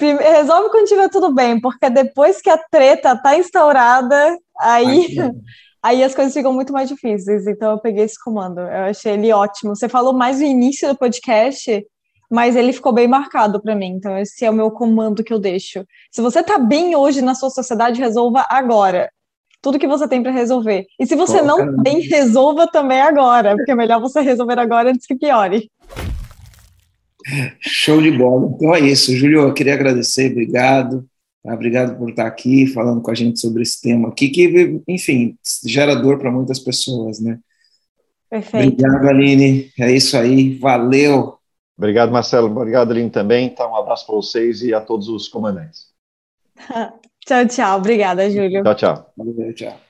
Resolve 0.00 0.70
quando 0.70 0.86
tiver 0.86 1.08
tudo 1.08 1.34
bem, 1.34 1.60
porque 1.60 1.90
depois 1.90 2.40
que 2.40 2.50
a 2.50 2.58
treta 2.70 3.16
tá 3.16 3.36
instaurada, 3.36 4.36
aí, 4.60 5.08
aí 5.82 6.04
as 6.04 6.14
coisas 6.14 6.32
ficam 6.32 6.52
muito 6.52 6.72
mais 6.72 6.88
difíceis. 6.88 7.46
Então 7.46 7.72
eu 7.72 7.78
peguei 7.78 8.04
esse 8.04 8.22
comando. 8.22 8.60
Eu 8.60 8.84
achei 8.84 9.12
ele 9.12 9.32
ótimo. 9.32 9.74
Você 9.74 9.88
falou 9.88 10.12
mais 10.12 10.38
no 10.38 10.46
início 10.46 10.88
do 10.88 10.96
podcast, 10.96 11.84
mas 12.30 12.54
ele 12.54 12.72
ficou 12.72 12.92
bem 12.92 13.08
marcado 13.08 13.60
para 13.60 13.74
mim. 13.74 13.94
Então 13.96 14.16
esse 14.16 14.44
é 14.44 14.50
o 14.50 14.54
meu 14.54 14.70
comando 14.70 15.24
que 15.24 15.32
eu 15.32 15.38
deixo. 15.38 15.84
Se 16.12 16.20
você 16.20 16.42
tá 16.42 16.58
bem 16.58 16.94
hoje 16.94 17.20
na 17.20 17.34
sua 17.34 17.50
sociedade, 17.50 18.00
resolva 18.00 18.46
agora 18.48 19.10
tudo 19.60 19.78
que 19.78 19.88
você 19.88 20.06
tem 20.06 20.22
para 20.22 20.32
resolver. 20.32 20.86
E 20.98 21.06
se 21.06 21.16
você 21.16 21.38
Pô, 21.40 21.44
não 21.44 21.82
tem, 21.82 22.00
resolva 22.00 22.66
também 22.66 23.00
agora, 23.00 23.56
porque 23.56 23.72
é 23.72 23.74
melhor 23.74 24.00
você 24.00 24.20
resolver 24.20 24.58
agora 24.58 24.90
antes 24.90 25.06
que 25.06 25.16
piore. 25.16 25.70
Show 27.60 28.00
de 28.00 28.10
bola. 28.10 28.50
Então 28.54 28.74
é 28.74 28.80
isso, 28.80 29.14
Júlio. 29.16 29.42
Eu 29.42 29.54
queria 29.54 29.74
agradecer, 29.74 30.30
obrigado. 30.30 31.06
Tá? 31.42 31.54
Obrigado 31.54 31.96
por 31.96 32.10
estar 32.10 32.26
aqui 32.26 32.66
falando 32.66 33.00
com 33.00 33.10
a 33.10 33.14
gente 33.14 33.38
sobre 33.40 33.62
esse 33.62 33.80
tema 33.80 34.08
aqui, 34.08 34.28
que, 34.28 34.80
enfim, 34.86 35.36
gera 35.64 35.94
dor 35.94 36.18
para 36.18 36.30
muitas 36.30 36.58
pessoas, 36.58 37.20
né? 37.20 37.38
Perfeito. 38.30 38.74
Obrigado, 38.74 39.08
Aline. 39.08 39.72
É 39.78 39.90
isso 39.90 40.16
aí. 40.16 40.58
Valeu. 40.58 41.38
Obrigado, 41.76 42.12
Marcelo. 42.12 42.48
Obrigado, 42.48 42.90
Aline, 42.90 43.10
também. 43.10 43.48
Tá, 43.50 43.68
um 43.68 43.76
abraço 43.76 44.06
para 44.06 44.16
vocês 44.16 44.62
e 44.62 44.74
a 44.74 44.80
todos 44.80 45.08
os 45.08 45.28
comandantes. 45.28 45.88
Tchau, 47.28 47.46
tchau. 47.46 47.78
Obrigada, 47.78 48.30
Júlio. 48.30 48.62
Tchau, 48.62 48.74
tchau. 48.74 49.12
Valeu, 49.14 49.52
tchau. 49.52 49.87